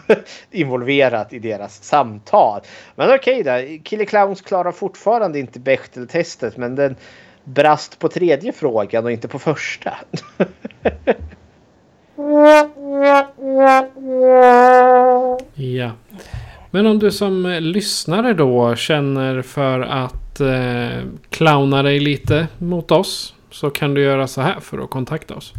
[0.52, 2.62] involverat i deras samtal.
[2.96, 3.84] Men okej okay då.
[3.84, 6.96] Killer Clowns klarar fortfarande inte Bechteltestet men den
[7.44, 9.94] brast på tredje frågan och inte på första.
[15.56, 15.92] ja.
[16.72, 22.92] Men om du som eh, lyssnare då känner för att eh, clowna dig lite mot
[22.92, 25.54] oss så kan du göra så här för att kontakta oss.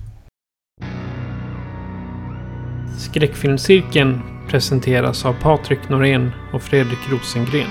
[2.99, 7.71] Skräckfilmscirkeln presenteras av Patrik Norén och Fredrik Rosengren.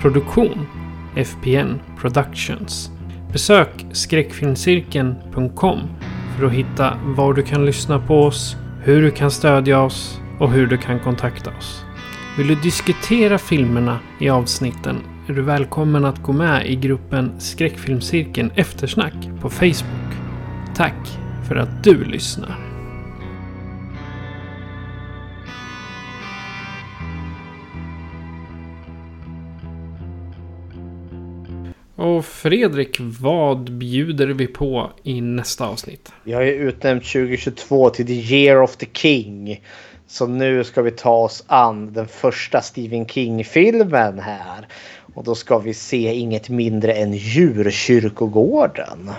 [0.00, 0.66] Produktion
[1.16, 2.90] FPN Productions.
[3.32, 5.80] Besök skräckfilmscirkeln.com
[6.36, 10.50] för att hitta var du kan lyssna på oss, hur du kan stödja oss och
[10.50, 11.84] hur du kan kontakta oss.
[12.38, 14.96] Vill du diskutera filmerna i avsnitten
[15.30, 20.12] är du välkommen att gå med i gruppen Skräckfilmscirkeln Eftersnack på Facebook.
[20.76, 21.08] Tack
[21.48, 22.58] för att du lyssnar.
[31.96, 36.12] Och Fredrik, vad bjuder vi på i nästa avsnitt?
[36.24, 39.60] Jag har ju utnämnt 2022 till the year of the king.
[40.06, 44.66] Så nu ska vi ta oss an den första Stephen King-filmen här.
[45.20, 49.10] Och då ska vi se inget mindre än Djurkyrkogården.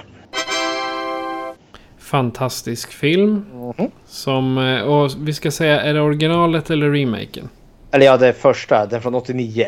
[1.99, 3.45] Fantastisk film.
[3.77, 3.91] Mm.
[4.05, 7.49] Som, eh, och vi ska säga, är det originalet eller remaken?
[7.91, 8.85] Eller ja, det första.
[8.85, 9.67] Den från 89.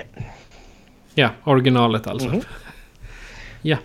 [1.13, 2.27] Ja, originalet alltså.
[2.27, 2.41] Mm.
[3.61, 3.77] Ja.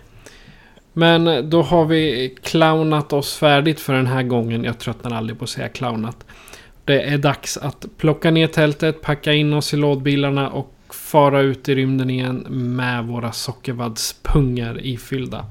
[0.93, 4.63] Men då har vi clownat oss färdigt för den här gången.
[4.63, 6.25] Jag tröttnar aldrig på att säga clownat.
[6.85, 11.69] Det är dags att plocka ner tältet, packa in oss i lådbilarna och fara ut
[11.69, 15.45] i rymden igen med våra sockervaddspungar ifyllda.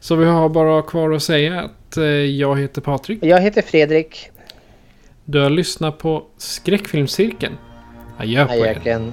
[0.00, 3.18] Så vi har bara kvar att säga att eh, jag heter Patrik.
[3.22, 4.30] Jag heter Fredrik.
[5.24, 7.54] Du har lyssnat på Skräckfilmscirkeln.
[8.18, 9.12] Adjö på er.